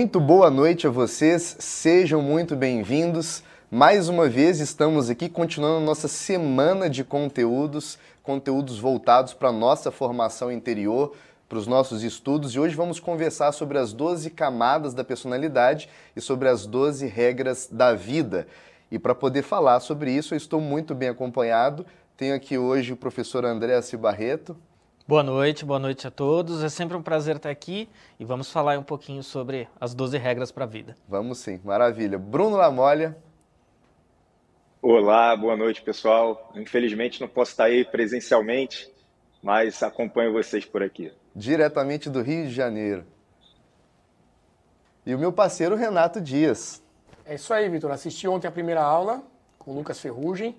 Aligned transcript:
Muito 0.00 0.18
boa 0.18 0.50
noite 0.50 0.88
a 0.88 0.90
vocês, 0.90 1.54
sejam 1.60 2.20
muito 2.20 2.56
bem-vindos. 2.56 3.44
Mais 3.70 4.08
uma 4.08 4.28
vez 4.28 4.58
estamos 4.58 5.08
aqui 5.08 5.28
continuando 5.28 5.86
nossa 5.86 6.08
semana 6.08 6.90
de 6.90 7.04
conteúdos, 7.04 7.96
conteúdos 8.20 8.76
voltados 8.76 9.34
para 9.34 9.50
a 9.50 9.52
nossa 9.52 9.92
formação 9.92 10.50
interior, 10.50 11.14
para 11.48 11.58
os 11.58 11.68
nossos 11.68 12.02
estudos 12.02 12.56
e 12.56 12.58
hoje 12.58 12.74
vamos 12.74 12.98
conversar 12.98 13.52
sobre 13.52 13.78
as 13.78 13.92
12 13.92 14.30
camadas 14.30 14.94
da 14.94 15.04
personalidade 15.04 15.88
e 16.16 16.20
sobre 16.20 16.48
as 16.48 16.66
12 16.66 17.06
regras 17.06 17.68
da 17.70 17.94
vida. 17.94 18.48
E 18.90 18.98
para 18.98 19.14
poder 19.14 19.42
falar 19.42 19.78
sobre 19.78 20.10
isso, 20.10 20.34
eu 20.34 20.38
estou 20.38 20.60
muito 20.60 20.92
bem 20.92 21.10
acompanhado. 21.10 21.86
Tenho 22.16 22.34
aqui 22.34 22.58
hoje 22.58 22.92
o 22.92 22.96
professor 22.96 23.44
André 23.44 23.80
Barreto. 23.96 24.56
Boa 25.06 25.22
noite, 25.22 25.66
boa 25.66 25.78
noite 25.78 26.06
a 26.06 26.10
todos. 26.10 26.64
É 26.64 26.68
sempre 26.70 26.96
um 26.96 27.02
prazer 27.02 27.36
estar 27.36 27.50
aqui 27.50 27.90
e 28.18 28.24
vamos 28.24 28.50
falar 28.50 28.78
um 28.78 28.82
pouquinho 28.82 29.22
sobre 29.22 29.68
as 29.78 29.94
12 29.94 30.16
regras 30.16 30.50
para 30.50 30.64
a 30.64 30.66
vida. 30.66 30.96
Vamos 31.06 31.40
sim, 31.40 31.60
maravilha. 31.62 32.18
Bruno 32.18 32.56
Lamolha. 32.56 33.14
Olá, 34.80 35.36
boa 35.36 35.58
noite, 35.58 35.82
pessoal. 35.82 36.50
Infelizmente 36.56 37.20
não 37.20 37.28
posso 37.28 37.50
estar 37.50 37.64
aí 37.64 37.84
presencialmente, 37.84 38.90
mas 39.42 39.82
acompanho 39.82 40.32
vocês 40.32 40.64
por 40.64 40.82
aqui. 40.82 41.12
Diretamente 41.36 42.08
do 42.08 42.22
Rio 42.22 42.46
de 42.46 42.54
Janeiro. 42.54 43.04
E 45.04 45.14
o 45.14 45.18
meu 45.18 45.34
parceiro 45.34 45.76
Renato 45.76 46.18
Dias. 46.18 46.82
É 47.26 47.34
isso 47.34 47.52
aí, 47.52 47.68
Vitor. 47.68 47.90
Assisti 47.90 48.26
ontem 48.26 48.48
a 48.48 48.50
primeira 48.50 48.82
aula 48.82 49.22
com 49.58 49.72
o 49.72 49.74
Lucas 49.74 50.00
Ferrugem 50.00 50.56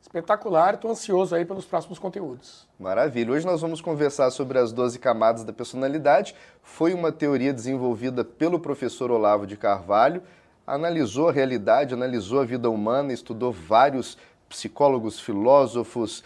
Espetacular, 0.00 0.74
estou 0.74 0.90
ansioso 0.90 1.34
aí 1.34 1.44
pelos 1.44 1.66
próximos 1.66 1.98
conteúdos. 1.98 2.66
Maravilha. 2.78 3.32
Hoje 3.32 3.44
nós 3.44 3.60
vamos 3.60 3.82
conversar 3.82 4.30
sobre 4.30 4.58
as 4.58 4.72
12 4.72 4.98
camadas 4.98 5.44
da 5.44 5.52
personalidade. 5.52 6.34
Foi 6.62 6.94
uma 6.94 7.12
teoria 7.12 7.52
desenvolvida 7.52 8.24
pelo 8.24 8.58
professor 8.58 9.10
Olavo 9.10 9.46
de 9.46 9.58
Carvalho, 9.58 10.22
analisou 10.66 11.28
a 11.28 11.32
realidade, 11.32 11.92
analisou 11.92 12.40
a 12.40 12.44
vida 12.44 12.70
humana, 12.70 13.12
estudou 13.12 13.52
vários 13.52 14.16
psicólogos, 14.48 15.20
filósofos, 15.20 16.24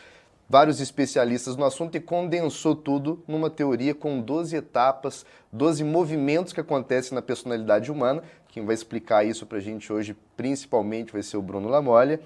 vários 0.48 0.80
especialistas 0.80 1.56
no 1.56 1.64
assunto 1.64 1.96
e 1.96 2.00
condensou 2.00 2.76
tudo 2.76 3.22
numa 3.26 3.50
teoria 3.50 3.94
com 3.94 4.20
12 4.20 4.54
etapas, 4.54 5.26
12 5.52 5.82
movimentos 5.82 6.52
que 6.52 6.60
acontecem 6.60 7.14
na 7.14 7.22
personalidade 7.22 7.90
humana. 7.90 8.22
Quem 8.48 8.64
vai 8.64 8.74
explicar 8.74 9.24
isso 9.26 9.46
para 9.46 9.58
a 9.58 9.60
gente 9.60 9.92
hoje, 9.92 10.16
principalmente, 10.36 11.12
vai 11.12 11.24
ser 11.24 11.36
o 11.36 11.42
Bruno 11.42 11.68
Lamolha 11.68 12.20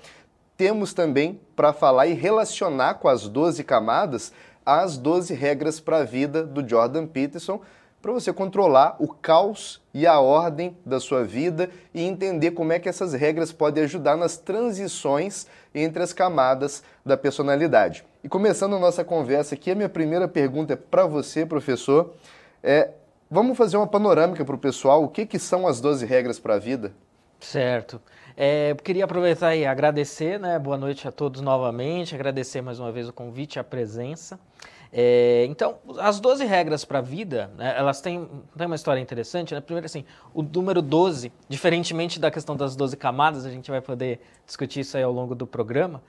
temos 0.58 0.92
também 0.92 1.40
para 1.56 1.72
falar 1.72 2.08
e 2.08 2.12
relacionar 2.12 2.94
com 2.94 3.08
as 3.08 3.28
12 3.28 3.62
camadas 3.64 4.32
as 4.66 4.98
12 4.98 5.32
regras 5.32 5.80
para 5.80 5.98
a 5.98 6.04
vida 6.04 6.42
do 6.42 6.68
Jordan 6.68 7.06
Peterson, 7.06 7.58
para 8.02 8.12
você 8.12 8.34
controlar 8.34 8.96
o 8.98 9.08
caos 9.08 9.80
e 9.94 10.06
a 10.06 10.20
ordem 10.20 10.76
da 10.84 11.00
sua 11.00 11.24
vida 11.24 11.70
e 11.94 12.02
entender 12.02 12.50
como 12.50 12.72
é 12.72 12.78
que 12.78 12.86
essas 12.86 13.14
regras 13.14 13.50
podem 13.50 13.84
ajudar 13.84 14.14
nas 14.14 14.36
transições 14.36 15.46
entre 15.74 16.02
as 16.02 16.12
camadas 16.12 16.82
da 17.02 17.16
personalidade. 17.16 18.04
E 18.22 18.28
começando 18.28 18.76
a 18.76 18.78
nossa 18.78 19.02
conversa 19.02 19.54
aqui, 19.54 19.70
a 19.70 19.74
minha 19.74 19.88
primeira 19.88 20.28
pergunta 20.28 20.74
é 20.74 20.76
para 20.76 21.06
você, 21.06 21.46
professor. 21.46 22.12
É, 22.62 22.90
vamos 23.30 23.56
fazer 23.56 23.78
uma 23.78 23.86
panorâmica 23.86 24.44
para 24.44 24.54
o 24.54 24.58
pessoal. 24.58 25.02
O 25.02 25.08
que, 25.08 25.24
que 25.24 25.38
são 25.38 25.66
as 25.66 25.80
12 25.80 26.04
regras 26.04 26.38
para 26.38 26.56
a 26.56 26.58
vida? 26.58 26.92
Certo. 27.40 28.00
É, 28.40 28.72
queria 28.84 29.04
aproveitar 29.04 29.56
e 29.56 29.66
agradecer, 29.66 30.38
né? 30.38 30.60
Boa 30.60 30.76
noite 30.76 31.08
a 31.08 31.10
todos 31.10 31.40
novamente, 31.40 32.14
agradecer 32.14 32.62
mais 32.62 32.78
uma 32.78 32.92
vez 32.92 33.08
o 33.08 33.12
convite 33.12 33.56
e 33.56 33.58
a 33.58 33.64
presença. 33.64 34.38
É, 34.92 35.44
então, 35.48 35.78
as 35.98 36.20
12 36.20 36.44
regras 36.44 36.84
para 36.84 37.00
a 37.00 37.02
vida, 37.02 37.50
né, 37.58 37.74
elas 37.76 38.00
têm, 38.00 38.28
têm 38.56 38.66
uma 38.68 38.76
história 38.76 39.00
interessante. 39.00 39.52
Né? 39.52 39.60
Primeiro, 39.60 39.86
assim, 39.86 40.04
o 40.32 40.40
número 40.40 40.80
12, 40.80 41.32
diferentemente 41.48 42.20
da 42.20 42.30
questão 42.30 42.56
das 42.56 42.76
12 42.76 42.96
camadas, 42.96 43.44
a 43.44 43.50
gente 43.50 43.72
vai 43.72 43.80
poder 43.80 44.20
discutir 44.46 44.80
isso 44.80 44.96
aí 44.96 45.02
ao 45.02 45.12
longo 45.12 45.34
do 45.34 45.44
programa. 45.44 46.00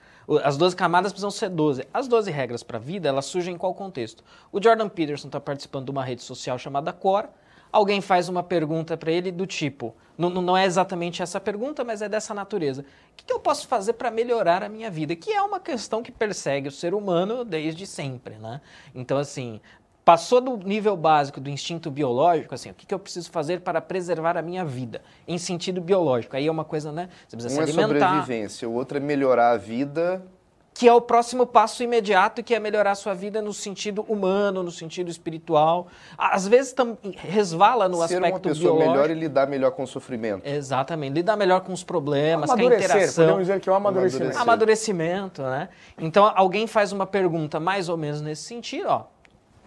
As 0.44 0.56
12 0.56 0.76
camadas 0.76 1.12
precisam 1.12 1.32
ser 1.32 1.50
12. 1.50 1.88
As 1.92 2.08
12 2.08 2.30
regras 2.30 2.62
para 2.62 2.78
a 2.78 2.80
vida, 2.80 3.10
elas 3.10 3.26
surgem 3.26 3.56
em 3.56 3.58
qual 3.58 3.74
contexto? 3.74 4.24
O 4.52 4.62
Jordan 4.62 4.88
Peterson 4.88 5.30
está 5.30 5.40
participando 5.40 5.86
de 5.86 5.92
uma 5.92 6.04
rede 6.04 6.22
social 6.22 6.60
chamada 6.60 6.94
Core, 6.94 7.30
alguém 7.72 8.02
faz 8.02 8.30
uma 8.30 8.44
pergunta 8.44 8.98
para 8.98 9.12
ele 9.12 9.32
do 9.32 9.46
tipo, 9.46 9.96
não, 10.18 10.30
não 10.30 10.58
é 10.58 10.66
exatamente 10.66 11.22
essa 11.22 11.40
pergunta, 11.40 11.84
mas 11.84 12.02
é 12.02 12.10
dessa 12.10 12.34
natureza. 12.34 12.82
O 12.82 12.86
que, 13.16 13.26
que 13.26 13.34
eu 13.34 13.40
posso 13.40 13.68
fazer 13.68 13.94
para 13.94 14.12
melhorar 14.12 14.64
a 14.64 14.70
minha 14.70 14.92
vida? 14.92 15.16
Que 15.16 15.32
é 15.32 15.42
uma 15.42 15.60
questão 15.60 16.04
que 16.04 16.12
persegue 16.12 16.68
o 16.68 16.72
ser 16.72 16.94
humano 16.94 17.46
desde 17.46 17.88
sempre, 17.88 18.36
né? 18.36 18.60
Então, 18.94 19.18
assim, 19.18 19.62
passou 20.04 20.42
do 20.42 20.58
nível 20.58 20.98
básico 20.98 21.40
do 21.40 21.50
instinto 21.50 21.92
biológico, 21.92 22.56
assim, 22.56 22.72
o 22.72 22.74
que, 22.74 22.86
que 22.86 22.94
eu 22.94 23.00
preciso 23.00 23.30
fazer 23.30 23.62
para 23.62 23.80
preservar 23.80 24.38
a 24.38 24.42
minha 24.42 24.66
vida, 24.66 25.02
em 25.28 25.38
sentido 25.38 25.80
biológico. 25.80 26.36
Aí 26.36 26.48
é 26.48 26.52
uma 26.52 26.66
coisa, 26.66 26.92
né? 26.92 27.10
Você 27.28 27.38
precisa 27.38 27.62
um 27.62 27.66
se 27.66 27.80
alimentar. 27.80 28.06
é 28.06 28.10
sobrevivência, 28.10 28.68
o 28.68 28.74
outro 28.74 28.98
é 28.98 29.00
melhorar 29.00 29.52
a 29.52 29.58
vida 29.58 30.26
que 30.74 30.88
é 30.88 30.94
o 30.94 31.02
próximo 31.02 31.46
passo 31.46 31.84
imediato, 31.84 32.42
que 32.44 32.56
é 32.56 32.60
melhorar 32.60 32.92
a 32.92 32.96
sua 32.96 33.14
vida 33.14 33.42
no 33.42 33.54
sentido 33.54 34.02
humano, 34.08 34.64
no 34.64 34.72
sentido 34.72 35.10
espiritual. 35.10 35.88
Às 36.18 36.48
vezes 36.48 36.74
tam, 36.74 36.98
resvala 37.18 37.90
no 37.90 37.98
Ser 37.98 38.16
aspecto 38.16 38.36
uma 38.36 38.40
pessoa 38.40 38.76
biológico. 38.76 38.92
melhor 38.92 39.10
e 39.10 39.14
lidar 39.14 39.48
melhor 39.48 39.72
com 39.72 39.84
o 39.84 39.88
sofrimento. 39.88 40.48
Exatamente, 40.48 41.14
lidar 41.16 41.36
melhor 41.36 41.62
com 41.62 41.74
os 41.74 41.84
problemas, 41.84 42.50
com 42.50 42.58
a 42.58 42.64
interação. 42.64 43.26
Podemos 43.26 43.48
dizer 43.48 43.60
que 43.60 43.70
é 43.70 43.72
um 43.72 43.76
amadurecimento. 43.76 44.38
Amadurecimento, 44.38 45.42
né? 45.42 45.70
Então, 45.98 46.32
alguém 46.36 46.66
faz 46.66 46.92
uma 46.92 47.06
pergunta 47.06 47.60
mais 47.60 47.90
ou 47.90 47.98
menos 47.98 48.22
nesse 48.22 48.44
sentido, 48.44 48.88
ó. 48.88 49.04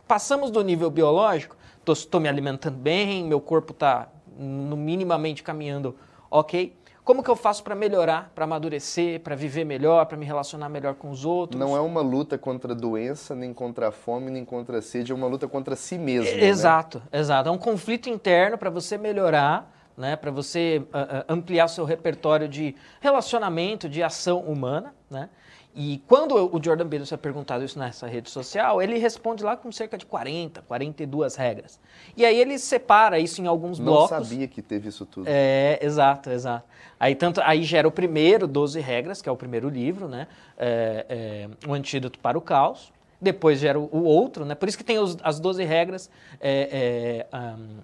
Passamos 0.08 0.50
do 0.50 0.62
nível 0.62 0.90
biológico, 0.90 1.56
estou 1.86 2.20
me 2.20 2.28
alimentando 2.28 2.76
bem, 2.76 3.24
meu 3.24 3.40
corpo 3.40 3.72
está 3.72 4.08
minimamente 4.36 5.42
caminhando 5.42 5.94
ok 6.30 6.74
como 7.04 7.22
que 7.22 7.28
eu 7.28 7.34
faço 7.34 7.64
para 7.64 7.74
melhorar, 7.74 8.30
para 8.34 8.44
amadurecer, 8.44 9.20
para 9.20 9.34
viver 9.34 9.64
melhor, 9.64 10.06
para 10.06 10.16
me 10.16 10.24
relacionar 10.24 10.68
melhor 10.68 10.94
com 10.94 11.10
os 11.10 11.24
outros? 11.24 11.58
Não 11.58 11.76
é 11.76 11.80
uma 11.80 12.00
luta 12.00 12.38
contra 12.38 12.72
a 12.72 12.76
doença, 12.76 13.34
nem 13.34 13.52
contra 13.52 13.88
a 13.88 13.92
fome, 13.92 14.30
nem 14.30 14.44
contra 14.44 14.78
a 14.78 14.82
sede, 14.82 15.10
é 15.10 15.14
uma 15.14 15.26
luta 15.26 15.48
contra 15.48 15.74
si 15.74 15.98
mesmo. 15.98 16.28
É, 16.28 16.44
exato, 16.44 16.98
né? 16.98 17.18
exato. 17.18 17.48
É 17.48 17.52
um 17.52 17.58
conflito 17.58 18.08
interno 18.08 18.56
para 18.56 18.70
você 18.70 18.96
melhorar, 18.96 19.70
né, 19.96 20.14
para 20.14 20.30
você 20.30 20.82
uh, 20.86 21.24
ampliar 21.28 21.68
seu 21.68 21.84
repertório 21.84 22.48
de 22.48 22.74
relacionamento, 23.00 23.88
de 23.88 24.02
ação 24.02 24.40
humana, 24.40 24.94
né? 25.10 25.28
E 25.74 26.02
quando 26.06 26.34
o 26.34 26.62
Jordan 26.62 26.86
Peterson 26.86 27.14
é 27.14 27.18
perguntado 27.18 27.64
isso 27.64 27.78
nessa 27.78 28.06
rede 28.06 28.28
social, 28.28 28.82
ele 28.82 28.98
responde 28.98 29.42
lá 29.42 29.56
com 29.56 29.72
cerca 29.72 29.96
de 29.96 30.04
40, 30.04 30.60
42 30.62 31.34
regras. 31.34 31.80
E 32.14 32.26
aí 32.26 32.38
ele 32.38 32.58
separa 32.58 33.18
isso 33.18 33.40
em 33.40 33.46
alguns 33.46 33.78
Não 33.78 33.86
blocos. 33.86 34.10
Não 34.10 34.24
sabia 34.24 34.46
que 34.46 34.60
teve 34.60 34.90
isso 34.90 35.06
tudo. 35.06 35.24
É, 35.26 35.78
exato, 35.80 36.28
exato. 36.28 36.66
Aí, 37.00 37.14
tanto, 37.14 37.40
aí 37.40 37.62
gera 37.62 37.88
o 37.88 37.90
primeiro, 37.90 38.46
12 38.46 38.80
regras, 38.80 39.22
que 39.22 39.28
é 39.30 39.32
o 39.32 39.36
primeiro 39.36 39.70
livro, 39.70 40.08
né? 40.08 40.28
É, 40.58 41.06
é, 41.08 41.66
o 41.66 41.72
Antídoto 41.72 42.18
para 42.18 42.36
o 42.36 42.40
Caos. 42.42 42.92
Depois 43.18 43.58
gera 43.58 43.78
o, 43.78 43.88
o 43.90 44.04
outro, 44.04 44.44
né? 44.44 44.54
Por 44.54 44.68
isso 44.68 44.76
que 44.76 44.84
tem 44.84 44.98
os, 44.98 45.16
as 45.22 45.40
12 45.40 45.64
regras 45.64 46.10
é, 46.38 47.26
um, 47.32 47.78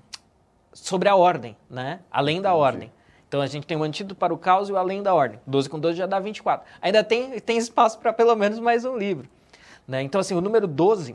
sobre 0.75 1.09
a 1.09 1.16
ordem, 1.16 1.56
né? 1.70 2.00
Além 2.10 2.43
da 2.43 2.50
Entendi. 2.50 2.62
ordem. 2.62 2.93
Então 3.28 3.43
a 3.43 3.47
gente 3.47 3.66
tem 3.66 3.77
o 3.77 3.83
antídoto 3.83 4.15
para 4.15 4.33
o 4.33 4.39
caos 4.39 4.71
e 4.71 4.72
o 4.72 4.77
além 4.77 5.03
da 5.03 5.15
ordem. 5.15 5.39
12 5.47 5.69
com 5.69 5.78
12 5.78 5.99
já 5.99 6.06
dá 6.06 6.19
24. 6.19 6.66
Ainda 6.81 7.05
tem, 7.05 7.39
tem 7.41 7.59
espaço 7.59 7.99
para 7.99 8.12
pelo 8.12 8.34
menos 8.34 8.59
mais 8.59 8.84
um 8.87 8.97
livro. 8.97 9.28
Né? 9.87 10.03
Então, 10.03 10.21
assim, 10.21 10.34
o 10.34 10.41
número 10.41 10.66
12, 10.66 11.15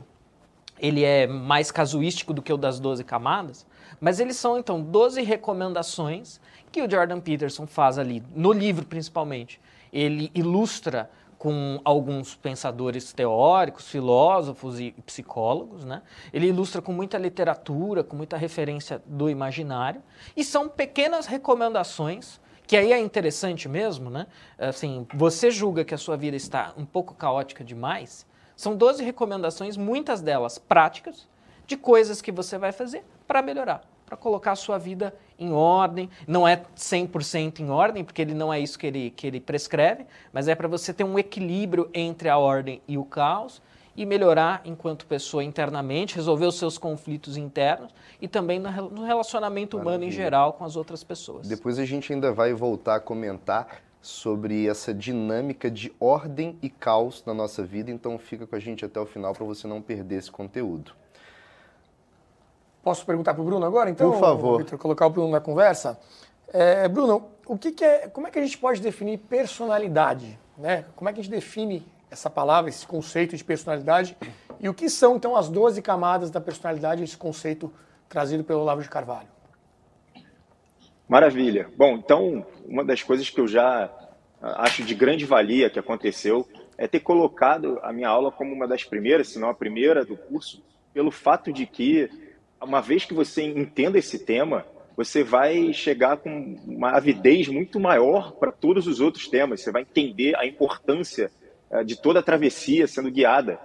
ele 0.78 1.04
é 1.04 1.26
mais 1.26 1.70
casuístico 1.70 2.32
do 2.32 2.40
que 2.40 2.52
o 2.52 2.56
das 2.56 2.78
12 2.78 3.02
camadas, 3.04 3.66
mas 4.00 4.20
eles 4.20 4.36
são, 4.36 4.58
então, 4.58 4.80
12 4.80 5.22
recomendações 5.22 6.40
que 6.70 6.82
o 6.82 6.90
Jordan 6.90 7.20
Peterson 7.20 7.66
faz 7.66 7.98
ali, 7.98 8.22
no 8.34 8.52
livro 8.52 8.84
principalmente. 8.84 9.60
Ele 9.92 10.30
ilustra 10.34 11.08
com 11.44 11.78
alguns 11.84 12.34
pensadores 12.34 13.12
teóricos, 13.12 13.90
filósofos 13.90 14.80
e 14.80 14.92
psicólogos, 15.04 15.84
né? 15.84 16.00
Ele 16.32 16.46
ilustra 16.46 16.80
com 16.80 16.90
muita 16.90 17.18
literatura, 17.18 18.02
com 18.02 18.16
muita 18.16 18.34
referência 18.38 19.02
do 19.04 19.28
imaginário, 19.28 20.02
e 20.34 20.42
são 20.42 20.70
pequenas 20.70 21.26
recomendações 21.26 22.40
que 22.66 22.78
aí 22.78 22.94
é 22.94 22.98
interessante 22.98 23.68
mesmo, 23.68 24.08
né? 24.08 24.26
Assim, 24.56 25.06
você 25.12 25.50
julga 25.50 25.84
que 25.84 25.92
a 25.94 25.98
sua 25.98 26.16
vida 26.16 26.34
está 26.34 26.72
um 26.78 26.86
pouco 26.86 27.12
caótica 27.12 27.62
demais, 27.62 28.24
são 28.56 28.74
12 28.74 29.04
recomendações, 29.04 29.76
muitas 29.76 30.22
delas 30.22 30.56
práticas, 30.56 31.28
de 31.66 31.76
coisas 31.76 32.22
que 32.22 32.32
você 32.32 32.56
vai 32.56 32.72
fazer 32.72 33.04
para 33.28 33.42
melhorar 33.42 33.93
para 34.04 34.16
colocar 34.16 34.52
a 34.52 34.56
sua 34.56 34.78
vida 34.78 35.14
em 35.38 35.52
ordem. 35.52 36.08
Não 36.26 36.46
é 36.46 36.62
100% 36.76 37.60
em 37.60 37.70
ordem, 37.70 38.04
porque 38.04 38.22
ele 38.22 38.34
não 38.34 38.52
é 38.52 38.60
isso 38.60 38.78
que 38.78 38.86
ele, 38.86 39.10
que 39.10 39.26
ele 39.26 39.40
prescreve, 39.40 40.06
mas 40.32 40.48
é 40.48 40.54
para 40.54 40.68
você 40.68 40.92
ter 40.92 41.04
um 41.04 41.18
equilíbrio 41.18 41.88
entre 41.92 42.28
a 42.28 42.38
ordem 42.38 42.80
e 42.86 42.96
o 42.98 43.04
caos 43.04 43.62
e 43.96 44.04
melhorar 44.04 44.60
enquanto 44.64 45.06
pessoa 45.06 45.44
internamente, 45.44 46.16
resolver 46.16 46.46
os 46.46 46.56
seus 46.56 46.76
conflitos 46.76 47.36
internos 47.36 47.94
e 48.20 48.26
também 48.26 48.58
no 48.58 49.04
relacionamento 49.04 49.76
Maravilha. 49.76 49.96
humano 49.96 50.04
em 50.04 50.10
geral 50.10 50.54
com 50.54 50.64
as 50.64 50.76
outras 50.76 51.04
pessoas. 51.04 51.46
Depois 51.46 51.78
a 51.78 51.84
gente 51.84 52.12
ainda 52.12 52.32
vai 52.32 52.52
voltar 52.52 52.96
a 52.96 53.00
comentar 53.00 53.82
sobre 54.02 54.66
essa 54.68 54.92
dinâmica 54.92 55.70
de 55.70 55.92
ordem 55.98 56.58
e 56.60 56.68
caos 56.68 57.24
na 57.24 57.32
nossa 57.32 57.62
vida, 57.62 57.90
então 57.90 58.18
fica 58.18 58.46
com 58.46 58.54
a 58.54 58.58
gente 58.58 58.84
até 58.84 59.00
o 59.00 59.06
final 59.06 59.32
para 59.32 59.46
você 59.46 59.66
não 59.66 59.80
perder 59.80 60.16
esse 60.16 60.30
conteúdo. 60.30 60.92
Posso 62.84 63.06
perguntar 63.06 63.32
para 63.32 63.42
o 63.42 63.44
Bruno 63.46 63.64
agora, 63.64 63.88
então? 63.88 64.12
Por 64.12 64.20
favor. 64.20 64.58
Victor, 64.58 64.78
colocar 64.78 65.06
o 65.06 65.10
Bruno 65.10 65.30
na 65.30 65.40
conversa. 65.40 65.98
É, 66.52 66.86
Bruno, 66.86 67.30
o 67.46 67.56
que, 67.56 67.72
que, 67.72 67.82
é, 67.82 68.08
como 68.08 68.26
é 68.26 68.30
que 68.30 68.38
a 68.38 68.42
gente 68.42 68.58
pode 68.58 68.80
definir 68.82 69.18
personalidade? 69.18 70.38
Né? 70.58 70.84
Como 70.94 71.08
é 71.08 71.12
que 71.12 71.20
a 71.20 71.22
gente 71.22 71.32
define 71.32 71.86
essa 72.10 72.28
palavra, 72.28 72.68
esse 72.68 72.86
conceito 72.86 73.34
de 73.36 73.42
personalidade? 73.42 74.16
E 74.60 74.68
o 74.68 74.74
que 74.74 74.90
são, 74.90 75.16
então, 75.16 75.34
as 75.34 75.48
12 75.48 75.80
camadas 75.80 76.30
da 76.30 76.42
personalidade, 76.42 77.02
esse 77.02 77.16
conceito 77.16 77.72
trazido 78.06 78.44
pelo 78.44 78.60
Olavo 78.60 78.82
de 78.82 78.88
Carvalho? 78.90 79.28
Maravilha. 81.08 81.70
Bom, 81.76 81.94
então, 81.94 82.46
uma 82.66 82.84
das 82.84 83.02
coisas 83.02 83.30
que 83.30 83.40
eu 83.40 83.48
já 83.48 83.90
acho 84.42 84.82
de 84.82 84.94
grande 84.94 85.24
valia 85.24 85.70
que 85.70 85.78
aconteceu 85.78 86.46
é 86.76 86.86
ter 86.86 87.00
colocado 87.00 87.78
a 87.82 87.92
minha 87.92 88.08
aula 88.08 88.30
como 88.30 88.52
uma 88.52 88.68
das 88.68 88.84
primeiras, 88.84 89.28
se 89.28 89.38
não 89.38 89.48
a 89.48 89.54
primeira 89.54 90.04
do 90.04 90.16
curso, 90.16 90.62
pelo 90.92 91.10
fato 91.10 91.52
de 91.52 91.66
que, 91.66 92.10
uma 92.64 92.80
vez 92.80 93.04
que 93.04 93.14
você 93.14 93.42
entenda 93.42 93.98
esse 93.98 94.18
tema, 94.18 94.66
você 94.96 95.22
vai 95.22 95.72
chegar 95.72 96.16
com 96.16 96.56
uma 96.66 96.90
avidez 96.90 97.48
muito 97.48 97.78
maior 97.80 98.32
para 98.32 98.52
todos 98.52 98.86
os 98.86 99.00
outros 99.00 99.28
temas. 99.28 99.60
Você 99.60 99.70
vai 99.70 99.82
entender 99.82 100.36
a 100.36 100.46
importância 100.46 101.30
eh, 101.70 101.84
de 101.84 102.00
toda 102.00 102.20
a 102.20 102.22
travessia 102.22 102.86
sendo 102.86 103.10
guiada, 103.10 103.58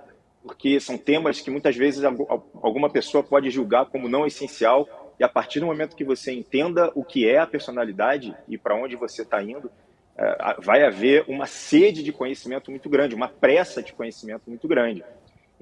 porque 0.44 0.80
são 0.80 0.98
temas 0.98 1.40
que 1.40 1.52
muitas 1.52 1.76
vezes 1.76 2.04
alguma 2.04 2.90
pessoa 2.90 3.24
pode 3.24 3.50
julgar 3.50 3.86
como 3.86 4.10
não 4.10 4.26
essencial, 4.26 4.88
e 5.20 5.24
a 5.24 5.30
partir 5.30 5.60
do 5.60 5.66
momento 5.66 5.96
que 5.96 6.04
você 6.04 6.32
entenda 6.32 6.92
o 6.96 7.04
que 7.04 7.28
é 7.28 7.40
a 7.40 7.48
personalidade 7.48 8.34
e 8.48 8.58
para 8.58 8.76
onde 8.76 8.96
você 8.96 9.22
está 9.22 9.44
indo, 9.44 9.70
eh, 10.18 10.56
vai 10.60 10.84
haver 10.84 11.26
uma 11.28 11.46
sede 11.46 12.02
de 12.02 12.12
conhecimento 12.12 12.72
muito 12.72 12.90
grande, 12.90 13.16
uma 13.16 13.28
pressa 13.28 13.84
de 13.84 13.94
conhecimento 13.94 14.44
muito 14.50 14.68
grande. 14.68 15.04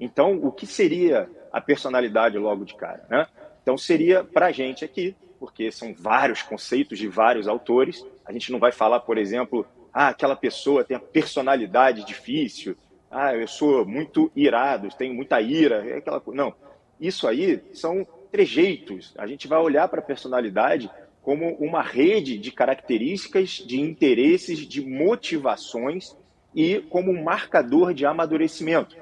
Então, 0.00 0.38
o 0.42 0.52
que 0.52 0.66
seria 0.66 1.28
a 1.52 1.60
personalidade 1.60 2.38
logo 2.38 2.64
de 2.64 2.74
cara? 2.74 3.04
Né? 3.08 3.26
Então, 3.62 3.76
seria 3.76 4.24
para 4.24 4.46
a 4.46 4.52
gente 4.52 4.84
aqui 4.84 5.14
porque 5.38 5.70
são 5.70 5.94
vários 5.94 6.42
conceitos 6.42 6.98
de 6.98 7.08
vários 7.08 7.46
autores. 7.46 8.04
A 8.24 8.32
gente 8.32 8.50
não 8.50 8.58
vai 8.58 8.72
falar, 8.72 9.00
por 9.00 9.16
exemplo, 9.16 9.66
ah, 9.92 10.08
aquela 10.08 10.36
pessoa 10.36 10.84
tem 10.84 10.96
a 10.96 11.00
personalidade 11.00 12.04
difícil, 12.04 12.76
ah, 13.10 13.34
eu 13.34 13.46
sou 13.48 13.86
muito 13.86 14.30
irado, 14.36 14.88
tenho 14.96 15.14
muita 15.14 15.40
ira, 15.40 15.86
é 15.88 15.98
aquela 15.98 16.22
Não, 16.28 16.54
isso 17.00 17.26
aí 17.26 17.62
são 17.72 18.06
trejeitos. 18.30 19.14
A 19.16 19.26
gente 19.26 19.48
vai 19.48 19.58
olhar 19.58 19.88
para 19.88 20.00
a 20.00 20.04
personalidade 20.04 20.90
como 21.22 21.54
uma 21.56 21.82
rede 21.82 22.38
de 22.38 22.50
características, 22.50 23.50
de 23.50 23.80
interesses, 23.80 24.60
de 24.60 24.84
motivações 24.84 26.16
e 26.54 26.80
como 26.90 27.10
um 27.10 27.22
marcador 27.22 27.94
de 27.94 28.04
amadurecimento. 28.04 28.96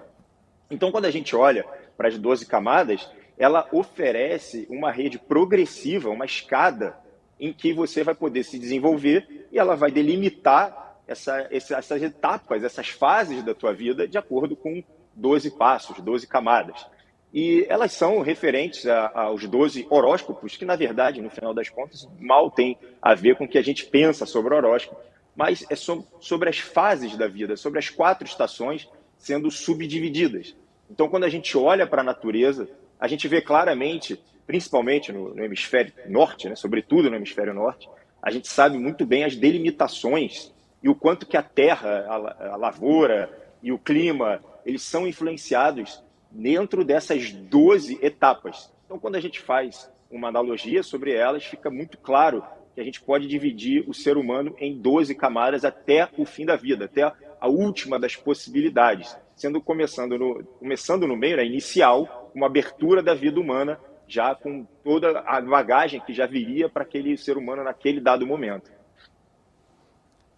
Então, 0.70 0.90
quando 0.90 1.04
a 1.04 1.10
gente 1.10 1.34
olha 1.34 1.64
para 1.96 2.08
as 2.08 2.18
12 2.18 2.46
camadas, 2.46 3.08
ela 3.38 3.68
oferece 3.72 4.66
uma 4.70 4.90
rede 4.90 5.18
progressiva, 5.18 6.10
uma 6.10 6.24
escada 6.24 6.96
em 7.38 7.52
que 7.52 7.72
você 7.72 8.02
vai 8.02 8.14
poder 8.14 8.44
se 8.44 8.58
desenvolver 8.58 9.48
e 9.52 9.58
ela 9.58 9.76
vai 9.76 9.90
delimitar 9.90 11.00
essa, 11.06 11.46
essas 11.50 12.02
etapas, 12.02 12.64
essas 12.64 12.88
fases 12.88 13.42
da 13.42 13.54
tua 13.54 13.72
vida 13.72 14.08
de 14.08 14.18
acordo 14.18 14.56
com 14.56 14.82
12 15.14 15.50
passos, 15.52 16.00
12 16.00 16.26
camadas. 16.26 16.86
E 17.32 17.66
elas 17.68 17.92
são 17.92 18.20
referentes 18.20 18.86
a, 18.86 19.10
aos 19.14 19.46
12 19.46 19.86
horóscopos, 19.90 20.56
que 20.56 20.64
na 20.64 20.76
verdade, 20.76 21.20
no 21.20 21.30
final 21.30 21.52
das 21.52 21.68
contas, 21.68 22.08
mal 22.18 22.50
tem 22.50 22.78
a 23.00 23.14
ver 23.14 23.36
com 23.36 23.44
o 23.44 23.48
que 23.48 23.58
a 23.58 23.62
gente 23.62 23.84
pensa 23.86 24.24
sobre 24.24 24.54
horóscopo, 24.54 24.98
mas 25.34 25.66
é 25.68 25.76
sobre 25.76 26.48
as 26.48 26.58
fases 26.58 27.16
da 27.16 27.28
vida, 27.28 27.56
sobre 27.56 27.78
as 27.78 27.90
quatro 27.90 28.26
estações 28.26 28.88
sendo 29.18 29.50
subdivididas. 29.50 30.56
Então, 30.90 31.08
quando 31.08 31.24
a 31.24 31.28
gente 31.28 31.56
olha 31.56 31.86
para 31.86 32.02
a 32.02 32.04
natureza, 32.04 32.68
a 32.98 33.08
gente 33.08 33.26
vê 33.28 33.40
claramente, 33.40 34.20
principalmente 34.46 35.12
no, 35.12 35.34
no 35.34 35.44
hemisfério 35.44 35.92
norte, 36.06 36.48
né, 36.48 36.56
sobretudo 36.56 37.10
no 37.10 37.16
hemisfério 37.16 37.52
norte, 37.52 37.88
a 38.22 38.30
gente 38.30 38.48
sabe 38.48 38.78
muito 38.78 39.04
bem 39.04 39.24
as 39.24 39.36
delimitações 39.36 40.52
e 40.82 40.88
o 40.88 40.94
quanto 40.94 41.26
que 41.26 41.36
a 41.36 41.42
terra, 41.42 42.06
a, 42.08 42.54
a 42.54 42.56
lavoura 42.56 43.30
e 43.62 43.72
o 43.72 43.78
clima, 43.78 44.40
eles 44.64 44.82
são 44.82 45.06
influenciados 45.06 46.02
dentro 46.30 46.84
dessas 46.84 47.32
12 47.32 47.98
etapas. 48.02 48.72
Então, 48.84 48.98
quando 48.98 49.16
a 49.16 49.20
gente 49.20 49.40
faz 49.40 49.90
uma 50.10 50.28
analogia 50.28 50.82
sobre 50.82 51.12
elas, 51.12 51.44
fica 51.44 51.70
muito 51.70 51.98
claro 51.98 52.44
que 52.74 52.80
a 52.80 52.84
gente 52.84 53.00
pode 53.00 53.26
dividir 53.26 53.84
o 53.88 53.94
ser 53.94 54.16
humano 54.16 54.54
em 54.58 54.76
12 54.76 55.14
camadas 55.14 55.64
até 55.64 56.08
o 56.16 56.24
fim 56.24 56.44
da 56.44 56.56
vida, 56.56 56.84
até 56.84 57.10
a 57.40 57.48
última 57.48 57.98
das 57.98 58.14
possibilidades, 58.14 59.16
sendo 59.36 59.60
começando 59.60 60.18
no, 60.18 60.42
começando 60.58 61.06
no 61.06 61.14
meio, 61.14 61.36
né, 61.36 61.44
inicial, 61.44 62.32
uma 62.34 62.46
abertura 62.46 63.02
da 63.02 63.14
vida 63.14 63.38
humana, 63.38 63.78
já 64.08 64.34
com 64.34 64.64
toda 64.82 65.20
a 65.20 65.40
bagagem 65.40 66.00
que 66.00 66.14
já 66.14 66.26
viria 66.26 66.68
para 66.68 66.82
aquele 66.82 67.16
ser 67.18 67.36
humano 67.36 67.62
naquele 67.62 68.00
dado 68.00 68.26
momento. 68.26 68.72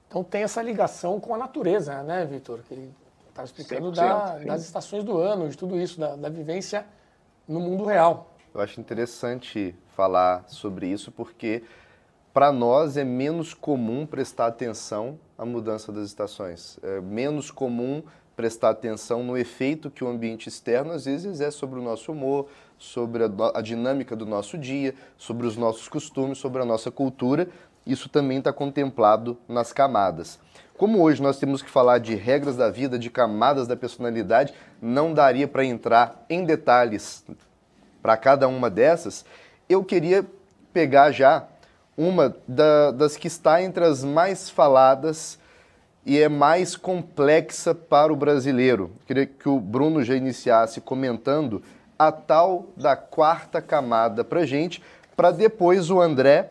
Então 0.09 0.25
tem 0.25 0.43
essa 0.43 0.61
ligação 0.61 1.21
com 1.21 1.35
a 1.35 1.39
natureza, 1.39 2.03
né, 2.03 2.25
Vitor? 2.25 2.61
Que 2.67 2.75
ele 2.75 2.95
estava 3.29 3.47
explicando 3.47 3.93
da, 3.93 4.39
das 4.39 4.63
estações 4.65 5.05
do 5.05 5.19
ano, 5.19 5.49
de 5.49 5.57
tudo 5.57 5.79
isso, 5.79 6.01
da, 6.01 6.17
da 6.17 6.29
vivência 6.29 6.85
no 7.47 7.61
mundo 7.61 7.85
real. 7.85 8.35
Eu 8.53 8.61
acho 8.61 8.81
interessante 8.81 9.75
falar 9.95 10.45
sobre 10.49 10.89
isso 10.89 11.13
porque 11.13 11.63
para 12.33 12.51
nós 12.51 12.97
é 12.97 13.05
menos 13.05 13.53
comum 13.53 14.07
prestar 14.07 14.47
atenção 14.47 15.19
à 15.37 15.45
mudança 15.45 15.93
das 15.93 16.07
estações. 16.07 16.79
É 16.83 17.01
menos 17.01 17.51
comum 17.51 18.03
prestar 18.39 18.71
atenção 18.71 19.25
no 19.25 19.37
efeito 19.37 19.91
que 19.91 20.05
o 20.05 20.09
ambiente 20.09 20.49
externo 20.49 20.93
às 20.93 21.07
vezes 21.07 21.41
é 21.41 21.51
sobre 21.51 21.81
o 21.81 21.83
nosso 21.83 22.13
humor, 22.13 22.47
sobre 22.79 23.25
a, 23.25 23.29
a 23.53 23.61
dinâmica 23.61 24.15
do 24.15 24.25
nosso 24.25 24.57
dia, 24.57 24.95
sobre 25.17 25.45
os 25.45 25.57
nossos 25.57 25.89
costumes, 25.89 26.39
sobre 26.39 26.63
a 26.63 26.65
nossa 26.65 26.89
cultura. 26.89 27.49
Isso 27.85 28.09
também 28.09 28.39
está 28.39 28.53
contemplado 28.53 29.37
nas 29.49 29.73
camadas. 29.73 30.39
Como 30.77 31.03
hoje 31.03 31.21
nós 31.21 31.41
temos 31.41 31.63
que 31.63 31.69
falar 31.69 31.99
de 31.99 32.15
regras 32.15 32.57
da 32.57 32.71
vida, 32.71 32.97
de 32.97 33.11
camadas 33.11 33.67
da 33.67 33.75
personalidade, 33.75 34.55
não 34.81 35.13
daria 35.13 35.49
para 35.49 35.65
entrar 35.65 36.25
em 36.31 36.45
detalhes 36.45 37.25
para 38.01 38.17
cada 38.17 38.47
uma 38.47 38.71
dessas. 38.71 39.25
Eu 39.69 39.83
queria 39.83 40.25
pegar 40.73 41.11
já 41.11 41.45
uma 41.97 42.37
da, 42.47 42.93
das 42.93 43.17
que 43.17 43.27
está 43.27 43.61
entre 43.61 43.83
as 43.85 44.05
mais 44.05 44.49
faladas 44.49 45.41
e 46.09 46.19
é 46.19 46.27
mais 46.27 46.75
complexa 46.75 47.75
para 47.75 48.11
o 48.11 48.17
brasileiro. 48.17 48.91
Queria 49.07 49.27
que 49.27 49.47
o 49.47 49.61
Bruno 49.61 50.03
já 50.03 50.15
iniciasse 50.15 50.81
comentando 50.81 51.63
a 51.99 52.11
tal 52.11 52.69
da 52.75 52.97
quarta 52.97 53.61
camada 53.61 54.25
para 54.25 54.47
gente, 54.47 54.83
para 55.15 55.31
depois 55.31 55.91
o 55.91 56.01
André 56.01 56.49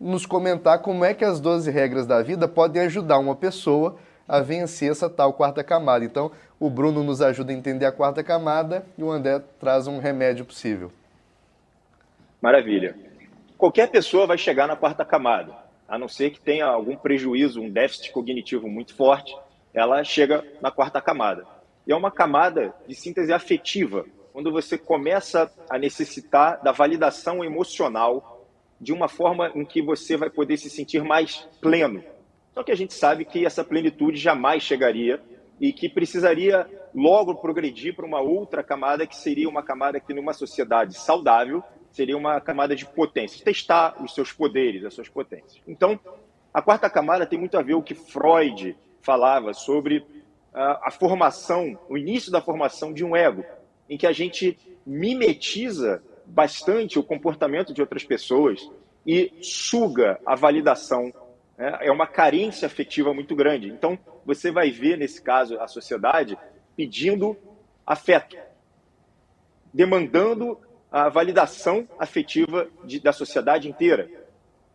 nos 0.00 0.24
comentar 0.24 0.78
como 0.78 1.04
é 1.04 1.12
que 1.12 1.22
as 1.22 1.38
12 1.38 1.70
regras 1.70 2.06
da 2.06 2.22
vida 2.22 2.48
podem 2.48 2.80
ajudar 2.80 3.18
uma 3.18 3.36
pessoa 3.36 3.96
a 4.26 4.40
vencer 4.40 4.90
essa 4.90 5.10
tal 5.10 5.34
quarta 5.34 5.62
camada. 5.62 6.02
Então, 6.02 6.32
o 6.58 6.70
Bruno 6.70 7.04
nos 7.04 7.20
ajuda 7.20 7.52
a 7.52 7.54
entender 7.54 7.84
a 7.84 7.92
quarta 7.92 8.24
camada 8.24 8.86
e 8.96 9.02
o 9.02 9.10
André 9.10 9.42
traz 9.60 9.86
um 9.86 9.98
remédio 9.98 10.46
possível. 10.46 10.90
Maravilha. 12.40 12.96
Qualquer 13.58 13.90
pessoa 13.90 14.26
vai 14.26 14.38
chegar 14.38 14.66
na 14.66 14.76
quarta 14.76 15.04
camada 15.04 15.67
a 15.88 15.98
não 15.98 16.06
ser 16.06 16.30
que 16.30 16.40
tenha 16.40 16.66
algum 16.66 16.96
prejuízo, 16.96 17.62
um 17.62 17.70
déficit 17.70 18.12
cognitivo 18.12 18.68
muito 18.68 18.94
forte, 18.94 19.34
ela 19.72 20.04
chega 20.04 20.44
na 20.60 20.70
quarta 20.70 21.00
camada. 21.00 21.46
E 21.86 21.92
é 21.92 21.96
uma 21.96 22.10
camada 22.10 22.74
de 22.86 22.94
síntese 22.94 23.32
afetiva, 23.32 24.04
quando 24.32 24.52
você 24.52 24.76
começa 24.76 25.50
a 25.68 25.78
necessitar 25.78 26.62
da 26.62 26.70
validação 26.70 27.42
emocional 27.42 28.46
de 28.80 28.92
uma 28.92 29.08
forma 29.08 29.50
em 29.54 29.64
que 29.64 29.82
você 29.82 30.16
vai 30.16 30.30
poder 30.30 30.58
se 30.58 30.68
sentir 30.68 31.02
mais 31.02 31.48
pleno. 31.60 32.04
Só 32.54 32.62
que 32.62 32.70
a 32.70 32.76
gente 32.76 32.92
sabe 32.92 33.24
que 33.24 33.46
essa 33.46 33.64
plenitude 33.64 34.18
jamais 34.18 34.62
chegaria 34.62 35.20
e 35.60 35.72
que 35.72 35.88
precisaria 35.88 36.68
logo 36.94 37.34
progredir 37.36 37.94
para 37.96 38.06
uma 38.06 38.20
outra 38.20 38.62
camada 38.62 39.06
que 39.06 39.16
seria 39.16 39.48
uma 39.48 39.62
camada 39.62 39.98
que 39.98 40.14
numa 40.14 40.32
sociedade 40.32 40.94
saudável 40.94 41.62
seria 41.98 42.16
uma 42.16 42.40
camada 42.40 42.76
de 42.76 42.86
potência, 42.86 43.44
testar 43.44 44.00
os 44.00 44.14
seus 44.14 44.32
poderes, 44.32 44.84
as 44.84 44.94
suas 44.94 45.08
potências. 45.08 45.60
Então, 45.66 45.98
a 46.54 46.62
quarta 46.62 46.88
camada 46.88 47.26
tem 47.26 47.36
muito 47.36 47.58
a 47.58 47.62
ver 47.62 47.72
com 47.72 47.80
o 47.80 47.82
que 47.82 47.94
Freud 47.94 48.76
falava 49.02 49.52
sobre 49.52 50.06
a, 50.54 50.86
a 50.86 50.90
formação, 50.92 51.76
o 51.88 51.98
início 51.98 52.30
da 52.30 52.40
formação 52.40 52.92
de 52.92 53.04
um 53.04 53.16
ego, 53.16 53.44
em 53.90 53.98
que 53.98 54.06
a 54.06 54.12
gente 54.12 54.56
mimetiza 54.86 56.00
bastante 56.24 57.00
o 57.00 57.02
comportamento 57.02 57.74
de 57.74 57.80
outras 57.80 58.04
pessoas 58.04 58.70
e 59.04 59.32
suga 59.42 60.20
a 60.24 60.36
validação. 60.36 61.12
Né? 61.56 61.78
É 61.80 61.90
uma 61.90 62.06
carência 62.06 62.66
afetiva 62.66 63.12
muito 63.12 63.34
grande. 63.34 63.68
Então, 63.68 63.98
você 64.24 64.52
vai 64.52 64.70
ver, 64.70 64.96
nesse 64.96 65.20
caso, 65.20 65.58
a 65.58 65.66
sociedade 65.66 66.38
pedindo 66.76 67.36
afeto, 67.84 68.36
demandando 69.74 70.60
a 70.90 71.08
validação 71.08 71.86
afetiva 71.98 72.68
de, 72.84 72.98
da 73.00 73.12
sociedade 73.12 73.68
inteira. 73.68 74.08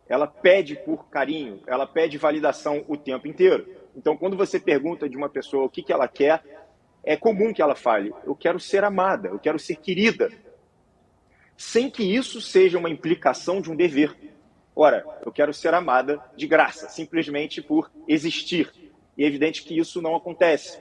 Ela 0.08 0.26
pede 0.26 0.76
por 0.76 1.08
carinho, 1.08 1.60
ela 1.66 1.86
pede 1.86 2.18
validação 2.18 2.84
o 2.88 2.96
tempo 2.96 3.26
inteiro. 3.26 3.66
Então, 3.96 4.16
quando 4.16 4.36
você 4.36 4.60
pergunta 4.60 5.08
de 5.08 5.16
uma 5.16 5.28
pessoa 5.28 5.64
o 5.64 5.68
que, 5.68 5.82
que 5.82 5.92
ela 5.92 6.06
quer, 6.06 6.42
é 7.02 7.16
comum 7.16 7.52
que 7.52 7.62
ela 7.62 7.74
fale: 7.74 8.12
Eu 8.24 8.34
quero 8.34 8.60
ser 8.60 8.84
amada, 8.84 9.28
eu 9.28 9.38
quero 9.38 9.58
ser 9.58 9.76
querida. 9.76 10.30
sem 11.56 11.88
que 11.88 12.02
isso 12.02 12.40
seja 12.40 12.78
uma 12.78 12.90
implicação 12.90 13.60
de 13.60 13.70
um 13.70 13.76
dever. 13.76 14.14
Ora, 14.74 15.04
eu 15.24 15.30
quero 15.30 15.54
ser 15.54 15.72
amada 15.72 16.20
de 16.36 16.46
graça, 16.48 16.88
simplesmente 16.88 17.62
por 17.62 17.90
existir. 18.08 18.72
E 19.16 19.22
é 19.22 19.26
evidente 19.26 19.62
que 19.62 19.78
isso 19.78 20.02
não 20.02 20.16
acontece. 20.16 20.80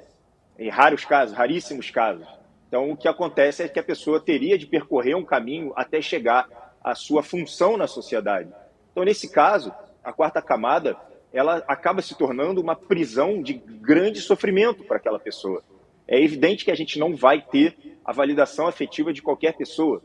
Em 0.58 0.70
raros 0.70 1.06
casos, 1.06 1.36
raríssimos 1.36 1.92
casos. 1.92 2.28
Então, 2.74 2.90
o 2.90 2.98
que 2.98 3.08
acontece 3.08 3.62
é 3.62 3.68
que 3.68 3.80
a 3.80 3.84
pessoa 3.84 4.20
teria 4.20 4.58
de 4.58 4.66
percorrer 4.66 5.16
um 5.16 5.24
caminho 5.24 5.72
até 5.76 6.02
chegar 6.02 6.74
à 6.84 6.96
sua 6.96 7.22
função 7.22 7.78
na 7.78 7.86
sociedade. 7.86 8.52
Então, 8.92 9.04
nesse 9.04 9.30
caso, 9.30 9.72
a 10.04 10.12
quarta 10.12 10.42
camada 10.42 10.98
ela 11.32 11.64
acaba 11.68 12.02
se 12.02 12.18
tornando 12.18 12.60
uma 12.60 12.76
prisão 12.76 13.44
de 13.44 13.54
grande 13.54 14.20
sofrimento 14.22 14.84
para 14.86 14.98
aquela 14.98 15.20
pessoa. 15.20 15.62
É 16.08 16.20
evidente 16.20 16.66
que 16.66 16.72
a 16.72 16.76
gente 16.76 16.98
não 16.98 17.16
vai 17.16 17.44
ter 17.44 17.78
a 18.04 18.12
validação 18.12 18.66
afetiva 18.66 19.14
de 19.14 19.22
qualquer 19.22 19.56
pessoa. 19.56 20.02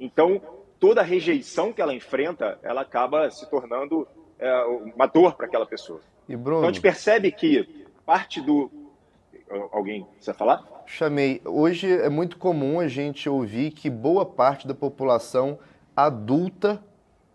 Então, 0.00 0.42
toda 0.80 1.02
a 1.02 1.04
rejeição 1.04 1.72
que 1.72 1.80
ela 1.80 1.94
enfrenta, 1.94 2.58
ela 2.64 2.80
acaba 2.80 3.30
se 3.30 3.48
tornando 3.48 4.08
é, 4.40 4.64
uma 4.92 5.06
dor 5.06 5.36
para 5.36 5.46
aquela 5.46 5.66
pessoa. 5.66 6.00
E 6.28 6.34
Bruno, 6.34 6.58
então, 6.58 6.68
a 6.68 6.72
gente 6.72 6.82
percebe 6.82 7.30
que 7.30 7.86
parte 8.04 8.40
do. 8.40 8.68
Alguém 9.70 10.04
precisa 10.16 10.34
falar? 10.34 10.77
Chamei. 10.90 11.42
Hoje 11.44 11.92
é 11.92 12.08
muito 12.08 12.38
comum 12.38 12.80
a 12.80 12.88
gente 12.88 13.28
ouvir 13.28 13.72
que 13.72 13.90
boa 13.90 14.24
parte 14.24 14.66
da 14.66 14.74
população 14.74 15.58
adulta 15.94 16.82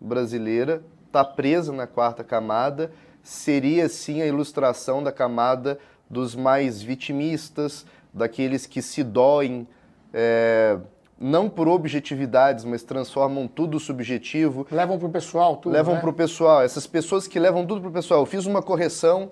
brasileira 0.00 0.82
está 1.06 1.24
presa 1.24 1.72
na 1.72 1.86
quarta 1.86 2.24
camada 2.24 2.90
seria 3.22 3.88
sim 3.88 4.20
a 4.20 4.26
ilustração 4.26 5.02
da 5.02 5.12
camada 5.12 5.78
dos 6.10 6.34
mais 6.34 6.82
vitimistas, 6.82 7.86
daqueles 8.12 8.66
que 8.66 8.82
se 8.82 9.04
doem, 9.04 9.66
é, 10.12 10.76
não 11.18 11.48
por 11.48 11.68
objetividades, 11.68 12.64
mas 12.64 12.82
transformam 12.82 13.46
tudo 13.46 13.78
subjetivo. 13.78 14.66
Levam 14.70 14.98
para 14.98 15.08
o 15.08 15.10
pessoal 15.10 15.56
tudo. 15.56 15.72
Levam 15.72 15.94
né? 15.94 16.00
para 16.00 16.10
o 16.10 16.12
pessoal. 16.12 16.60
Essas 16.60 16.88
pessoas 16.88 17.28
que 17.28 17.38
levam 17.38 17.64
tudo 17.64 17.80
para 17.80 17.90
o 17.90 17.92
pessoal. 17.92 18.20
Eu 18.20 18.26
fiz 18.26 18.46
uma 18.46 18.60
correção. 18.60 19.30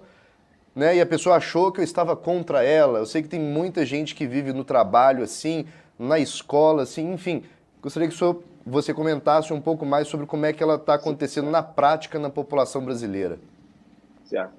Né, 0.75 0.97
e 0.97 1.01
a 1.01 1.07
pessoa 1.07 1.37
achou 1.37 1.71
que 1.71 1.81
eu 1.81 1.85
estava 1.85 2.17
contra 2.17 2.65
ela. 2.65 2.99
Eu 2.99 3.07
sei 3.07 3.23
que 3.23 3.29
tem 3.29 3.41
muita 3.41 3.85
gente 3.85 4.15
que 4.15 4.27
vive 4.27 4.53
no 4.53 4.65
trabalho 4.65 5.23
assim, 5.23 5.67
na 5.99 6.19
escola 6.19 6.85
assim, 6.85 7.13
enfim. 7.13 7.45
Gostaria 7.83 8.09
que 8.09 8.17
você 8.65 8.95
comentasse 8.95 9.53
um 9.53 9.61
pouco 9.61 9.85
mais 9.85 10.09
sobre 10.09 10.25
como 10.25 10.47
é 10.47 10.53
que 10.53 10.63
ela 10.63 10.77
está 10.77 10.95
acontecendo 10.95 11.51
na 11.51 11.63
prática 11.63 12.19
na 12.19 12.31
população 12.31 12.83
brasileira. 12.83 13.39
Certo. 14.25 14.55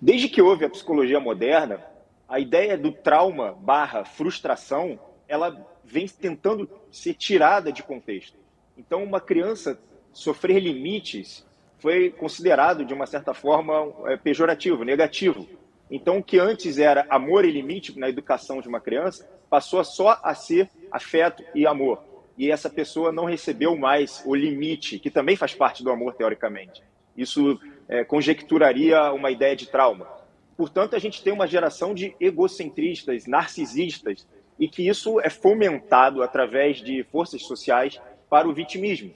Desde 0.00 0.28
que 0.28 0.40
houve 0.40 0.64
a 0.64 0.70
psicologia 0.70 1.20
moderna, 1.20 1.80
a 2.26 2.40
ideia 2.40 2.78
do 2.78 2.90
trauma 2.90 3.52
barra 3.52 4.04
frustração, 4.04 4.98
ela 5.28 5.66
vem 5.84 6.06
tentando 6.06 6.68
ser 6.90 7.12
tirada 7.14 7.70
de 7.70 7.82
contexto. 7.82 8.38
Então, 8.78 9.04
uma 9.04 9.20
criança 9.20 9.78
sofrer 10.12 10.58
limites 10.58 11.44
foi 11.84 12.08
considerado, 12.08 12.82
de 12.82 12.94
uma 12.94 13.04
certa 13.04 13.34
forma, 13.34 13.92
é, 14.06 14.16
pejorativo, 14.16 14.84
negativo. 14.84 15.46
Então, 15.90 16.16
o 16.16 16.22
que 16.22 16.38
antes 16.38 16.78
era 16.78 17.04
amor 17.10 17.44
e 17.44 17.50
limite 17.50 17.98
na 17.98 18.08
educação 18.08 18.62
de 18.62 18.66
uma 18.66 18.80
criança, 18.80 19.28
passou 19.50 19.84
só 19.84 20.18
a 20.22 20.34
ser 20.34 20.70
afeto 20.90 21.44
e 21.54 21.66
amor. 21.66 22.02
E 22.38 22.50
essa 22.50 22.70
pessoa 22.70 23.12
não 23.12 23.26
recebeu 23.26 23.76
mais 23.76 24.22
o 24.24 24.34
limite, 24.34 24.98
que 24.98 25.10
também 25.10 25.36
faz 25.36 25.54
parte 25.54 25.84
do 25.84 25.90
amor, 25.90 26.14
teoricamente. 26.14 26.82
Isso 27.14 27.60
é, 27.86 28.02
conjecturaria 28.02 29.12
uma 29.12 29.30
ideia 29.30 29.54
de 29.54 29.66
trauma. 29.66 30.08
Portanto, 30.56 30.96
a 30.96 30.98
gente 30.98 31.22
tem 31.22 31.34
uma 31.34 31.46
geração 31.46 31.92
de 31.92 32.16
egocentristas, 32.18 33.26
narcisistas, 33.26 34.26
e 34.58 34.66
que 34.68 34.88
isso 34.88 35.20
é 35.20 35.28
fomentado 35.28 36.22
através 36.22 36.78
de 36.78 37.04
forças 37.12 37.42
sociais 37.42 38.00
para 38.30 38.48
o 38.48 38.54
vitimismo. 38.54 39.12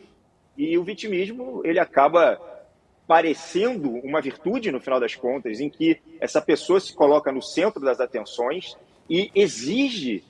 E 0.54 0.76
o 0.76 0.84
vitimismo, 0.84 1.62
ele 1.64 1.78
acaba 1.78 2.38
parecendo 3.08 3.90
uma 4.04 4.20
virtude, 4.20 4.70
no 4.70 4.80
final 4.80 5.00
das 5.00 5.14
contas, 5.14 5.60
em 5.60 5.70
que 5.70 5.98
essa 6.20 6.42
pessoa 6.42 6.78
se 6.78 6.94
coloca 6.94 7.32
no 7.32 7.40
centro 7.40 7.80
das 7.80 8.00
atenções 8.00 8.76
e 9.08 9.30
exige 9.34 10.22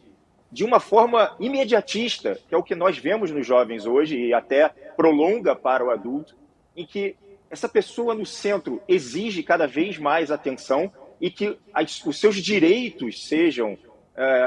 de 0.50 0.64
uma 0.64 0.78
forma 0.78 1.36
imediatista, 1.40 2.38
que 2.48 2.54
é 2.54 2.56
o 2.56 2.62
que 2.62 2.76
nós 2.76 2.96
vemos 2.96 3.32
nos 3.32 3.44
jovens 3.44 3.84
hoje 3.84 4.16
e 4.16 4.32
até 4.32 4.68
prolonga 4.96 5.56
para 5.56 5.84
o 5.84 5.90
adulto, 5.90 6.36
em 6.76 6.86
que 6.86 7.16
essa 7.50 7.68
pessoa 7.68 8.14
no 8.14 8.24
centro 8.24 8.80
exige 8.86 9.42
cada 9.42 9.66
vez 9.66 9.98
mais 9.98 10.30
atenção 10.30 10.90
e 11.20 11.30
que 11.32 11.58
as, 11.74 12.00
os 12.06 12.20
seus 12.20 12.36
direitos 12.36 13.26
sejam 13.26 13.72
uh, 13.72 13.78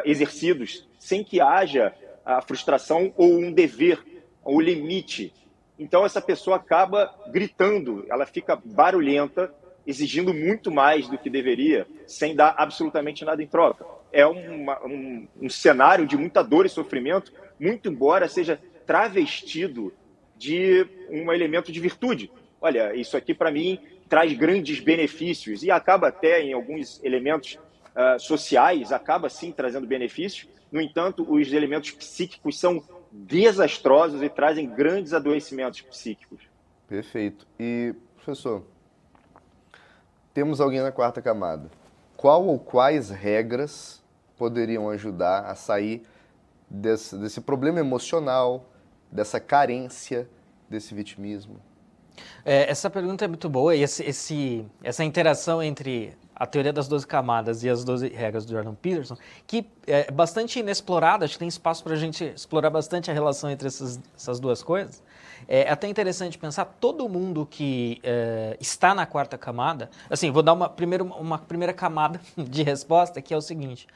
exercidos 0.06 0.88
sem 0.98 1.22
que 1.22 1.42
haja 1.42 1.94
a 2.24 2.42
frustração 2.42 3.14
ou 3.18 3.38
um 3.38 3.52
dever, 3.52 4.00
ou 4.42 4.62
limite. 4.62 5.34
Então, 5.82 6.06
essa 6.06 6.22
pessoa 6.22 6.58
acaba 6.58 7.12
gritando, 7.32 8.06
ela 8.08 8.28
fica 8.28 8.56
barulhenta, 8.64 9.52
exigindo 9.86 10.32
muito 10.32 10.70
mais 10.70 11.08
do 11.08 11.18
que 11.18 11.28
deveria, 11.28 11.88
sem 12.06 12.36
dar 12.36 12.54
absolutamente 12.56 13.26
nada 13.26 13.42
em 13.42 13.48
troca. 13.48 13.84
É 14.14 14.24
uma, 14.24 14.80
um, 14.86 15.28
um 15.42 15.50
cenário 15.50 16.06
de 16.06 16.16
muita 16.16 16.44
dor 16.44 16.68
e 16.68 16.70
sofrimento, 16.70 17.34
muito 17.60 17.90
embora 17.90 18.28
seja 18.28 18.62
travestido 18.86 19.92
de 20.38 20.86
um 21.10 21.34
elemento 21.34 21.72
de 21.72 21.80
virtude, 21.80 22.32
olha, 22.62 22.96
isso 22.96 23.18
aqui 23.18 23.34
para 23.34 23.50
mim 23.50 23.80
traz 24.08 24.32
grandes 24.34 24.80
benefícios 24.80 25.64
e 25.64 25.72
acaba 25.72 26.10
até 26.10 26.44
em 26.44 26.54
alguns 26.54 27.04
elementos 27.04 27.58
uh, 27.96 28.20
sociais, 28.20 28.92
acaba 28.92 29.30
sim 29.30 29.52
trazendo 29.52 29.88
benefícios. 29.88 30.48
No 30.72 30.80
entanto, 30.80 31.26
os 31.28 31.52
elementos 31.52 31.90
psíquicos 31.90 32.60
são 32.60 32.84
desastrosos 33.12 34.22
e 34.22 34.30
trazem 34.30 34.70
grandes 34.70 35.14
adoecimentos 35.14 35.82
psíquicos. 35.82 36.42
Perfeito. 36.88 37.46
E, 37.60 37.94
professor, 38.16 38.64
temos 40.34 40.62
alguém 40.62 40.82
na 40.82 40.92
quarta 40.92 41.22
camada. 41.22 41.70
Qual 42.16 42.46
ou 42.46 42.60
quais 42.60 43.10
regras 43.10 44.02
poderiam 44.38 44.90
ajudar 44.90 45.46
a 45.46 45.56
sair 45.56 46.04
desse, 46.70 47.18
desse 47.18 47.42
problema 47.42 47.80
emocional, 47.80 48.70
dessa 49.12 49.40
carência, 49.40 50.30
desse 50.70 50.94
vitimismo? 50.94 51.60
É, 52.46 52.70
essa 52.70 52.90
pergunta 52.90 53.26
é 53.26 53.28
muito 53.28 53.50
boa 53.50 53.76
e 53.76 53.82
esse, 53.82 54.04
esse, 54.04 54.66
essa 54.84 55.04
interação 55.04 55.62
entre 55.62 56.14
a 56.42 56.48
teoria 56.48 56.74
das 56.74 56.88
12 56.88 57.06
camadas 57.06 57.64
e 57.64 57.70
as 57.70 57.84
12 57.84 58.10
regras 58.10 58.46
do 58.46 58.52
Jordan 58.52 58.74
Peterson, 58.74 59.16
que 59.46 59.64
é 59.86 60.10
bastante 60.12 60.60
inexplorada, 60.60 61.24
acho 61.24 61.36
que 61.36 61.40
tem 61.40 61.48
espaço 61.48 61.84
para 61.84 61.94
a 61.94 61.96
gente 61.96 62.24
explorar 62.24 62.72
bastante 62.72 63.12
a 63.12 63.14
relação 63.14 63.48
entre 63.52 63.68
essas, 63.68 64.00
essas 64.18 64.40
duas 64.40 64.64
coisas. 64.64 65.04
É 65.48 65.70
até 65.70 65.88
interessante 65.88 66.40
pensar, 66.40 66.66
todo 66.66 67.08
mundo 67.08 67.46
que 67.46 68.00
é, 68.02 68.58
está 68.60 68.96
na 68.96 69.06
quarta 69.06 69.38
camada, 69.38 69.92
assim, 70.10 70.32
vou 70.32 70.42
dar 70.42 70.54
uma, 70.54 70.68
primeiro, 70.68 71.06
uma 71.06 71.38
primeira 71.38 71.74
camada 71.74 72.20
de 72.36 72.64
resposta, 72.64 73.22
que 73.22 73.36
é 73.36 73.38
o 73.38 73.42
seguinte, 73.42 73.88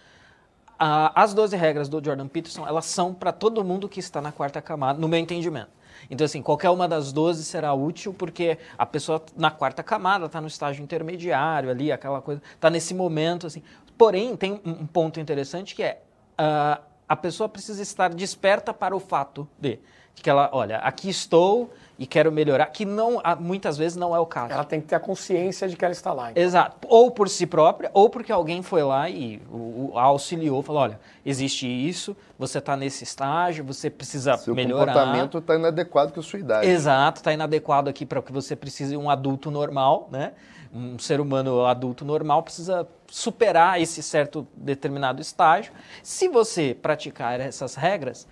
a, 0.78 1.20
as 1.20 1.34
12 1.34 1.56
regras 1.56 1.90
do 1.90 2.00
Jordan 2.04 2.28
Peterson, 2.28 2.68
elas 2.68 2.86
são 2.86 3.12
para 3.12 3.32
todo 3.32 3.64
mundo 3.64 3.90
que 3.90 4.00
está 4.00 4.22
na 4.22 4.32
quarta 4.32 4.62
camada, 4.62 5.00
no 5.00 5.08
meu 5.08 5.18
entendimento. 5.18 5.72
Então, 6.10 6.26
assim, 6.26 6.42
qualquer 6.42 6.70
uma 6.70 6.88
das 6.88 7.12
12 7.12 7.44
será 7.44 7.74
útil 7.74 8.14
porque 8.14 8.58
a 8.78 8.86
pessoa 8.86 9.24
na 9.36 9.52
quarta 9.52 9.84
camada 9.84 10.26
está 10.26 10.42
no 10.42 10.48
estágio 10.48 10.84
intermediário 10.84 11.70
ali, 11.70 11.92
aquela 11.92 12.22
coisa, 12.22 12.42
está 12.54 12.70
nesse 12.70 12.94
momento, 12.94 13.48
assim. 13.48 13.62
Porém, 13.98 14.36
tem 14.36 14.62
um 14.66 14.86
ponto 14.86 15.20
interessante 15.20 15.74
que 15.74 15.84
é 15.84 16.02
uh, 16.40 16.84
a 17.08 17.16
pessoa 17.16 17.48
precisa 17.48 17.82
estar 17.82 18.14
desperta 18.14 18.74
para 18.74 18.96
o 18.96 19.00
fato 19.00 19.48
de 19.60 19.80
que 20.22 20.30
ela, 20.30 20.50
olha, 20.52 20.78
aqui 20.78 21.10
estou 21.10 21.72
e 21.98 22.06
quero 22.06 22.32
melhorar, 22.32 22.66
que 22.68 22.84
não 22.84 23.22
muitas 23.40 23.78
vezes 23.78 23.96
não 23.96 24.14
é 24.16 24.20
o 24.20 24.26
caso. 24.26 24.54
Ela 24.54 24.66
tem 24.66 24.82
que 24.82 24.88
ter 24.88 24.96
a 24.96 25.00
consciência 25.00 25.68
de 25.68 25.78
que 25.78 25.86
ela 25.86 25.94
está 25.94 26.12
lá. 26.12 26.32
Então. 26.32 26.44
Exato. 26.44 26.76
Ou 26.90 27.10
por 27.10 27.30
si 27.30 27.46
própria, 27.46 27.90
ou 27.94 28.10
porque 28.10 28.32
alguém 28.32 28.62
foi 28.62 28.84
lá 28.84 29.10
e 29.10 29.42
o, 29.50 29.92
o 29.94 30.00
auxiliou, 30.00 30.62
falou, 30.62 30.82
olha, 30.82 31.00
existe 31.26 31.66
isso, 31.66 32.16
você 32.38 32.58
está 32.58 32.76
nesse 32.76 33.04
estágio, 33.04 33.64
você 33.64 33.90
precisa 33.90 34.36
Seu 34.38 34.54
melhorar. 34.54 34.94
Seu 34.94 35.02
comportamento 35.02 35.38
está 35.38 35.56
inadequado 35.56 36.12
com 36.12 36.20
a 36.20 36.24
sua 36.24 36.40
idade. 36.40 36.68
Exato, 36.68 37.22
está 37.22 37.32
inadequado 37.32 37.90
aqui 37.90 38.06
para 38.06 38.20
o 38.20 38.24
que 38.24 38.32
você 38.32 38.56
precisa 38.56 38.92
de 38.92 38.98
um 38.98 39.10
adulto 39.10 39.50
normal, 39.50 40.10
né? 40.12 40.34
Um 40.74 41.00
ser 41.00 41.22
humano 41.22 41.66
adulto 41.66 42.04
normal 42.04 42.44
precisa 42.44 42.86
superar 43.08 43.82
esse 43.82 44.04
certo 44.04 44.46
determinado 44.58 45.22
estágio. 45.22 45.72
Se 46.04 46.28
você 46.28 46.76
praticar 46.80 47.40
essas 47.40 47.76
regras, 47.76 48.28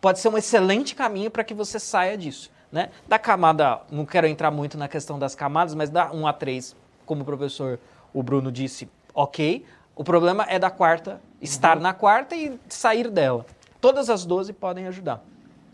pode 0.00 0.18
ser 0.18 0.28
um 0.28 0.38
excelente 0.38 0.94
caminho 0.94 1.30
para 1.30 1.44
que 1.44 1.54
você 1.54 1.78
saia 1.78 2.16
disso. 2.16 2.50
Né? 2.70 2.90
Da 3.06 3.18
camada, 3.18 3.82
não 3.90 4.06
quero 4.06 4.26
entrar 4.26 4.50
muito 4.50 4.78
na 4.78 4.88
questão 4.88 5.18
das 5.18 5.34
camadas, 5.34 5.74
mas 5.74 5.90
da 5.90 6.10
1 6.10 6.26
a 6.26 6.32
3, 6.32 6.74
como 7.04 7.22
o 7.22 7.24
professor 7.24 7.78
o 8.14 8.22
Bruno 8.22 8.50
disse, 8.50 8.88
ok. 9.14 9.64
O 9.94 10.02
problema 10.02 10.46
é 10.48 10.58
da 10.58 10.70
quarta, 10.70 11.20
estar 11.40 11.76
uhum. 11.76 11.82
na 11.82 11.92
quarta 11.92 12.34
e 12.34 12.58
sair 12.68 13.10
dela. 13.10 13.44
Todas 13.80 14.08
as 14.08 14.24
12 14.24 14.52
podem 14.54 14.86
ajudar. 14.86 15.22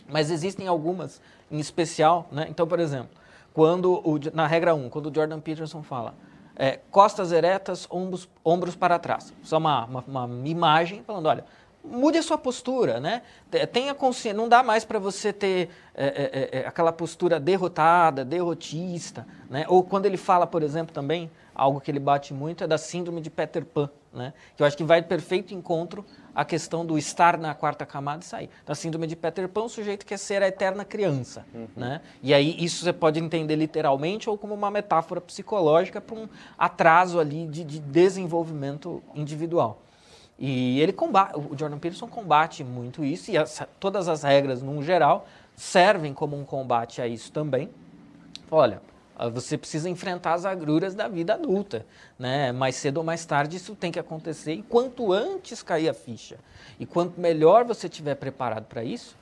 Mas 0.08 0.30
existem 0.30 0.66
algumas 0.66 1.20
em 1.50 1.58
especial, 1.58 2.26
né? 2.32 2.46
Então, 2.48 2.66
por 2.66 2.80
exemplo, 2.80 3.10
quando 3.52 4.00
o, 4.04 4.18
na 4.32 4.46
regra 4.46 4.74
1, 4.74 4.88
quando 4.88 5.10
o 5.10 5.14
Jordan 5.14 5.40
Peterson 5.40 5.82
fala 5.82 6.14
é, 6.56 6.80
costas 6.90 7.30
eretas, 7.30 7.86
ombros, 7.90 8.28
ombros 8.44 8.74
para 8.74 8.98
trás. 8.98 9.32
Só 9.42 9.58
uma, 9.58 9.84
uma, 9.84 10.24
uma 10.24 10.48
imagem 10.48 11.02
falando, 11.04 11.26
olha, 11.26 11.44
mude 11.90 12.18
a 12.18 12.22
sua 12.22 12.38
postura, 12.38 13.00
né? 13.00 13.22
Tenha 13.72 13.94
consciência, 13.94 14.34
não 14.34 14.48
dá 14.48 14.62
mais 14.62 14.84
para 14.84 14.98
você 14.98 15.32
ter 15.32 15.70
é, 15.94 16.06
é, 16.06 16.58
é, 16.60 16.66
aquela 16.66 16.92
postura 16.92 17.40
derrotada, 17.40 18.24
derrotista, 18.24 19.26
né? 19.48 19.64
Ou 19.68 19.82
quando 19.82 20.06
ele 20.06 20.16
fala, 20.16 20.46
por 20.46 20.62
exemplo, 20.62 20.94
também, 20.94 21.30
algo 21.54 21.80
que 21.80 21.90
ele 21.90 21.98
bate 21.98 22.32
muito 22.32 22.62
é 22.62 22.66
da 22.66 22.78
síndrome 22.78 23.20
de 23.20 23.30
Peter 23.30 23.64
Pan, 23.64 23.90
né? 24.12 24.32
Que 24.56 24.62
eu 24.62 24.66
acho 24.66 24.76
que 24.76 24.84
vai 24.84 25.02
perfeito 25.02 25.54
encontro 25.54 26.04
à 26.34 26.44
questão 26.44 26.84
do 26.84 26.96
estar 26.96 27.36
na 27.36 27.54
quarta 27.54 27.84
camada 27.84 28.22
e 28.22 28.26
sair. 28.26 28.50
Da 28.64 28.74
síndrome 28.74 29.06
de 29.06 29.16
Peter 29.16 29.48
Pan, 29.48 29.62
o 29.62 29.68
sujeito 29.68 30.06
quer 30.06 30.18
ser 30.18 30.42
a 30.42 30.48
eterna 30.48 30.84
criança, 30.84 31.44
uhum. 31.52 31.66
né? 31.74 32.00
E 32.22 32.32
aí 32.32 32.54
isso 32.62 32.84
você 32.84 32.92
pode 32.92 33.18
entender 33.18 33.56
literalmente 33.56 34.30
ou 34.30 34.38
como 34.38 34.54
uma 34.54 34.70
metáfora 34.70 35.20
psicológica 35.20 36.00
para 36.00 36.16
um 36.16 36.28
atraso 36.56 37.18
ali 37.18 37.46
de, 37.46 37.64
de 37.64 37.80
desenvolvimento 37.80 39.02
individual. 39.14 39.82
E 40.38 40.80
ele 40.80 40.92
combate, 40.92 41.36
o 41.36 41.56
Jordan 41.58 41.78
Peterson 41.78 42.06
combate 42.06 42.62
muito 42.62 43.04
isso, 43.04 43.30
e 43.30 43.36
as, 43.36 43.60
todas 43.80 44.08
as 44.08 44.22
regras, 44.22 44.62
no 44.62 44.82
geral, 44.82 45.26
servem 45.56 46.14
como 46.14 46.38
um 46.38 46.44
combate 46.44 47.02
a 47.02 47.08
isso 47.08 47.32
também. 47.32 47.68
Olha, 48.48 48.80
ah, 49.16 49.28
você 49.28 49.58
precisa 49.58 49.90
enfrentar 49.90 50.34
as 50.34 50.44
agruras 50.44 50.94
da 50.94 51.08
vida 51.08 51.34
adulta, 51.34 51.84
né? 52.16 52.52
Mais 52.52 52.76
cedo 52.76 52.98
ou 52.98 53.04
mais 53.04 53.24
tarde 53.24 53.56
isso 53.56 53.74
tem 53.74 53.90
que 53.90 53.98
acontecer, 53.98 54.52
e 54.52 54.62
quanto 54.62 55.12
antes 55.12 55.60
cair 55.60 55.88
a 55.88 55.94
ficha, 55.94 56.38
e 56.78 56.86
quanto 56.86 57.20
melhor 57.20 57.64
você 57.64 57.88
estiver 57.88 58.14
preparado 58.14 58.66
para 58.66 58.84
isso, 58.84 59.16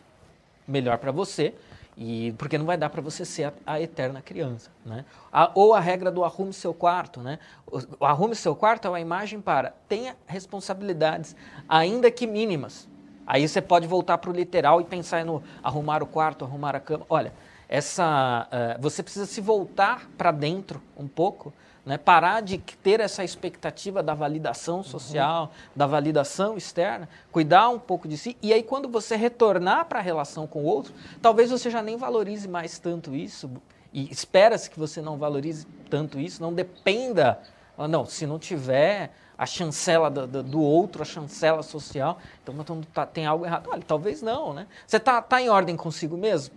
melhor 0.68 0.98
para 0.98 1.10
você, 1.10 1.54
e 1.96 2.34
porque 2.36 2.58
não 2.58 2.66
vai 2.66 2.76
dar 2.76 2.90
para 2.90 3.00
você 3.00 3.24
ser 3.24 3.44
a, 3.44 3.52
a, 3.64 3.80
eterna 3.80 4.20
criança, 4.20 4.70
né? 4.84 5.04
A, 5.32 5.50
ou 5.54 5.72
a 5.72 5.80
regra 5.80 6.10
do 6.10 6.24
arrume 6.24 6.52
seu 6.52 6.74
quarto, 6.74 7.20
né? 7.20 7.38
O, 7.66 8.04
arrume 8.04 8.34
seu 8.34 8.54
quarto 8.54 8.86
é 8.86 8.90
uma 8.90 9.00
imagem 9.00 9.40
para 9.40 9.72
tenha 9.88 10.14
responsabilidades, 10.26 11.34
ainda 11.66 12.10
que 12.10 12.26
mínimas. 12.26 12.86
Aí 13.26 13.48
você 13.48 13.62
pode 13.62 13.86
voltar 13.86 14.18
para 14.18 14.30
o 14.30 14.32
literal 14.32 14.80
e 14.80 14.84
pensar 14.84 15.24
no 15.24 15.42
arrumar 15.62 16.02
o 16.02 16.06
quarto, 16.06 16.44
arrumar 16.44 16.76
a 16.76 16.80
cama. 16.80 17.06
Olha, 17.08 17.32
essa, 17.68 18.46
uh, 18.46 18.80
você 18.80 19.02
precisa 19.02 19.26
se 19.26 19.40
voltar 19.40 20.08
para 20.18 20.30
dentro 20.30 20.82
um 20.96 21.08
pouco 21.08 21.52
né? 21.86 21.96
Parar 21.96 22.42
de 22.42 22.58
ter 22.58 22.98
essa 22.98 23.22
expectativa 23.22 24.02
da 24.02 24.12
validação 24.12 24.82
social, 24.82 25.44
uhum. 25.44 25.48
da 25.76 25.86
validação 25.86 26.56
externa, 26.56 27.08
cuidar 27.30 27.68
um 27.68 27.78
pouco 27.78 28.08
de 28.08 28.18
si. 28.18 28.36
E 28.42 28.52
aí, 28.52 28.64
quando 28.64 28.88
você 28.88 29.14
retornar 29.14 29.84
para 29.84 30.00
a 30.00 30.02
relação 30.02 30.48
com 30.48 30.64
o 30.64 30.64
outro, 30.64 30.92
talvez 31.22 31.48
você 31.48 31.70
já 31.70 31.80
nem 31.80 31.96
valorize 31.96 32.48
mais 32.48 32.80
tanto 32.80 33.14
isso. 33.14 33.48
E 33.92 34.10
espera-se 34.10 34.68
que 34.68 34.78
você 34.78 35.00
não 35.00 35.16
valorize 35.16 35.64
tanto 35.88 36.18
isso, 36.18 36.42
não 36.42 36.52
dependa. 36.52 37.38
Não, 37.88 38.04
se 38.04 38.26
não 38.26 38.38
tiver 38.38 39.12
a 39.38 39.46
chancela 39.46 40.10
do, 40.10 40.26
do, 40.26 40.42
do 40.42 40.60
outro, 40.60 41.02
a 41.02 41.04
chancela 41.04 41.62
social, 41.62 42.18
então, 42.42 42.54
então 42.58 42.80
tá, 42.92 43.06
tem 43.06 43.26
algo 43.26 43.44
errado. 43.44 43.68
Olha, 43.70 43.82
talvez 43.86 44.22
não, 44.22 44.52
né? 44.52 44.66
Você 44.86 44.96
está 44.96 45.22
tá 45.22 45.40
em 45.40 45.48
ordem 45.48 45.76
consigo 45.76 46.16
mesmo? 46.16 46.54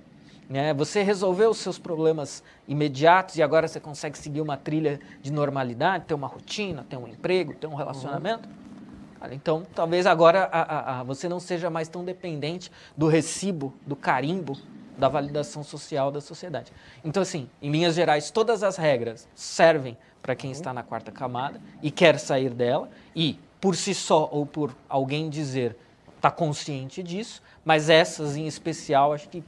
Né? 0.49 0.73
Você 0.73 1.03
resolveu 1.03 1.51
os 1.51 1.59
seus 1.59 1.77
problemas 1.77 2.43
imediatos 2.67 3.35
e 3.35 3.43
agora 3.43 3.67
você 3.67 3.79
consegue 3.79 4.17
seguir 4.17 4.41
uma 4.41 4.57
trilha 4.57 4.99
de 5.21 5.31
normalidade, 5.31 6.05
ter 6.05 6.15
uma 6.15 6.27
rotina, 6.27 6.83
ter 6.89 6.97
um 6.97 7.07
emprego, 7.07 7.53
ter 7.53 7.67
um 7.67 7.75
relacionamento? 7.75 8.49
Uhum. 8.49 9.29
Então, 9.31 9.63
talvez 9.75 10.07
agora 10.07 10.49
a, 10.51 10.61
a, 10.61 10.99
a, 10.99 11.03
você 11.03 11.29
não 11.29 11.39
seja 11.39 11.69
mais 11.69 11.87
tão 11.87 12.03
dependente 12.03 12.71
do 12.97 13.07
recibo, 13.07 13.73
do 13.85 13.95
carimbo, 13.95 14.57
da 14.97 15.07
validação 15.07 15.63
social 15.63 16.11
da 16.11 16.19
sociedade. 16.19 16.71
Então, 17.05 17.21
assim, 17.21 17.47
em 17.61 17.69
linhas 17.69 17.93
gerais, 17.93 18.31
todas 18.31 18.63
as 18.63 18.75
regras 18.75 19.27
servem 19.35 19.95
para 20.21 20.35
quem 20.35 20.49
uhum. 20.49 20.55
está 20.55 20.73
na 20.73 20.81
quarta 20.81 21.11
camada 21.11 21.61
e 21.81 21.91
quer 21.91 22.17
sair 22.17 22.49
dela, 22.49 22.89
e 23.15 23.37
por 23.61 23.75
si 23.75 23.93
só 23.93 24.27
ou 24.31 24.45
por 24.45 24.75
alguém 24.87 25.29
dizer 25.29 25.75
está 26.15 26.31
consciente 26.31 27.03
disso, 27.03 27.41
mas 27.63 27.89
essas 27.89 28.35
em 28.35 28.45
especial 28.45 29.13
acho 29.13 29.29
que 29.29 29.43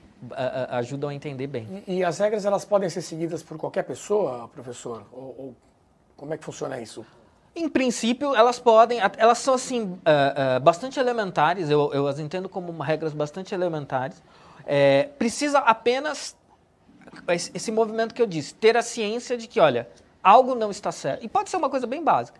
ajudam 0.69 1.09
a 1.09 1.13
entender 1.13 1.47
bem. 1.47 1.83
E, 1.87 1.97
e, 1.97 2.03
as 2.03 2.19
regras 2.19 2.45
elas 2.45 2.65
podem 2.65 2.89
ser 2.89 3.01
seguidas 3.01 3.41
por 3.41 3.57
qualquer 3.57 3.83
pessoa, 3.83 4.47
professor? 4.47 5.05
Ou, 5.11 5.35
ou 5.37 5.55
como 6.15 6.33
é 6.33 6.37
que 6.37 6.43
funciona 6.43 6.79
isso? 6.79 7.05
Em 7.55 7.67
princípio, 7.67 8.33
elas 8.35 8.59
podem, 8.59 8.99
elas 9.17 9.39
são 9.39 9.53
assim 9.53 9.81
uh, 9.83 9.87
uh, 9.87 10.59
bastante 10.61 10.99
elementares. 10.99 11.69
Eu, 11.69 11.91
eu, 11.93 12.07
as 12.07 12.19
entendo 12.19 12.47
como 12.47 12.71
regras 12.81 13.13
bastante 13.13 13.53
elementares. 13.53 14.21
É, 14.65 15.09
precisa 15.17 15.59
apenas 15.59 16.35
esse, 17.27 17.51
esse 17.53 17.71
movimento 17.71 18.13
que 18.13 18.21
eu 18.21 18.27
disse, 18.27 18.53
ter 18.53 18.77
a 18.77 18.81
ciência 18.81 19.35
de 19.35 19.47
que, 19.47 19.59
olha, 19.59 19.89
algo 20.23 20.55
não 20.55 20.71
está 20.71 20.91
certo. 20.91 21.25
E 21.25 21.27
pode 21.27 21.49
ser 21.49 21.57
uma 21.57 21.69
coisa 21.69 21.85
bem 21.85 22.03
básica 22.03 22.39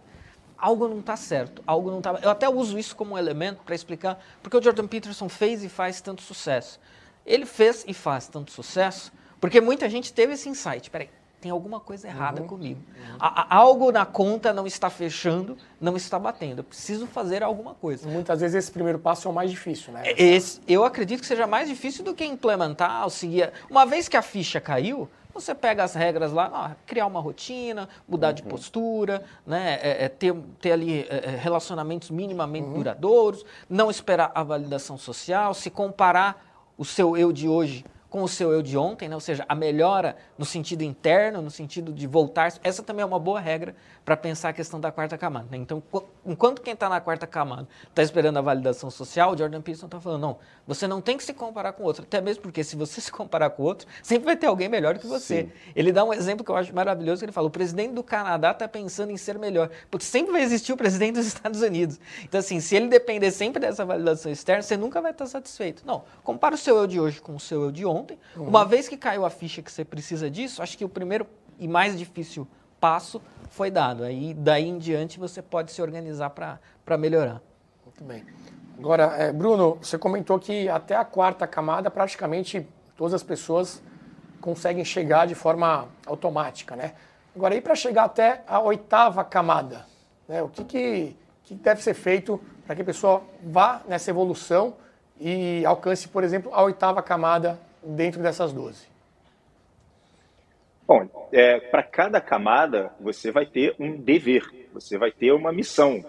algo 0.62 0.88
não 0.88 1.00
está 1.00 1.18
certo, 1.18 1.64
algo 1.66 1.90
não 1.90 1.98
está. 1.98 2.12
Eu 2.22 2.30
até 2.30 2.48
uso 2.48 2.78
isso 2.78 2.96
como 2.96 3.16
um 3.16 3.18
elemento 3.18 3.64
para 3.66 3.74
explicar 3.74 4.24
porque 4.44 4.56
o 4.56 4.62
Jordan 4.62 4.88
Peterson 4.88 5.28
fez 5.28 5.64
e 5.64 5.70
faz 5.70 6.00
tanto 6.00 6.22
sucesso. 6.22 6.80
Ele 7.26 7.46
fez 7.46 7.84
e 7.88 7.94
faz 7.94 8.28
tanto 8.28 8.52
sucesso 8.52 9.12
porque 9.40 9.60
muita 9.60 9.90
gente 9.90 10.14
teve 10.14 10.34
esse 10.34 10.48
insight. 10.48 10.90
Peraí, 10.90 11.10
tem 11.42 11.52
alguma 11.52 11.80
coisa 11.80 12.08
errada 12.08 12.42
uhum. 12.42 12.48
comigo. 12.48 12.80
Uhum. 12.96 13.18
A, 13.20 13.56
algo 13.56 13.92
na 13.92 14.06
conta 14.06 14.54
não 14.54 14.68
está 14.68 14.92
fechando, 14.92 15.58
não 15.80 15.98
está 15.98 16.20
batendo. 16.20 16.60
Eu 16.60 16.64
preciso 16.64 17.08
fazer 17.08 17.42
alguma 17.42 17.74
coisa. 17.74 18.08
Muitas 18.08 18.40
vezes 18.40 18.56
esse 18.56 18.72
primeiro 18.72 19.00
passo 19.00 19.28
é 19.28 19.32
o 19.32 19.34
mais 19.34 19.50
difícil, 19.50 19.92
né? 19.92 20.04
Esse, 20.16 20.62
eu 20.68 20.84
acredito 20.84 21.22
que 21.22 21.26
seja 21.26 21.48
mais 21.48 21.68
difícil 21.68 22.06
do 22.06 22.14
que 22.14 22.24
implementar, 22.24 23.04
ou 23.04 23.10
seguir. 23.10 23.52
Uma 23.68 23.86
vez 23.86 24.08
que 24.08 24.16
a 24.16 24.22
ficha 24.22 24.62
caiu, 24.62 25.10
você 25.34 25.56
pega 25.56 25.84
as 25.84 25.96
regras 25.96 26.32
lá, 26.32 26.52
ah, 26.54 26.76
criar 26.86 27.08
uma 27.08 27.20
rotina, 27.20 27.90
mudar 28.08 28.28
uhum. 28.28 28.34
de 28.36 28.44
postura, 28.44 29.24
né, 29.48 29.80
é, 29.82 30.06
é, 30.06 30.10
ter, 30.10 30.36
ter 30.60 30.74
ali 30.74 31.08
é, 31.10 31.26
é 31.26 31.36
relacionamentos 31.38 32.12
minimamente 32.12 32.68
uhum. 32.68 32.76
duradouros, 32.76 33.44
não 33.68 33.90
esperar 33.90 34.32
a 34.36 34.44
validação 34.44 34.96
social, 34.98 35.56
se 35.56 35.72
comparar 35.72 36.51
o 36.82 36.84
seu 36.84 37.16
eu 37.16 37.32
de 37.32 37.48
hoje 37.48 37.86
com 38.12 38.22
o 38.22 38.28
seu 38.28 38.52
eu 38.52 38.62
de 38.62 38.78
ontem, 38.78 39.08
né? 39.08 39.16
ou 39.16 39.22
seja, 39.22 39.46
a 39.48 39.56
melhora 39.56 40.18
no 40.38 40.44
sentido 40.44 40.82
interno, 40.84 41.42
no 41.42 41.50
sentido 41.50 41.94
de 41.94 42.06
voltar. 42.06 42.54
Essa 42.62 42.84
também 42.84 43.04
é 43.04 43.06
uma 43.06 43.18
boa 43.18 43.40
regra 43.40 43.74
para 44.04 44.18
pensar 44.18 44.50
a 44.50 44.54
questão 44.54 44.82
da 44.82 44.92
quarta 44.92 45.18
camada. 45.18 45.48
Né? 45.50 45.58
Então, 45.58 45.82
enquanto 46.26 46.62
quem 46.62 46.74
está 46.74 46.90
na 46.90 47.00
quarta 47.00 47.26
camada 47.26 47.70
está 47.88 48.04
esperando 48.04 48.36
a 48.38 48.42
validação 48.42 48.92
social, 48.92 49.32
o 49.32 49.38
Jordan 49.38 49.62
Peterson 49.62 49.86
está 49.86 49.98
falando, 50.02 50.22
não, 50.22 50.38
você 50.68 50.90
não 50.90 51.00
tem 51.00 51.16
que 51.16 51.24
se 51.24 51.34
comparar 51.34 51.72
com 51.72 51.84
o 51.84 51.86
outro, 51.86 52.04
até 52.04 52.20
mesmo 52.20 52.44
porque 52.44 52.66
se 52.66 52.76
você 52.76 53.00
se 53.00 53.10
comparar 53.10 53.52
com 53.52 53.64
o 53.64 53.66
outro, 53.66 53.88
sempre 54.04 54.26
vai 54.26 54.36
ter 54.36 54.48
alguém 54.48 54.68
melhor 54.68 54.98
que 55.00 55.08
você. 55.08 55.44
Sim. 55.44 55.52
Ele 55.74 55.94
dá 55.94 56.04
um 56.04 56.12
exemplo 56.12 56.44
que 56.44 56.52
eu 56.52 56.58
acho 56.58 56.76
maravilhoso, 56.76 57.24
ele 57.24 57.32
fala, 57.32 57.48
o 57.48 57.52
presidente 57.52 57.94
do 57.94 58.04
Canadá 58.04 58.52
está 58.52 58.68
pensando 58.68 59.12
em 59.12 59.18
ser 59.18 59.40
melhor, 59.40 59.70
porque 59.90 60.06
sempre 60.06 60.34
vai 60.34 60.42
existir 60.42 60.74
o 60.74 60.78
presidente 60.78 61.16
dos 61.16 61.28
Estados 61.28 61.62
Unidos. 61.62 61.98
Então, 62.26 62.42
assim, 62.42 62.60
se 62.60 62.76
ele 62.76 62.90
depender 62.90 63.32
sempre 63.32 63.62
dessa 63.62 63.86
validação 63.86 64.30
externa, 64.30 64.62
você 64.62 64.76
nunca 64.76 65.00
vai 65.00 65.12
estar 65.12 65.28
satisfeito. 65.28 65.84
Não, 65.86 66.04
compara 66.26 66.56
o 66.56 66.58
seu 66.58 66.76
eu 66.76 66.88
de 66.88 67.00
hoje 67.00 67.22
com 67.22 67.38
o 67.38 67.40
seu 67.40 67.64
eu 67.64 67.72
de 67.72 67.86
ontem. 67.86 68.01
Uhum. 68.36 68.48
Uma 68.48 68.66
vez 68.66 68.88
que 68.88 68.98
caiu 68.98 69.26
a 69.26 69.30
ficha 69.30 69.62
que 69.62 69.72
você 69.72 69.84
precisa 69.86 70.30
disso, 70.30 70.62
acho 70.62 70.78
que 70.78 70.86
o 70.86 70.90
primeiro 70.90 71.28
e 71.60 71.68
mais 71.68 71.98
difícil 71.98 72.48
passo 72.80 73.22
foi 73.50 73.70
dado. 73.70 74.04
Aí 74.04 74.34
daí 74.34 74.68
em 74.68 74.78
diante 74.78 75.20
você 75.20 75.42
pode 75.42 75.72
se 75.72 75.82
organizar 75.82 76.30
para 76.32 76.98
melhorar. 76.98 77.42
Muito 77.86 78.04
bem. 78.04 78.26
Agora, 78.80 79.16
é, 79.18 79.32
Bruno, 79.32 79.78
você 79.82 79.98
comentou 79.98 80.40
que 80.40 80.68
até 80.68 80.96
a 80.96 81.06
quarta 81.06 81.46
camada 81.46 81.92
praticamente 81.92 82.68
todas 82.98 83.14
as 83.14 83.22
pessoas 83.22 83.82
conseguem 84.40 84.84
chegar 84.84 85.28
de 85.28 85.36
forma 85.36 85.88
automática, 86.06 86.76
né? 86.76 86.94
Agora, 87.36 87.54
aí 87.54 87.62
para 87.62 87.76
chegar 87.76 88.06
até 88.06 88.44
a 88.48 88.60
oitava 88.60 89.24
camada, 89.24 89.86
né, 90.28 90.42
o 90.42 90.50
que, 90.50 90.64
que, 90.66 91.16
que 91.44 91.56
deve 91.56 91.82
ser 91.82 91.94
feito 91.94 92.42
para 92.66 92.76
que 92.76 92.82
a 92.82 92.86
pessoa 92.86 93.24
vá 93.44 93.82
nessa 93.88 94.10
evolução 94.10 94.74
e 95.20 95.64
alcance, 95.66 96.08
por 96.08 96.24
exemplo, 96.24 96.52
a 96.54 96.64
oitava 96.64 97.02
camada 97.02 97.60
dentro 97.84 98.22
dessas 98.22 98.54
12? 98.54 98.88
Bom, 100.88 101.30
é, 101.32 101.60
para 101.60 101.84
cada 101.84 102.20
camada 102.20 102.92
você 103.00 103.32
vai 103.32 103.46
ter 103.46 103.76
um 103.80 103.96
dever, 103.96 104.70
você 104.74 104.98
vai 104.98 105.12
ter 105.12 105.32
uma 105.32 105.52
missão. 105.52 106.04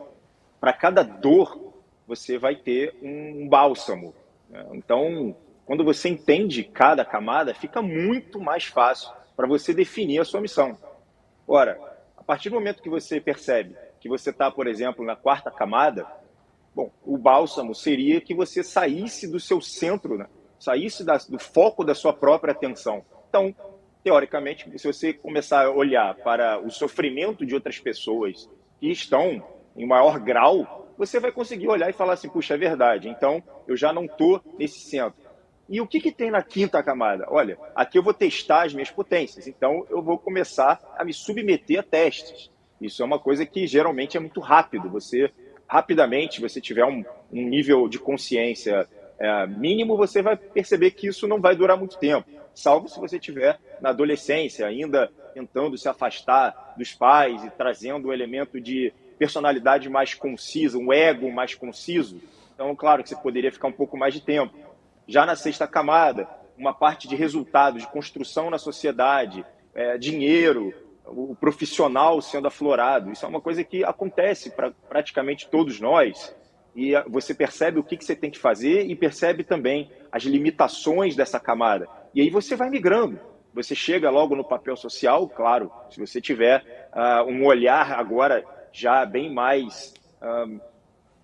Para 0.61 0.73
cada 0.73 1.03
dor 1.03 1.73
você 2.07 2.37
vai 2.37 2.57
ter 2.57 2.95
um 3.03 3.49
bálsamo. 3.49 4.15
Né? 4.51 4.67
Então, 4.73 5.37
quando 5.65 5.85
você 5.85 6.09
entende 6.09 6.65
cada 6.65 7.05
camada, 7.05 7.55
fica 7.55 7.81
muito 7.81 8.41
mais 8.41 8.65
fácil 8.65 9.13
para 9.37 9.47
você 9.47 9.73
definir 9.73 10.21
a 10.21 10.25
sua 10.25 10.41
missão. 10.41 10.77
Ora, 11.47 11.79
a 12.17 12.23
partir 12.25 12.51
do 12.51 12.57
momento 12.57 12.83
que 12.83 12.91
você 12.91 13.21
percebe 13.21 13.77
que 14.01 14.09
você 14.09 14.31
está, 14.31 14.51
por 14.51 14.67
exemplo, 14.67 15.05
na 15.05 15.15
quarta 15.15 15.49
camada, 15.49 16.05
bom, 16.75 16.91
o 17.05 17.17
bálsamo 17.17 17.73
seria 17.73 18.21
que 18.21 18.35
você 18.35 18.65
saísse 18.65 19.31
do 19.31 19.39
seu 19.39 19.61
centro, 19.61 20.19
né? 20.19 20.27
Saísse 20.62 21.05
da, 21.05 21.16
do 21.16 21.40
foco 21.40 21.85
da 21.85 21.92
sua 21.92 22.12
própria 22.12 22.53
atenção. 22.53 23.05
Então, 23.29 23.53
teoricamente, 24.05 24.70
se 24.79 24.87
você 24.87 25.12
começar 25.12 25.66
a 25.66 25.70
olhar 25.70 26.14
para 26.14 26.61
o 26.61 26.70
sofrimento 26.70 27.44
de 27.44 27.53
outras 27.53 27.81
pessoas 27.81 28.48
que 28.79 28.88
estão 28.88 29.42
em 29.77 29.87
maior 29.87 30.20
grau, 30.20 30.88
você 30.96 31.18
vai 31.18 31.33
conseguir 31.33 31.66
olhar 31.66 31.90
e 31.90 31.92
falar 31.92 32.12
assim, 32.12 32.29
puxa, 32.29 32.55
é 32.55 32.57
verdade, 32.57 33.09
então 33.09 33.42
eu 33.66 33.77
já 33.77 33.92
não 33.92 34.05
estou 34.05 34.40
nesse 34.57 34.79
centro. 34.79 35.20
E 35.68 35.81
o 35.81 35.87
que, 35.87 35.98
que 35.98 36.12
tem 36.12 36.31
na 36.31 36.42
quinta 36.42 36.81
camada? 36.81 37.27
Olha, 37.29 37.59
aqui 37.75 37.98
eu 37.98 38.03
vou 38.03 38.14
testar 38.14 38.66
as 38.66 38.72
minhas 38.72 38.90
potências, 38.90 39.48
então 39.48 39.85
eu 39.90 40.01
vou 40.01 40.16
começar 40.16 40.81
a 40.96 41.05
me 41.05 41.12
submeter 41.12 41.81
a 41.81 41.83
testes. 41.83 42.51
Isso 42.81 43.03
é 43.03 43.05
uma 43.05 43.18
coisa 43.18 43.44
que 43.44 43.66
geralmente 43.66 44.16
é 44.16 44.20
muito 44.20 44.38
rápido, 44.38 44.88
você 44.88 45.33
rapidamente 45.66 46.40
você 46.40 46.61
tiver 46.61 46.85
um, 46.85 47.03
um 47.33 47.48
nível 47.48 47.88
de 47.88 47.98
consciência 47.98 48.87
é, 49.18 49.46
mínimo, 49.46 49.96
você 49.96 50.22
vai 50.22 50.37
perceber 50.37 50.92
que 50.92 51.07
isso 51.07 51.29
não 51.29 51.40
vai 51.40 51.55
durar 51.55 51.77
muito 51.77 51.98
tempo, 51.98 52.29
salvo 52.55 52.88
se 52.88 52.98
você 52.98 53.18
tiver 53.18 53.59
na 53.81 53.90
adolescência 53.90 54.66
ainda 54.66 55.11
tentando 55.35 55.79
se 55.79 55.88
afastar 55.88 56.75
dos 56.77 56.92
pais 56.92 57.42
e 57.44 57.51
trazendo 57.51 58.09
um 58.09 58.12
elemento 58.12 58.61
de 58.61 58.92
personalidade 59.18 59.88
mais 59.88 60.14
concisa, 60.14 60.77
um 60.77 60.92
ego 60.92 61.31
mais 61.31 61.55
conciso. 61.55 62.20
Então, 62.55 62.75
claro 62.77 63.03
que 63.03 63.09
você 63.09 63.16
poderia 63.16 63.53
ficar 63.53 63.68
um 63.68 63.72
pouco 63.72 63.96
mais 63.96 64.12
de 64.12 64.20
tempo. 64.20 64.55
Já 65.07 65.25
na 65.25 65.37
sexta 65.37 65.66
camada, 65.66 66.29
uma 66.57 66.75
parte 66.75 67.09
de 67.09 67.16
resultados, 67.16 67.83
de 67.83 67.88
construção 67.88 68.51
na 68.51 68.59
sociedade, 68.59 69.44
é, 69.75 69.96
dinheiro, 69.96 70.72
o 71.07 71.35
profissional 71.35 72.20
sendo 72.20 72.46
aflorado. 72.46 73.11
Isso 73.11 73.25
é 73.25 73.29
uma 73.29 73.40
coisa 73.40 73.64
que 73.64 73.85
acontece 73.85 74.51
para 74.51 74.70
praticamente 74.88 75.48
todos 75.48 75.81
nós. 75.81 76.35
E 76.75 76.93
você 77.09 77.35
percebe 77.35 77.79
o 77.79 77.83
que, 77.83 77.97
que 77.97 78.05
você 78.05 78.17
tem 78.17 78.31
que 78.31 78.39
fazer 78.39 78.87
e 78.87 78.97
percebe 78.97 79.45
também 79.45 79.91
as 80.11 80.23
limitações 80.23 81.15
dessa 81.15 81.39
camada. 81.39 81.87
E 82.15 82.21
aí 82.21 82.31
você 82.31 82.57
vai 82.57 82.71
migrando. 82.71 83.21
Você 83.55 83.75
chega 83.75 84.09
logo 84.09 84.35
no 84.35 84.45
papel 84.45 84.77
social, 84.77 85.29
claro, 85.29 85.71
se 85.91 86.01
você 86.01 86.21
tiver 86.21 86.89
uh, 86.95 87.31
um 87.31 87.45
olhar 87.45 87.93
agora 87.93 88.43
já 88.73 89.05
bem 89.05 89.31
mais, 89.33 89.93
uh, 90.23 90.59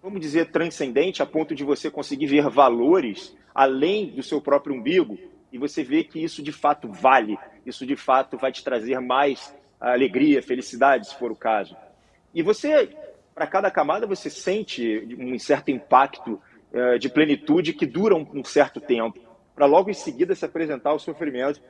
vamos 0.03 0.21
dizer, 0.21 0.51
transcendente, 0.51 1.23
a 1.23 1.27
ponto 1.27 1.55
de 1.55 1.65
você 1.65 1.91
conseguir 1.91 2.27
ver 2.27 2.49
valores 2.51 3.35
além 3.55 4.09
do 4.11 4.23
seu 4.23 4.43
próprio 4.43 4.75
umbigo, 4.75 5.19
e 5.51 5.57
você 5.57 5.83
vê 5.83 6.05
que 6.05 6.23
isso 6.23 6.43
de 6.43 6.53
fato 6.53 6.93
vale, 6.93 7.39
isso 7.65 7.87
de 7.87 7.97
fato 7.97 8.37
vai 8.37 8.53
te 8.53 8.63
trazer 8.63 9.01
mais 9.01 9.55
alegria, 9.81 10.43
felicidade, 10.43 11.09
se 11.09 11.19
for 11.19 11.33
o 11.33 11.37
caso. 11.37 11.75
E 12.35 12.43
você, 12.43 12.91
para 13.39 13.47
cada 13.47 13.71
camada, 13.71 14.05
você 14.05 14.29
sente 14.29 15.17
um 15.17 15.39
certo 15.39 15.71
impacto 15.71 16.43
uh, 16.73 16.99
de 16.99 17.09
plenitude 17.09 17.73
que 17.73 17.87
dura 17.87 18.17
um, 18.17 18.27
um 18.35 18.43
certo 18.43 18.81
tempo, 18.81 19.21
para 19.55 19.65
logo 19.65 19.89
em 19.89 19.95
seguida 19.95 20.35
se 20.35 20.45
apresentar 20.45 20.93
o 20.93 20.99
sofrimento. 20.99 21.63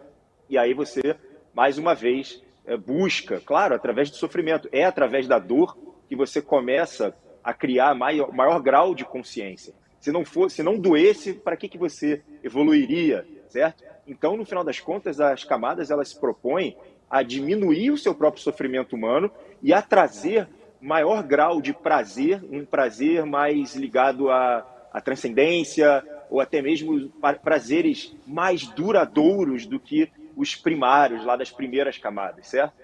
E 0.48 0.56
aí 0.56 0.72
você, 0.72 1.14
mais 1.52 1.76
uma 1.76 1.94
vez, 1.94 2.42
uh, 2.66 2.78
busca, 2.78 3.42
claro, 3.44 3.74
através 3.74 4.08
do 4.08 4.16
sofrimento, 4.16 4.66
é 4.72 4.86
através 4.86 5.28
da 5.28 5.38
dor 5.38 5.76
que 6.08 6.16
você 6.16 6.40
começa 6.40 7.14
a 7.44 7.52
criar 7.52 7.94
maior, 7.94 8.32
maior 8.32 8.62
grau 8.62 8.94
de 8.94 9.04
consciência. 9.04 9.74
Se 10.00 10.10
não 10.10 10.24
fosse, 10.24 10.56
se 10.56 10.62
não 10.62 10.78
doesse, 10.78 11.34
para 11.34 11.54
que, 11.54 11.68
que 11.68 11.76
você 11.76 12.22
evoluiria, 12.42 13.26
certo? 13.50 13.84
Então, 14.06 14.38
no 14.38 14.46
final 14.46 14.64
das 14.64 14.80
contas, 14.80 15.20
as 15.20 15.44
camadas 15.44 15.90
elas 15.90 16.08
se 16.08 16.18
propõem 16.18 16.78
a 17.10 17.22
diminuir 17.22 17.90
o 17.90 17.98
seu 17.98 18.14
próprio 18.14 18.42
sofrimento 18.42 18.96
humano 18.96 19.30
e 19.62 19.70
a 19.74 19.82
trazer 19.82 20.48
maior 20.80 21.22
grau 21.22 21.60
de 21.60 21.72
prazer, 21.72 22.42
um 22.50 22.64
prazer 22.64 23.24
mais 23.24 23.74
ligado 23.74 24.30
à, 24.30 24.66
à 24.92 25.00
transcendência 25.00 26.04
ou 26.30 26.40
até 26.40 26.60
mesmo 26.60 27.10
prazeres 27.42 28.14
mais 28.26 28.66
duradouros 28.66 29.66
do 29.66 29.80
que 29.80 30.10
os 30.36 30.54
primários, 30.54 31.24
lá 31.24 31.36
das 31.36 31.50
primeiras 31.50 31.98
camadas, 31.98 32.46
certo? 32.48 32.74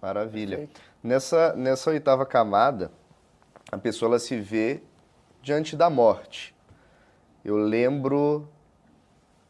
Maravilha. 0.00 0.68
Nessa, 1.02 1.54
nessa 1.54 1.90
oitava 1.90 2.24
camada, 2.24 2.90
a 3.70 3.76
pessoa 3.76 4.10
ela 4.10 4.18
se 4.18 4.36
vê 4.36 4.80
diante 5.42 5.76
da 5.76 5.90
morte. 5.90 6.54
Eu 7.44 7.56
lembro 7.56 8.48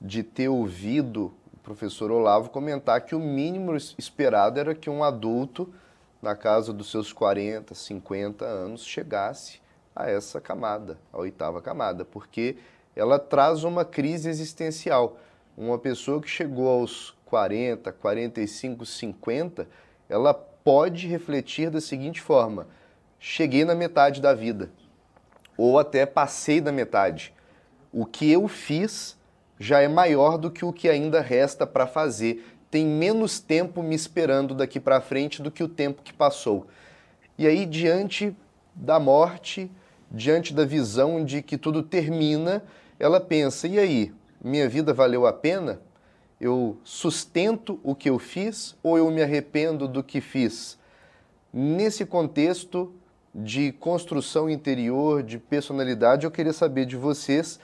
de 0.01 0.23
ter 0.23 0.49
ouvido 0.49 1.33
professor 1.67 2.13
Olavo 2.13 2.49
comentar 2.49 3.01
que 3.01 3.13
o 3.13 3.19
mínimo 3.19 3.75
esperado 3.99 4.61
era 4.61 4.73
que 4.73 4.89
um 4.89 5.03
adulto, 5.03 5.75
na 6.21 6.35
casa 6.35 6.73
dos 6.73 6.91
seus 6.91 7.13
40, 7.13 7.75
50 7.75 8.45
anos, 8.45 8.85
chegasse 8.85 9.61
a 9.95 10.11
essa 10.11 10.41
camada, 10.41 10.99
a 11.13 11.19
oitava 11.19 11.63
camada, 11.63 12.05
porque 12.05 12.57
ela 12.95 13.19
traz 13.19 13.65
uma 13.65 13.85
crise 13.85 14.29
existencial. 14.29 15.19
Uma 15.57 15.79
pessoa 15.79 16.21
que 16.21 16.29
chegou 16.29 16.69
aos 16.69 17.17
40, 17.27 17.93
45, 17.93 18.85
50, 18.85 19.69
ela 20.09 20.35
pode 20.35 21.07
refletir 21.07 21.71
da 21.71 21.81
seguinte 21.81 22.21
forma: 22.21 22.67
cheguei 23.19 23.65
na 23.65 23.75
metade 23.75 24.21
da 24.21 24.35
vida, 24.35 24.71
ou 25.57 25.79
até 25.79 26.05
passei 26.05 26.61
da 26.61 26.73
metade. 26.73 27.33
O 27.93 28.05
que 28.05 28.31
eu 28.31 28.47
fiz 28.49 29.17
já 29.59 29.81
é 29.81 29.89
maior 29.89 30.37
do 30.37 30.51
que 30.51 30.65
o 30.65 30.73
que 30.73 30.89
ainda 30.89 31.21
resta 31.21 31.67
para 31.67 31.87
fazer. 31.87 32.56
Tem 32.71 32.85
menos 32.85 33.39
tempo 33.39 33.83
me 33.83 33.95
esperando 33.95 34.55
daqui 34.55 34.81
para 34.81 35.01
frente 35.01 35.41
do 35.41 35.51
que 35.51 35.63
o 35.63 35.69
tempo 35.69 36.03
que 36.03 36.13
passou. 36.13 36.67
E 37.39 37.47
aí, 37.47 37.65
diante 37.65 38.37
da 38.75 38.99
morte, 38.99 39.71
diante 40.11 40.53
da 40.53 40.65
visão 40.65 41.25
de 41.25 41.43
que 41.43 41.57
tudo 41.57 41.83
termina, 41.83 42.63
ela 42.99 43.21
pensa: 43.21 43.69
e 43.69 43.79
aí, 43.79 44.13
minha 44.43 44.69
vida 44.69 44.93
valeu 44.93 45.27
a 45.27 45.33
pena? 45.33 45.81
Eu 46.41 46.77
sustento 46.85 47.81
o 47.83 47.95
que 47.95 48.11
eu 48.11 48.19
fiz 48.19 48.77
ou 48.83 48.99
eu 48.99 49.11
me 49.11 49.23
arrependo 49.23 49.89
do 49.89 50.03
que 50.03 50.21
fiz? 50.21 50.79
Nesse 51.53 52.05
contexto 52.05 52.93
de 53.35 53.73
construção 53.73 54.51
interior, 54.51 55.23
de 55.23 55.39
personalidade, 55.39 56.27
eu 56.27 56.31
queria 56.31 56.53
saber 56.53 56.85
de 56.85 56.97
vocês 56.97 57.59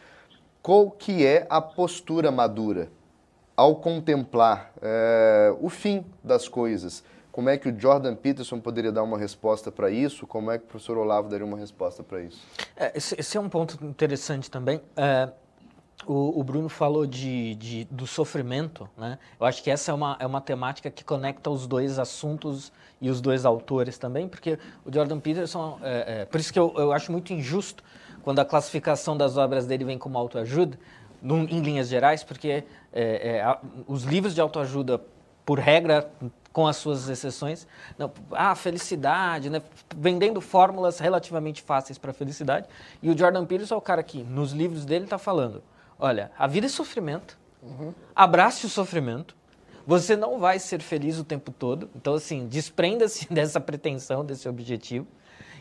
qual 0.62 0.90
que 0.90 1.26
é 1.26 1.46
a 1.50 1.60
postura 1.60 2.30
madura 2.30 2.88
ao 3.56 3.76
contemplar 3.76 4.72
é, 4.80 5.54
o 5.60 5.68
fim 5.68 6.04
das 6.22 6.48
coisas? 6.48 7.04
Como 7.30 7.48
é 7.48 7.56
que 7.56 7.68
o 7.68 7.80
Jordan 7.80 8.14
Peterson 8.14 8.60
poderia 8.60 8.92
dar 8.92 9.02
uma 9.02 9.16
resposta 9.16 9.72
para 9.72 9.90
isso? 9.90 10.26
Como 10.26 10.50
é 10.50 10.58
que 10.58 10.64
o 10.64 10.68
professor 10.68 10.98
Olavo 10.98 11.30
daria 11.30 11.46
uma 11.46 11.56
resposta 11.56 12.02
para 12.02 12.20
isso? 12.20 12.46
É, 12.76 12.92
esse, 12.94 13.18
esse, 13.18 13.38
é 13.38 13.40
um 13.40 13.48
ponto 13.48 13.82
interessante 13.86 14.50
também. 14.50 14.82
É, 14.94 15.30
o, 16.06 16.38
o, 16.38 16.44
Bruno 16.44 16.68
falou 16.68 17.06
de, 17.06 17.54
de, 17.54 17.84
do 17.84 18.06
sofrimento, 18.06 18.88
né? 18.98 19.18
Eu 19.40 19.46
acho 19.46 19.62
que 19.62 19.70
essa 19.70 19.90
é 19.90 19.94
uma, 19.94 20.16
é 20.20 20.26
uma 20.26 20.40
temática 20.42 20.90
que 20.90 21.02
conecta 21.02 21.48
os 21.48 21.66
dois 21.66 21.98
assuntos 21.98 22.70
e 23.00 23.08
os 23.08 23.20
dois 23.20 23.46
autores 23.46 23.96
também, 23.96 24.28
porque 24.28 24.58
o 24.84 24.92
Jordan 24.92 25.18
Peterson, 25.18 25.78
é, 25.82 26.20
é, 26.20 26.24
por 26.24 26.38
isso 26.38 26.52
que 26.52 26.58
eu, 26.58 26.74
eu 26.76 26.92
acho 26.92 27.10
muito 27.10 27.32
injusto 27.32 27.82
quando 28.22 28.38
a 28.38 28.44
classificação 28.44 29.16
das 29.16 29.36
obras 29.36 29.66
dele 29.66 29.84
vem 29.84 29.98
como 29.98 30.18
autoajuda, 30.18 30.78
num, 31.22 31.44
em 31.44 31.60
linhas 31.60 31.88
gerais, 31.88 32.24
porque 32.24 32.48
é, 32.50 32.64
é, 32.92 33.58
os 33.86 34.02
livros 34.02 34.34
de 34.34 34.40
autoajuda, 34.40 35.00
por 35.44 35.58
regra, 35.58 36.10
com 36.52 36.66
as 36.66 36.76
suas 36.76 37.08
exceções, 37.08 37.66
não, 37.98 38.12
ah, 38.32 38.54
felicidade, 38.54 39.48
né, 39.48 39.62
vendendo 39.96 40.40
fórmulas 40.40 40.98
relativamente 40.98 41.62
fáceis 41.62 41.96
para 41.96 42.12
felicidade. 42.12 42.68
E 43.02 43.10
o 43.10 43.16
Jordan 43.16 43.46
Peterson 43.46 43.74
é 43.74 43.78
o 43.78 43.80
cara 43.80 44.02
que, 44.02 44.22
nos 44.22 44.52
livros 44.52 44.84
dele, 44.84 45.04
está 45.04 45.18
falando: 45.18 45.62
olha, 45.98 46.30
a 46.38 46.46
vida 46.46 46.66
é 46.66 46.68
sofrimento, 46.68 47.38
uhum. 47.62 47.94
abrace 48.14 48.66
o 48.66 48.68
sofrimento, 48.68 49.34
você 49.86 50.14
não 50.14 50.38
vai 50.38 50.58
ser 50.58 50.82
feliz 50.82 51.18
o 51.18 51.24
tempo 51.24 51.50
todo. 51.50 51.88
Então, 51.96 52.14
assim, 52.14 52.46
desprenda-se 52.46 53.26
dessa 53.32 53.60
pretensão, 53.60 54.24
desse 54.24 54.48
objetivo. 54.48 55.06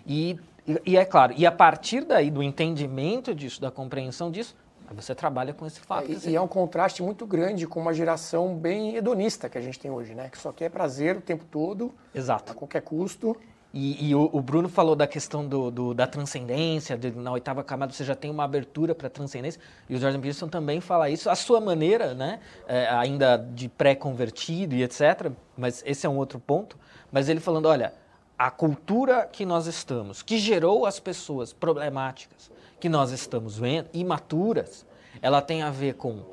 E 0.06 0.38
e, 0.68 0.92
e, 0.92 0.98
é 0.98 1.06
claro, 1.06 1.34
e 1.36 1.46
a 1.46 1.52
partir 1.52 2.04
daí, 2.04 2.30
do 2.30 2.44
entendimento 2.44 3.34
disso, 3.34 3.60
da 3.60 3.72
compreensão 3.72 4.30
disso, 4.30 4.56
você 4.94 5.16
trabalha 5.16 5.54
com 5.54 5.66
esse 5.66 5.80
fato. 5.80 6.12
É, 6.12 6.30
e, 6.30 6.36
é 6.36 6.42
um 6.42 6.48
contraste 6.48 7.02
muito 7.02 7.26
grande 7.26 7.66
com 7.68 7.80
uma 7.80 7.94
geração 7.94 8.56
bem 8.56 8.96
hedonista 8.96 9.50
que 9.50 9.58
a 9.58 9.62
gente 9.62 9.80
tem 9.80 9.90
hoje, 9.90 10.14
né? 10.14 10.30
Que 10.30 10.38
só 10.38 10.52
quer 10.52 10.70
prazer 10.70 11.18
o 11.18 11.22
tempo 11.22 11.46
todo, 11.46 11.94
Exato. 12.14 12.52
a 12.52 12.56
qualquer 12.56 12.82
custo. 12.82 13.36
E, 13.74 14.10
e 14.10 14.16
o, 14.16 14.30
o, 14.34 14.42
Bruno 14.42 14.68
falou 14.68 14.98
da 14.98 15.08
questão 15.08 15.48
do, 15.48 15.72
do 15.72 15.94
da 15.94 16.06
transcendência, 16.06 16.98
de, 16.98 17.10
na 17.12 17.32
oitava 17.32 17.64
camada 17.64 17.94
você 17.94 18.04
já 18.04 18.16
tem 18.16 18.30
uma 18.30 18.44
abertura 18.44 18.94
para 18.94 19.08
a 19.08 19.10
transcendência, 19.10 19.62
e 19.90 19.96
o 19.96 19.98
Jordan 19.98 20.20
Peterson 20.20 20.50
também 20.50 20.82
fala 20.82 21.10
isso, 21.10 21.30
a 21.30 21.36
sua 21.36 21.62
maneira, 21.62 22.14
né, 22.14 22.42
é, 22.68 22.90
ainda 22.90 23.38
de 23.38 23.70
pré-convertido 23.70 24.76
e 24.76 24.84
etc., 24.84 25.32
mas 25.58 25.82
esse 25.86 26.06
é 26.06 26.10
um 26.10 26.18
outro 26.18 26.38
ponto, 26.38 26.78
mas 27.10 27.30
ele 27.30 27.40
falando, 27.40 27.68
olha, 27.68 27.94
a 28.38 28.52
cultura 28.52 29.26
que 29.32 29.46
nós 29.46 29.68
estamos, 29.68 30.22
que 30.22 30.38
gerou 30.38 30.86
as 30.86 31.00
pessoas 31.00 31.54
problemáticas 31.54 32.52
que 32.82 32.90
nós 32.90 33.12
estamos 33.12 33.58
vendo, 33.58 33.88
imaturas, 33.94 34.86
ela 35.22 35.40
tem 35.40 35.62
a 35.62 35.70
ver 35.70 35.94
com 35.94 36.24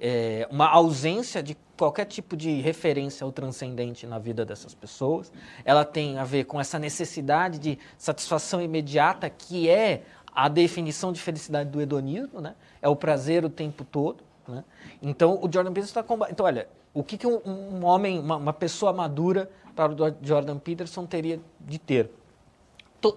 é, 0.00 0.48
uma 0.50 0.66
ausência 0.66 1.42
de 1.42 1.54
qualquer 1.76 2.06
tipo 2.06 2.34
de 2.34 2.60
referência 2.60 3.24
ao 3.24 3.30
transcendente 3.30 4.06
na 4.06 4.18
vida 4.18 4.44
dessas 4.44 4.74
pessoas. 4.74 5.30
Ela 5.64 5.84
tem 5.84 6.18
a 6.18 6.24
ver 6.24 6.44
com 6.44 6.58
essa 6.58 6.78
necessidade 6.78 7.58
de 7.58 7.78
satisfação 7.98 8.60
imediata, 8.60 9.28
que 9.28 9.68
é 9.68 10.02
a 10.34 10.48
definição 10.48 11.12
de 11.12 11.20
felicidade 11.20 11.68
do 11.68 11.80
hedonismo, 11.80 12.40
né? 12.40 12.54
É 12.80 12.88
o 12.88 12.96
prazer 12.96 13.44
o 13.44 13.50
tempo 13.50 13.84
todo. 13.84 14.24
Né? 14.46 14.64
Então, 15.02 15.38
o 15.42 15.52
Jordan 15.52 15.72
Peterson 15.72 15.90
está 15.90 16.02
combatendo. 16.02 16.34
Então, 16.34 16.46
olha, 16.46 16.68
o 16.94 17.04
que, 17.04 17.18
que 17.18 17.26
um, 17.26 17.40
um 17.44 17.84
homem, 17.84 18.18
uma, 18.18 18.36
uma 18.36 18.52
pessoa 18.52 18.92
madura 18.92 19.50
para 19.76 19.92
o 19.92 19.96
Jordan 20.22 20.58
Peterson 20.58 21.04
teria 21.04 21.38
de 21.60 21.78
ter 21.78 22.10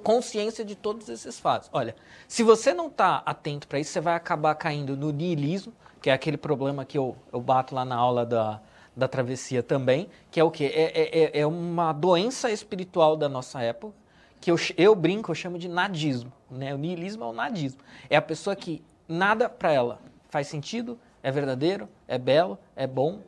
consciência 0.04 0.64
de 0.64 0.76
todos 0.76 1.10
esses 1.10 1.40
fatos. 1.40 1.70
Olha, 1.74 1.96
se 2.28 2.44
você 2.44 2.74
não 2.74 2.88
está 2.88 3.22
atento 3.26 3.68
para 3.68 3.80
isso, 3.80 3.92
você 3.92 4.02
vai 4.02 4.16
acabar 4.16 4.54
caindo 4.56 4.96
no 4.96 5.12
niilismo, 5.12 5.74
que 6.02 6.10
é 6.10 6.14
aquele 6.14 6.38
problema 6.38 6.86
que 6.86 6.98
eu, 6.98 7.16
eu 7.32 7.42
bato 7.42 7.74
lá 7.76 7.84
na 7.84 7.96
aula 7.96 8.26
da, 8.26 8.62
da 8.96 9.08
travessia 9.08 9.64
também, 9.64 10.10
que 10.30 10.40
é 10.40 10.44
o 10.44 10.52
quê? 10.52 10.66
É, 10.66 11.02
é, 11.02 11.24
é, 11.24 11.40
é 11.42 11.48
uma 11.48 11.94
doença 11.94 12.52
espiritual 12.52 13.16
da 13.16 13.28
nossa 13.28 13.62
época, 13.62 13.94
que 14.40 14.50
eu, 14.50 14.56
eu 14.76 14.96
brinco, 14.96 15.32
eu 15.32 15.36
chamo 15.36 15.60
de 15.60 15.68
nadismo. 15.68 16.32
Né? 16.50 16.74
O 16.74 16.78
niilismo 16.78 17.24
é 17.24 17.28
o 17.28 17.34
nadismo. 17.34 17.80
É 18.10 18.16
a 18.16 18.22
pessoa 18.22 18.56
que 18.56 18.84
nada 19.08 19.48
para 19.48 19.72
ela 19.72 20.00
faz 20.30 20.48
sentido, 20.48 21.00
é 21.22 21.32
verdadeiro, 21.32 21.88
é 22.08 22.18
belo, 22.18 22.58
é 22.76 22.88
bom. 22.88 23.20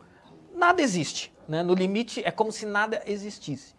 Nada 0.56 0.82
existe. 0.82 1.32
Né? 1.48 1.62
No 1.62 1.76
limite, 1.76 2.24
é 2.26 2.32
como 2.32 2.52
se 2.52 2.66
nada 2.66 3.04
existisse. 3.06 3.76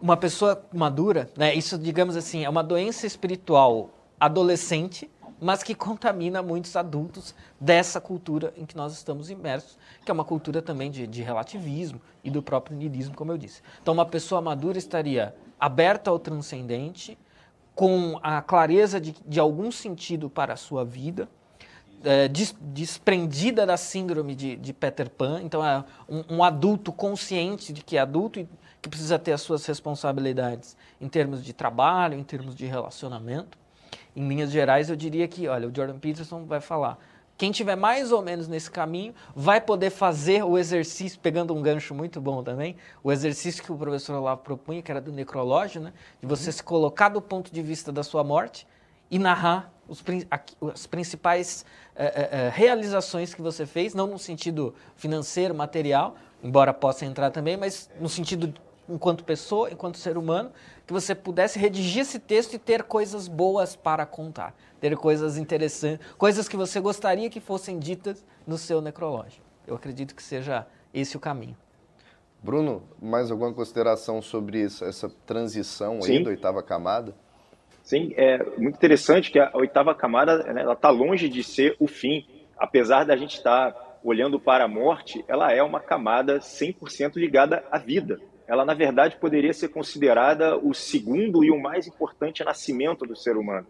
Uma 0.00 0.16
pessoa 0.16 0.62
madura, 0.72 1.28
né? 1.36 1.54
isso, 1.54 1.78
digamos 1.78 2.16
assim, 2.16 2.44
é 2.44 2.48
uma 2.48 2.62
doença 2.62 3.06
espiritual 3.06 3.90
adolescente, 4.20 5.10
mas 5.40 5.62
que 5.62 5.74
contamina 5.74 6.42
muitos 6.42 6.76
adultos 6.76 7.34
dessa 7.60 8.00
cultura 8.00 8.52
em 8.56 8.64
que 8.64 8.76
nós 8.76 8.92
estamos 8.92 9.30
imersos, 9.30 9.78
que 10.04 10.10
é 10.10 10.14
uma 10.14 10.24
cultura 10.24 10.60
também 10.62 10.90
de, 10.90 11.06
de 11.06 11.22
relativismo 11.22 12.00
e 12.22 12.30
do 12.30 12.42
próprio 12.42 12.76
niilismo, 12.76 13.14
como 13.14 13.32
eu 13.32 13.38
disse. 13.38 13.62
Então, 13.82 13.94
uma 13.94 14.06
pessoa 14.06 14.40
madura 14.40 14.78
estaria 14.78 15.34
aberta 15.58 16.10
ao 16.10 16.18
transcendente, 16.18 17.18
com 17.74 18.18
a 18.22 18.40
clareza 18.40 18.98
de, 18.98 19.14
de 19.26 19.38
algum 19.38 19.70
sentido 19.70 20.30
para 20.30 20.54
a 20.54 20.56
sua 20.56 20.84
vida, 20.84 21.28
é, 22.02 22.28
des, 22.28 22.54
desprendida 22.60 23.66
da 23.66 23.76
síndrome 23.76 24.34
de, 24.34 24.56
de 24.56 24.72
Peter 24.72 25.10
Pan. 25.10 25.40
Então, 25.42 25.64
é 25.64 25.84
um, 26.08 26.36
um, 26.36 26.44
adulto 26.44 26.92
consciente 26.92 27.72
de 27.72 27.82
que 27.82 27.96
é 27.96 28.00
adulto 28.00 28.40
e 28.40 28.48
que 28.86 28.90
precisa 28.90 29.18
ter 29.18 29.32
as 29.32 29.40
suas 29.40 29.66
responsabilidades 29.66 30.76
em 31.00 31.08
termos 31.08 31.44
de 31.44 31.52
trabalho, 31.52 32.16
em 32.16 32.22
termos 32.22 32.54
de 32.54 32.66
relacionamento. 32.66 33.58
Em 34.14 34.26
linhas 34.28 34.52
gerais, 34.52 34.88
eu 34.88 34.94
diria 34.94 35.26
que, 35.26 35.48
olha, 35.48 35.68
o 35.68 35.74
Jordan 35.74 35.98
Peterson 35.98 36.44
vai 36.44 36.60
falar 36.60 36.96
quem 37.36 37.50
tiver 37.50 37.76
mais 37.76 38.12
ou 38.12 38.22
menos 38.22 38.48
nesse 38.48 38.70
caminho 38.70 39.12
vai 39.34 39.60
poder 39.60 39.90
fazer 39.90 40.42
o 40.42 40.56
exercício, 40.56 41.18
pegando 41.20 41.52
um 41.52 41.60
gancho 41.60 41.94
muito 41.94 42.18
bom 42.18 42.42
também, 42.42 42.76
o 43.02 43.12
exercício 43.12 43.62
que 43.62 43.70
o 43.70 43.76
professor 43.76 44.14
Olavo 44.14 44.40
propunha, 44.40 44.80
que 44.80 44.90
era 44.90 45.02
do 45.02 45.12
necrológio, 45.12 45.82
né? 45.82 45.92
de 46.18 46.26
você 46.26 46.50
se 46.50 46.62
colocar 46.62 47.10
do 47.10 47.20
ponto 47.20 47.52
de 47.52 47.60
vista 47.60 47.92
da 47.92 48.02
sua 48.02 48.24
morte 48.24 48.66
e 49.10 49.18
narrar 49.18 49.70
os, 49.86 50.02
as 50.72 50.86
principais 50.86 51.66
é, 51.94 52.06
é, 52.46 52.50
realizações 52.54 53.34
que 53.34 53.42
você 53.42 53.66
fez, 53.66 53.92
não 53.92 54.06
no 54.06 54.18
sentido 54.18 54.74
financeiro, 54.94 55.54
material, 55.54 56.16
embora 56.42 56.72
possa 56.72 57.04
entrar 57.04 57.30
também, 57.30 57.56
mas 57.56 57.90
no 58.00 58.08
sentido 58.08 58.54
enquanto 58.88 59.24
pessoa, 59.24 59.70
enquanto 59.70 59.98
ser 59.98 60.16
humano, 60.16 60.50
que 60.86 60.92
você 60.92 61.14
pudesse 61.14 61.58
redigir 61.58 62.02
esse 62.02 62.18
texto 62.18 62.54
e 62.54 62.58
ter 62.58 62.82
coisas 62.84 63.28
boas 63.28 63.74
para 63.74 64.06
contar, 64.06 64.54
ter 64.80 64.96
coisas 64.96 65.36
interessantes, 65.36 66.06
coisas 66.16 66.48
que 66.48 66.56
você 66.56 66.80
gostaria 66.80 67.28
que 67.28 67.40
fossem 67.40 67.78
ditas 67.78 68.24
no 68.46 68.56
seu 68.56 68.80
necrológio. 68.80 69.42
Eu 69.66 69.74
acredito 69.74 70.14
que 70.14 70.22
seja 70.22 70.66
esse 70.94 71.16
o 71.16 71.20
caminho. 71.20 71.56
Bruno, 72.42 72.84
mais 73.02 73.30
alguma 73.30 73.52
consideração 73.52 74.22
sobre 74.22 74.60
isso, 74.60 74.84
essa 74.84 75.08
transição 75.26 76.00
aí 76.04 76.22
da 76.22 76.30
oitava 76.30 76.62
camada? 76.62 77.14
Sim, 77.82 78.12
é 78.16 78.38
muito 78.56 78.76
interessante 78.76 79.30
que 79.30 79.38
a 79.38 79.50
oitava 79.54 79.94
camada 79.94 80.38
né, 80.52 80.62
ela 80.62 80.74
está 80.74 80.90
longe 80.90 81.28
de 81.28 81.42
ser 81.42 81.76
o 81.80 81.86
fim. 81.86 82.26
Apesar 82.56 83.04
da 83.04 83.16
gente 83.16 83.36
estar 83.36 83.72
tá 83.72 83.98
olhando 84.02 84.38
para 84.38 84.64
a 84.64 84.68
morte, 84.68 85.24
ela 85.26 85.52
é 85.52 85.62
uma 85.62 85.80
camada 85.80 86.38
100% 86.38 87.16
ligada 87.16 87.64
à 87.70 87.78
vida 87.78 88.20
ela 88.46 88.64
na 88.64 88.74
verdade 88.74 89.16
poderia 89.16 89.52
ser 89.52 89.68
considerada 89.68 90.56
o 90.56 90.72
segundo 90.72 91.44
e 91.44 91.50
o 91.50 91.60
mais 91.60 91.86
importante 91.86 92.44
nascimento 92.44 93.04
do 93.04 93.16
ser 93.16 93.36
humano. 93.36 93.66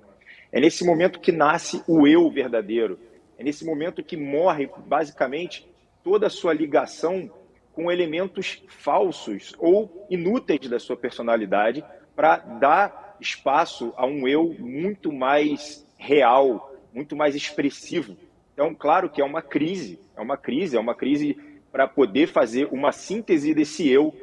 É 0.52 0.60
nesse 0.60 0.84
momento 0.84 1.20
que 1.20 1.32
nasce 1.32 1.82
o 1.86 2.06
eu 2.06 2.30
verdadeiro. 2.30 2.98
É 3.38 3.44
nesse 3.44 3.64
momento 3.64 4.02
que 4.02 4.16
morre 4.16 4.68
basicamente 4.86 5.68
toda 6.04 6.26
a 6.26 6.30
sua 6.30 6.52
ligação 6.52 7.30
com 7.72 7.90
elementos 7.90 8.62
falsos 8.68 9.54
ou 9.58 10.06
inúteis 10.08 10.68
da 10.68 10.78
sua 10.78 10.96
personalidade 10.96 11.84
para 12.14 12.36
dar 12.36 13.16
espaço 13.20 13.92
a 13.96 14.06
um 14.06 14.26
eu 14.26 14.54
muito 14.58 15.12
mais 15.12 15.86
real, 15.98 16.74
muito 16.92 17.14
mais 17.16 17.34
expressivo. 17.34 18.16
Então, 18.54 18.74
claro 18.74 19.10
que 19.10 19.20
é 19.20 19.24
uma 19.24 19.42
crise, 19.42 20.00
é 20.16 20.20
uma 20.20 20.36
crise, 20.36 20.76
é 20.76 20.80
uma 20.80 20.94
crise 20.94 21.36
para 21.70 21.86
poder 21.86 22.28
fazer 22.28 22.68
uma 22.72 22.92
síntese 22.92 23.52
desse 23.52 23.86
eu 23.86 24.14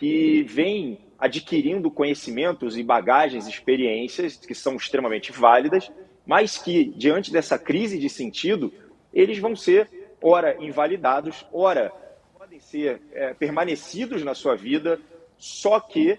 que 0.00 0.42
vem 0.44 0.98
adquirindo 1.18 1.90
conhecimentos 1.90 2.78
e 2.78 2.82
bagagens, 2.82 3.46
experiências 3.46 4.34
que 4.34 4.54
são 4.54 4.76
extremamente 4.76 5.30
válidas, 5.30 5.92
mas 6.24 6.56
que, 6.56 6.86
diante 6.96 7.30
dessa 7.30 7.58
crise 7.58 7.98
de 7.98 8.08
sentido, 8.08 8.72
eles 9.12 9.38
vão 9.38 9.54
ser, 9.54 9.90
ora, 10.22 10.56
invalidados, 10.58 11.46
ora, 11.52 11.92
podem 12.38 12.58
ser 12.58 13.02
é, 13.12 13.34
permanecidos 13.34 14.24
na 14.24 14.34
sua 14.34 14.56
vida, 14.56 14.98
só 15.36 15.78
que 15.78 16.18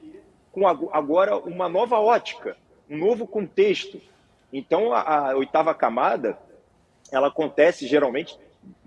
com 0.51 0.67
agora 0.67 1.37
uma 1.37 1.67
nova 1.67 1.99
ótica, 1.99 2.55
um 2.87 2.97
novo 2.97 3.25
contexto. 3.25 3.99
Então, 4.53 4.93
a, 4.93 5.31
a 5.31 5.35
oitava 5.35 5.73
camada, 5.73 6.37
ela 7.11 7.29
acontece 7.29 7.87
geralmente 7.87 8.37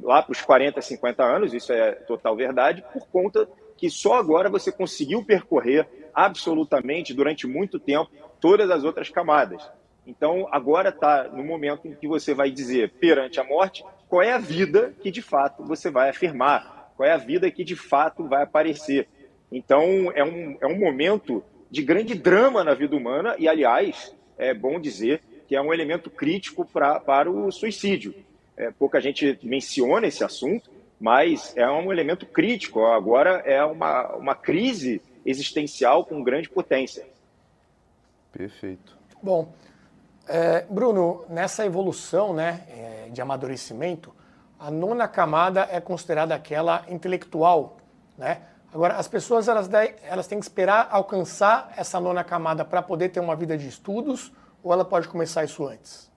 lá 0.01 0.23
para 0.23 0.31
os 0.31 0.41
40, 0.41 0.81
50 0.81 1.25
anos, 1.25 1.53
isso 1.53 1.73
é 1.73 1.93
total 1.93 2.37
verdade, 2.37 2.85
por 2.93 3.09
conta 3.09 3.49
que 3.77 3.91
só 3.91 4.15
agora 4.15 4.49
você 4.49 4.71
conseguiu 4.71 5.25
percorrer 5.25 5.87
absolutamente 6.15 7.13
durante 7.13 7.47
muito 7.47 7.79
tempo 7.79 8.11
todas 8.41 8.71
as 8.71 8.85
outras 8.85 9.09
camadas. 9.09 9.69
Então, 10.07 10.47
agora 10.51 10.91
está 10.91 11.29
no 11.29 11.43
momento 11.43 11.89
em 11.89 11.95
que 11.95 12.07
você 12.07 12.35
vai 12.35 12.51
dizer, 12.51 12.91
perante 13.01 13.41
a 13.41 13.45
morte, 13.45 13.85
qual 14.09 14.23
é 14.23 14.33
a 14.33 14.39
vida 14.39 14.95
que 15.01 15.11
de 15.11 15.23
fato 15.23 15.65
você 15.65 15.91
vai 15.91 16.11
afirmar, 16.11 16.93
qual 16.97 17.09
é 17.09 17.13
a 17.13 17.17
vida 17.17 17.51
que 17.51 17.65
de 17.65 17.75
fato 17.75 18.25
vai 18.29 18.43
aparecer. 18.43 19.09
Então, 19.51 20.13
é 20.15 20.23
um, 20.23 20.59
é 20.61 20.67
um 20.67 20.79
momento 20.79 21.43
de 21.71 21.83
grande 21.83 22.15
drama 22.15 22.63
na 22.63 22.75
vida 22.75 22.95
humana, 22.95 23.35
e, 23.39 23.49
aliás, 23.49 24.15
é 24.37 24.53
bom 24.53 24.79
dizer 24.79 25.23
que 25.49 25.57
é 25.57 25.61
um 25.61 25.73
elemento 25.73 26.11
crítico 26.11 26.65
pra, 26.65 27.01
para 27.01 27.31
o 27.31 27.51
suicídio. 27.51 28.15
É, 28.57 28.71
pouca 28.71 29.01
gente 29.01 29.39
menciona 29.43 30.07
esse 30.07 30.23
assunto, 30.23 30.71
mas 31.01 31.57
é 31.57 31.69
um 31.71 31.93
elemento 31.93 32.27
crítico. 32.27 32.85
Agora 32.87 33.43
é 33.45 33.65
uma, 33.65 34.15
uma 34.17 34.35
crise 34.35 35.03
existencial 35.25 36.05
com 36.05 36.23
grande 36.23 36.49
potência. 36.49 37.07
Perfeito. 38.33 38.97
Bom, 39.23 39.53
é, 40.29 40.63
Bruno, 40.69 41.25
nessa 41.29 41.65
evolução 41.65 42.35
né, 42.35 42.63
é, 42.69 43.09
de 43.11 43.21
amadurecimento, 43.21 44.15
a 44.59 44.71
nona 44.71 45.07
camada 45.07 45.69
é 45.71 45.81
considerada 45.81 46.35
aquela 46.35 46.85
intelectual. 46.89 47.77
Né? 48.17 48.41
Agora, 48.73 48.97
as 48.97 49.07
pessoas 49.07 49.49
elas, 49.49 49.71
elas 50.03 50.27
têm 50.27 50.39
que 50.39 50.45
esperar 50.45 50.89
alcançar 50.91 51.73
essa 51.77 52.01
nona 52.01 52.25
camada 52.25 52.65
para 52.65 52.83
poder 52.83 53.11
ter 53.11 53.21
uma 53.21 53.37
vida 53.37 53.57
de 53.57 53.69
estudos 53.69 54.33
ou 54.63 54.73
ela 54.73 54.85
pode 54.85 55.07
começar 55.09 55.45
isso 55.45 55.67
antes? 55.67 56.11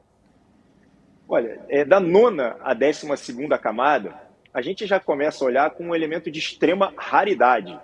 Olha, 1.28 1.60
é, 1.68 1.84
da 1.84 2.00
nona 2.00 2.56
à 2.62 2.74
décima 2.74 3.18
segunda 3.18 3.58
camada, 3.58 4.27
a 4.58 4.62
gente 4.64 4.88
já 4.88 5.00
começa 5.00 5.46
a 5.46 5.48
olhar 5.48 5.70
com 5.70 5.84
um 5.84 5.96
elemento 5.96 6.32
de 6.32 6.40
extrema 6.40 6.92
raridade. 6.98 7.80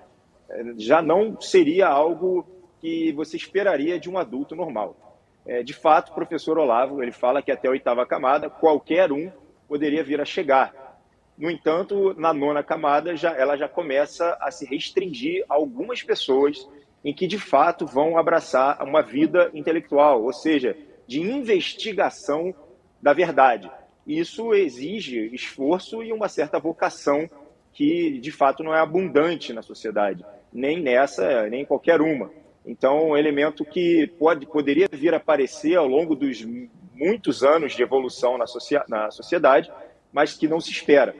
É, 0.50 0.64
já 0.76 1.04
não 1.04 1.40
seria 1.40 1.88
algo 1.88 2.48
que 2.82 3.12
você 3.12 3.38
esperaria 3.38 4.00
de 4.00 4.10
um 4.10 4.18
adulto 4.18 4.56
normal. 4.56 4.98
É, 5.46 5.62
de 5.62 5.72
fato, 5.72 6.10
o 6.10 6.16
professor 6.16 6.58
Olavo 6.58 7.04
ele 7.04 7.12
fala 7.12 7.44
que 7.44 7.52
até 7.52 7.68
a 7.68 7.72
oitava 7.72 8.08
camada 8.08 8.50
qualquer 8.50 9.12
um 9.12 9.32
poderia 9.68 10.04
vir 10.04 10.20
a 10.20 10.26
chegar. 10.26 10.74
No 11.38 11.48
entanto, 11.52 12.16
na 12.20 12.34
nona 12.34 12.64
camada 12.64 13.16
já, 13.16 13.38
ela 13.38 13.56
já 13.56 13.70
começa 13.70 14.36
a 14.42 14.50
se 14.50 14.66
restringir 14.66 15.46
a 15.48 15.54
algumas 15.54 16.02
pessoas 16.02 16.68
em 17.06 17.14
que 17.14 17.28
de 17.28 17.38
fato 17.38 17.86
vão 17.86 18.18
abraçar 18.18 18.82
uma 18.82 19.04
vida 19.04 19.52
intelectual, 19.54 20.24
ou 20.24 20.34
seja, 20.34 20.76
de 21.06 21.22
investigação 21.22 22.52
da 23.00 23.14
verdade 23.14 23.70
isso 24.06 24.54
exige 24.54 25.34
esforço 25.34 26.04
e 26.04 26.12
uma 26.12 26.28
certa 26.28 26.60
vocação 26.60 27.30
que, 27.74 28.20
de 28.20 28.32
fato, 28.32 28.64
não 28.64 28.74
é 28.74 28.80
abundante 28.80 29.54
na 29.54 29.62
sociedade, 29.62 30.24
nem 30.52 30.82
nessa, 30.82 31.50
nem 31.50 31.62
em 31.62 31.66
qualquer 31.66 32.02
uma. 32.02 32.32
Então, 32.66 33.10
um 33.10 33.18
elemento 33.18 33.66
que 33.66 34.08
pode, 34.20 34.46
poderia 34.46 34.88
vir 34.92 35.14
a 35.14 35.18
aparecer 35.18 35.76
ao 35.76 35.88
longo 35.88 36.16
dos 36.16 36.46
muitos 36.94 37.44
anos 37.44 37.74
de 37.76 37.82
evolução 37.82 38.38
na, 38.38 38.46
na 38.88 39.12
sociedade, 39.12 39.72
mas 40.12 40.34
que 40.34 40.48
não 40.48 40.62
se 40.62 40.72
espera. 40.72 41.16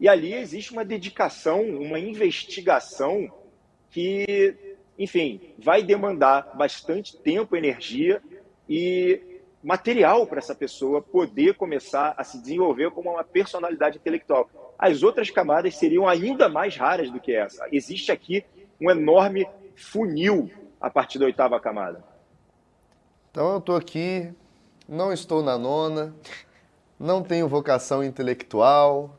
E 0.00 0.08
ali 0.08 0.32
existe 0.32 0.72
uma 0.72 0.84
dedicação, 0.84 1.60
uma 1.62 1.98
investigação 1.98 3.30
que, 3.90 4.54
enfim, 4.98 5.40
vai 5.58 5.82
demandar 5.82 6.56
bastante 6.56 7.16
tempo, 7.16 7.56
energia 7.56 8.22
e 8.68 9.20
material 9.62 10.26
para 10.26 10.38
essa 10.38 10.54
pessoa 10.54 11.02
poder 11.02 11.54
começar 11.54 12.14
a 12.16 12.24
se 12.24 12.38
desenvolver 12.40 12.90
como 12.90 13.10
uma 13.10 13.24
personalidade 13.24 13.98
intelectual. 13.98 14.48
As 14.78 15.02
outras 15.02 15.30
camadas 15.30 15.76
seriam 15.76 16.08
ainda 16.08 16.48
mais 16.48 16.76
raras 16.76 17.10
do 17.10 17.20
que 17.20 17.34
essa. 17.34 17.66
Existe 17.72 18.12
aqui 18.12 18.44
um 18.80 18.90
enorme 18.90 19.48
funil 19.74 20.50
a 20.80 20.88
partir 20.88 21.18
da 21.18 21.26
oitava 21.26 21.58
camada. 21.58 22.02
Então 23.30 23.52
eu 23.52 23.58
estou 23.58 23.76
aqui, 23.76 24.32
não 24.88 25.12
estou 25.12 25.42
na 25.42 25.58
nona, 25.58 26.14
não 26.98 27.22
tenho 27.22 27.48
vocação 27.48 28.02
intelectual, 28.02 29.16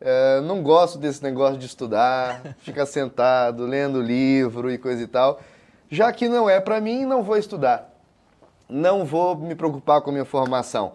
é, 0.00 0.40
não 0.40 0.62
gosto 0.62 0.98
desse 0.98 1.22
negócio 1.22 1.58
de 1.58 1.66
estudar, 1.66 2.56
ficar 2.58 2.86
sentado, 2.86 3.66
lendo 3.66 4.00
livro 4.00 4.70
e 4.70 4.78
coisa 4.78 5.02
e 5.02 5.06
tal. 5.06 5.40
Já 5.90 6.12
que 6.12 6.28
não 6.28 6.48
é 6.48 6.60
para 6.60 6.80
mim, 6.80 7.04
não 7.04 7.22
vou 7.22 7.36
estudar. 7.36 7.89
Não 8.70 9.04
vou 9.04 9.36
me 9.36 9.54
preocupar 9.54 10.00
com 10.00 10.10
a 10.10 10.12
minha 10.12 10.24
formação. 10.24 10.92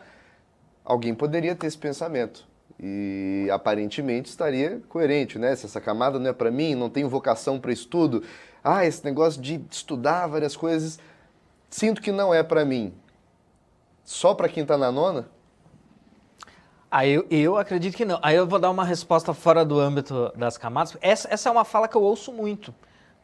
Alguém 0.84 1.14
poderia 1.14 1.56
ter 1.56 1.68
esse 1.68 1.78
pensamento 1.78 2.48
e 2.80 3.48
aparentemente 3.52 4.30
estaria 4.30 4.82
coerente, 4.90 5.40
né? 5.40 5.56
Se 5.56 5.66
essa 5.66 5.82
camada 5.82 6.20
não 6.20 6.30
é 6.30 6.34
para 6.34 6.52
mim, 6.52 6.76
não 6.76 6.90
tenho 6.90 7.10
vocação 7.10 7.60
para 7.60 7.72
estudo, 7.72 8.24
ah, 8.64 8.86
esse 8.86 9.04
negócio 9.04 9.42
de 9.42 9.64
estudar 9.70 10.28
várias 10.28 10.56
coisas, 10.56 11.00
sinto 11.70 12.02
que 12.02 12.12
não 12.12 12.34
é 12.34 12.44
para 12.44 12.66
mim. 12.66 12.94
Só 14.04 14.34
para 14.34 14.50
quem 14.50 14.64
está 14.64 14.78
na 14.78 14.92
nona? 14.92 15.28
Ah, 16.92 17.06
eu, 17.06 17.26
eu 17.30 17.58
acredito 17.58 17.98
que 17.98 18.06
não. 18.06 18.20
Aí 18.22 18.36
eu 18.36 18.48
vou 18.48 18.60
dar 18.60 18.70
uma 18.70 18.86
resposta 18.86 19.34
fora 19.34 19.66
do 19.66 19.80
âmbito 19.80 20.32
das 20.36 20.58
camadas. 20.58 20.96
Essa, 21.02 21.28
essa 21.34 21.50
é 21.50 21.52
uma 21.52 21.66
fala 21.66 21.88
que 21.88 21.96
eu 21.98 22.02
ouço 22.02 22.32
muito. 22.32 22.74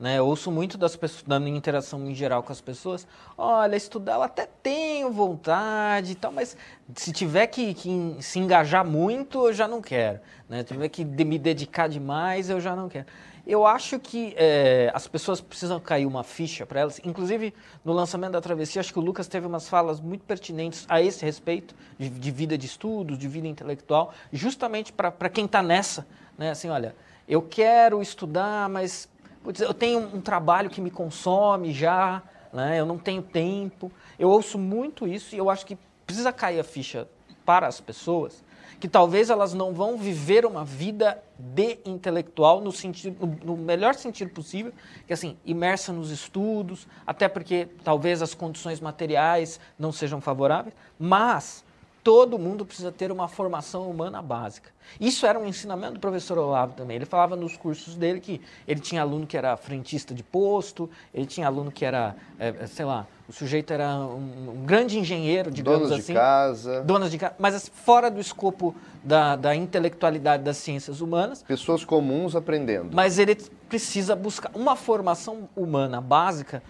Né? 0.01 0.17
Eu 0.17 0.25
ouço 0.25 0.51
muito 0.51 0.79
das 0.79 0.95
pessoas, 0.95 1.21
da 1.21 1.39
minha 1.39 1.55
interação 1.55 2.09
em 2.09 2.15
geral 2.15 2.41
com 2.41 2.51
as 2.51 2.59
pessoas. 2.59 3.07
Olha, 3.37 3.75
estudar 3.75 4.15
eu 4.15 4.23
até 4.23 4.47
tenho 4.63 5.11
vontade 5.11 6.13
e 6.13 6.15
tal, 6.15 6.31
mas 6.31 6.57
se 6.95 7.11
tiver 7.11 7.45
que, 7.45 7.75
que 7.75 8.17
se 8.19 8.39
engajar 8.39 8.83
muito, 8.83 9.45
eu 9.45 9.53
já 9.53 9.67
não 9.67 9.79
quero. 9.79 10.19
Né? 10.49 10.61
Se 10.61 10.73
tiver 10.73 10.89
que 10.89 11.05
me 11.05 11.37
dedicar 11.37 11.87
demais, 11.87 12.49
eu 12.49 12.59
já 12.59 12.75
não 12.75 12.89
quero. 12.89 13.05
Eu 13.45 13.63
acho 13.63 13.99
que 13.99 14.33
é, 14.37 14.91
as 14.91 15.07
pessoas 15.07 15.39
precisam 15.39 15.79
cair 15.79 16.07
uma 16.07 16.23
ficha 16.23 16.65
para 16.65 16.79
elas. 16.79 16.99
Inclusive, 17.05 17.53
no 17.85 17.93
lançamento 17.93 18.31
da 18.31 18.41
Travessia, 18.41 18.79
acho 18.79 18.91
que 18.91 18.99
o 18.99 19.03
Lucas 19.03 19.27
teve 19.27 19.45
umas 19.45 19.69
falas 19.69 20.01
muito 20.01 20.23
pertinentes 20.23 20.83
a 20.89 20.99
esse 20.99 21.23
respeito, 21.23 21.75
de, 21.99 22.09
de 22.09 22.31
vida 22.31 22.57
de 22.57 22.65
estudos, 22.65 23.19
de 23.19 23.27
vida 23.27 23.47
intelectual, 23.47 24.15
justamente 24.33 24.91
para 24.91 25.29
quem 25.29 25.45
está 25.45 25.61
nessa. 25.61 26.07
Né? 26.39 26.49
Assim, 26.49 26.69
olha, 26.69 26.95
eu 27.27 27.43
quero 27.43 28.01
estudar, 28.01 28.67
mas 28.67 29.07
putz, 29.43 29.61
eu 29.61 29.73
tenho 29.73 29.99
um 29.99 30.21
trabalho 30.21 30.69
que 30.69 30.81
me 30.81 30.91
consome 30.91 31.71
já, 31.71 32.21
né? 32.51 32.79
eu 32.79 32.85
não 32.85 32.97
tenho 32.97 33.21
tempo. 33.21 33.91
Eu 34.17 34.29
ouço 34.29 34.57
muito 34.57 35.07
isso 35.07 35.35
e 35.35 35.37
eu 35.37 35.49
acho 35.49 35.65
que 35.65 35.77
precisa 36.05 36.31
cair 36.31 36.59
a 36.59 36.63
ficha 36.63 37.07
para 37.45 37.67
as 37.67 37.79
pessoas 37.79 38.43
que 38.81 38.87
talvez 38.87 39.29
elas 39.29 39.53
não 39.53 39.71
vão 39.73 39.95
viver 39.95 40.43
uma 40.43 40.65
vida 40.65 41.23
de 41.37 41.77
intelectual 41.85 42.59
no, 42.59 42.71
sentido, 42.71 43.37
no, 43.45 43.55
melhor 43.55 43.93
sentido 43.93 44.31
possível, 44.31 44.73
que 45.05 45.13
assim, 45.13 45.37
imersa 45.45 45.93
nos 45.93 46.09
estudos, 46.09 46.87
até 47.05 47.29
porque 47.29 47.67
talvez 47.83 48.23
as 48.23 48.33
condições 48.33 48.79
materiais 48.79 49.59
não 49.77 49.91
sejam 49.91 50.19
favoráveis, 50.19 50.73
mas 50.97 51.63
todo 52.03 52.39
mundo 52.39 52.65
precisa 52.65 52.91
ter 52.91 53.11
uma 53.11 53.27
formação 53.27 53.89
humana 53.89 54.21
básica. 54.21 54.71
Isso 54.99 55.25
era 55.25 55.39
um 55.39 55.45
ensinamento 55.45 55.93
do 55.93 55.99
professor 55.99 56.37
Olavo 56.37 56.73
também. 56.73 56.95
Ele 56.95 57.05
falava 57.05 57.35
nos 57.35 57.55
cursos 57.55 57.95
dele 57.95 58.19
que 58.19 58.41
ele 58.67 58.79
tinha 58.79 59.01
aluno 59.01 59.27
que 59.27 59.37
era 59.37 59.55
frentista 59.55 60.13
de 60.13 60.23
posto, 60.23 60.89
ele 61.13 61.25
tinha 61.25 61.47
aluno 61.47 61.71
que 61.71 61.85
era, 61.85 62.15
é, 62.39 62.65
sei 62.67 62.85
lá, 62.85 63.07
o 63.29 63.33
sujeito 63.33 63.71
era 63.71 63.95
um, 63.97 64.61
um 64.61 64.65
grande 64.65 64.97
engenheiro, 64.99 65.49
digamos 65.51 65.81
Donos 65.81 65.99
assim. 65.99 66.13
de 66.13 66.19
casa. 66.19 66.81
Donas 66.81 67.11
de 67.11 67.17
casa. 67.17 67.35
Mas 67.39 67.55
assim, 67.55 67.71
fora 67.73 68.09
do 68.09 68.19
escopo 68.19 68.75
da, 69.03 69.35
da 69.35 69.55
intelectualidade 69.55 70.43
das 70.43 70.57
ciências 70.57 71.01
humanas. 71.01 71.43
Pessoas 71.43 71.85
comuns 71.85 72.35
aprendendo. 72.35 72.89
Mas 72.93 73.19
ele 73.19 73.35
precisa 73.69 74.15
buscar 74.15 74.51
uma 74.53 74.75
formação 74.75 75.47
humana 75.55 76.01
básica, 76.01 76.61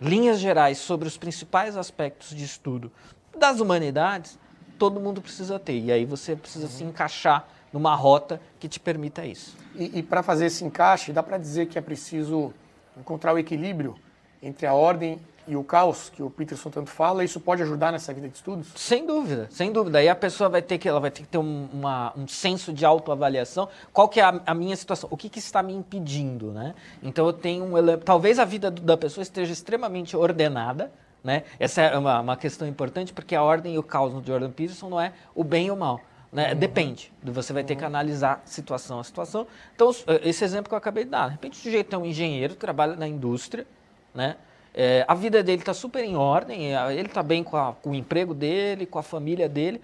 linhas 0.00 0.40
gerais 0.40 0.78
sobre 0.78 1.08
os 1.08 1.16
principais 1.16 1.76
aspectos 1.76 2.36
de 2.36 2.44
estudo 2.44 2.92
das 3.38 3.60
humanidades, 3.60 4.38
todo 4.78 5.00
mundo 5.00 5.20
precisa 5.20 5.58
ter. 5.58 5.78
E 5.78 5.92
aí 5.92 6.04
você 6.04 6.36
precisa 6.36 6.66
uhum. 6.66 6.70
se 6.70 6.84
encaixar 6.84 7.46
numa 7.72 7.94
rota 7.94 8.40
que 8.60 8.68
te 8.68 8.78
permita 8.78 9.26
isso. 9.26 9.56
E, 9.74 9.98
e 9.98 10.02
para 10.02 10.22
fazer 10.22 10.46
esse 10.46 10.64
encaixe, 10.64 11.12
dá 11.12 11.22
para 11.22 11.38
dizer 11.38 11.66
que 11.66 11.78
é 11.78 11.80
preciso 11.80 12.52
encontrar 12.96 13.34
o 13.34 13.38
equilíbrio 13.38 13.96
entre 14.40 14.66
a 14.66 14.74
ordem 14.74 15.18
e 15.46 15.56
o 15.56 15.64
caos 15.64 16.08
que 16.08 16.22
o 16.22 16.30
Peterson 16.30 16.70
tanto 16.70 16.90
fala, 16.90 17.22
isso 17.22 17.38
pode 17.38 17.62
ajudar 17.62 17.92
nessa 17.92 18.12
vida 18.14 18.28
de 18.28 18.36
estudos? 18.36 18.68
Sem 18.76 19.06
dúvida, 19.06 19.46
sem 19.50 19.72
dúvida. 19.72 19.98
Aí 19.98 20.08
a 20.08 20.14
pessoa 20.14 20.48
vai 20.48 20.62
ter 20.62 20.78
que, 20.78 20.88
ela 20.88 21.00
vai 21.00 21.10
ter 21.10 21.22
que 21.22 21.28
ter 21.28 21.38
um, 21.38 21.68
uma, 21.72 22.12
um 22.16 22.26
senso 22.26 22.72
de 22.72 22.84
autoavaliação. 22.84 23.68
Qual 23.92 24.08
que 24.08 24.20
é 24.20 24.22
a, 24.22 24.40
a 24.46 24.54
minha 24.54 24.76
situação? 24.76 25.08
O 25.12 25.16
que, 25.16 25.28
que, 25.28 25.38
está 25.38 25.62
me 25.62 25.74
impedindo, 25.74 26.50
né? 26.50 26.74
Então 27.02 27.26
eu 27.26 27.32
tenho 27.32 27.64
um 27.64 27.98
talvez 27.98 28.38
a 28.38 28.44
vida 28.44 28.70
da 28.70 28.96
pessoa 28.96 29.22
esteja 29.22 29.52
extremamente 29.52 30.16
ordenada, 30.16 30.90
né? 31.24 31.42
Essa 31.58 31.80
é 31.80 31.98
uma, 31.98 32.20
uma 32.20 32.36
questão 32.36 32.68
importante 32.68 33.12
porque 33.12 33.34
a 33.34 33.42
ordem 33.42 33.74
e 33.74 33.78
o 33.78 33.82
caos 33.82 34.12
no 34.12 34.22
Jordan 34.22 34.50
Peterson 34.50 34.90
não 34.90 35.00
é 35.00 35.12
o 35.34 35.42
bem 35.42 35.68
e 35.68 35.70
o 35.70 35.76
mal. 35.76 36.00
Né? 36.30 36.52
Uhum. 36.52 36.58
Depende. 36.58 37.12
Você 37.22 37.52
vai 37.52 37.64
ter 37.64 37.76
que 37.76 37.84
analisar 37.84 38.42
situação 38.44 39.00
a 39.00 39.04
situação. 39.04 39.46
Então, 39.74 39.90
esse 40.22 40.44
exemplo 40.44 40.68
que 40.68 40.74
eu 40.74 40.78
acabei 40.78 41.04
de 41.04 41.10
dar. 41.10 41.26
De 41.26 41.32
repente, 41.32 41.58
o 41.58 41.62
sujeito 41.62 41.94
é 41.94 41.98
um 41.98 42.04
engenheiro, 42.04 42.54
trabalha 42.54 42.94
na 42.94 43.08
indústria, 43.08 43.66
né? 44.14 44.36
É, 44.76 45.04
a 45.06 45.14
vida 45.14 45.40
dele 45.40 45.62
está 45.62 45.72
super 45.72 46.02
em 46.02 46.16
ordem, 46.16 46.74
é, 46.74 46.92
ele 46.92 47.06
está 47.06 47.22
bem 47.22 47.44
com, 47.44 47.56
a, 47.56 47.72
com, 47.74 47.90
o 47.90 47.94
emprego 47.94 48.34
dele, 48.34 48.84
com 48.84 48.98
a 48.98 49.04
família 49.04 49.48
dele, 49.48 49.80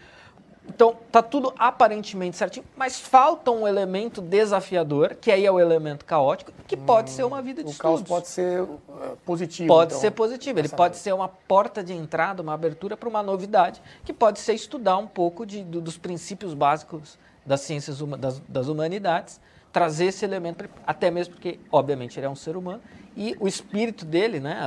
então, 0.68 0.96
tá 1.10 1.22
tudo 1.22 1.52
aparentemente 1.58 2.36
certinho, 2.36 2.64
mas 2.76 3.00
falta 3.00 3.50
um 3.50 3.66
elemento 3.66 4.20
desafiador, 4.20 5.16
que 5.16 5.30
aí 5.30 5.44
é 5.44 5.50
o 5.50 5.58
elemento 5.58 6.04
caótico, 6.04 6.52
que 6.66 6.76
pode 6.76 7.10
hum, 7.10 7.14
ser 7.14 7.24
uma 7.24 7.42
vida 7.42 7.62
de 7.62 7.68
o 7.68 7.72
estudos. 7.72 8.00
O 8.00 8.04
caos 8.04 8.08
pode 8.08 8.28
ser 8.28 8.62
uh, 8.62 8.78
positivo. 9.24 9.68
Pode 9.68 9.92
então, 9.92 10.00
ser 10.00 10.10
positivo, 10.10 10.58
ele 10.58 10.68
pode 10.68 10.96
ser 10.96 11.12
uma 11.12 11.28
porta 11.28 11.82
de 11.82 11.92
entrada, 11.92 12.42
uma 12.42 12.54
abertura 12.54 12.96
para 12.96 13.08
uma 13.08 13.22
novidade, 13.22 13.82
que 14.04 14.12
pode 14.12 14.38
ser 14.38 14.54
estudar 14.54 14.98
um 14.98 15.06
pouco 15.06 15.44
de, 15.44 15.64
do, 15.64 15.80
dos 15.80 15.96
princípios 15.96 16.54
básicos 16.54 17.18
das 17.44 17.62
ciências 17.62 17.98
das, 18.18 18.40
das 18.40 18.68
humanidades, 18.68 19.40
trazer 19.72 20.06
esse 20.06 20.24
elemento, 20.24 20.68
até 20.86 21.10
mesmo 21.10 21.34
porque, 21.34 21.58
obviamente, 21.72 22.18
ele 22.18 22.26
é 22.26 22.30
um 22.30 22.36
ser 22.36 22.56
humano, 22.56 22.80
e 23.16 23.36
o 23.40 23.48
espírito 23.48 24.04
dele, 24.04 24.38
né, 24.40 24.60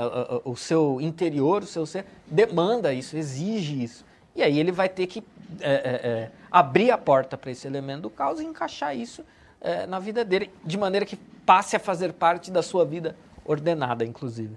o 0.43 0.55
seu 0.55 0.99
interior, 0.99 1.63
o 1.63 1.67
seu 1.67 1.85
ser, 1.85 2.05
demanda 2.27 2.93
isso, 2.93 3.15
exige 3.15 3.81
isso. 3.81 4.05
E 4.35 4.41
aí 4.41 4.59
ele 4.59 4.71
vai 4.71 4.89
ter 4.89 5.07
que 5.07 5.23
é, 5.59 5.71
é, 5.71 6.07
é, 6.07 6.31
abrir 6.51 6.91
a 6.91 6.97
porta 6.97 7.37
para 7.37 7.51
esse 7.51 7.67
elemento 7.67 8.03
do 8.03 8.09
caos 8.09 8.39
e 8.39 8.45
encaixar 8.45 8.95
isso 8.95 9.23
é, 9.61 9.85
na 9.87 9.99
vida 9.99 10.25
dele, 10.25 10.49
de 10.63 10.77
maneira 10.77 11.05
que 11.05 11.15
passe 11.45 11.75
a 11.75 11.79
fazer 11.79 12.13
parte 12.13 12.51
da 12.51 12.61
sua 12.61 12.85
vida 12.85 13.15
ordenada, 13.45 14.05
inclusive. 14.05 14.55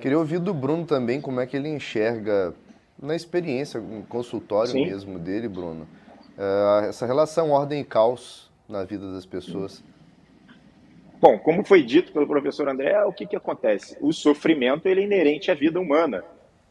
Queria 0.00 0.18
ouvir 0.18 0.38
do 0.38 0.52
Bruno 0.52 0.84
também 0.84 1.20
como 1.20 1.40
é 1.40 1.46
que 1.46 1.56
ele 1.56 1.68
enxerga, 1.68 2.54
na 3.00 3.14
experiência, 3.14 3.80
um 3.80 4.02
consultório 4.02 4.72
Sim. 4.72 4.86
mesmo 4.86 5.18
dele, 5.18 5.48
Bruno, 5.48 5.86
é, 6.38 6.88
essa 6.88 7.06
relação 7.06 7.50
ordem 7.50 7.80
e 7.80 7.84
caos 7.84 8.50
na 8.68 8.84
vida 8.84 9.12
das 9.12 9.24
pessoas. 9.24 9.82
Bom, 11.18 11.38
como 11.38 11.64
foi 11.64 11.82
dito 11.82 12.12
pelo 12.12 12.26
professor 12.26 12.68
André, 12.68 13.02
o 13.04 13.12
que, 13.12 13.26
que 13.26 13.36
acontece? 13.36 13.96
O 14.00 14.12
sofrimento 14.12 14.86
ele 14.86 15.00
é 15.00 15.04
inerente 15.04 15.50
à 15.50 15.54
vida 15.54 15.80
humana. 15.80 16.22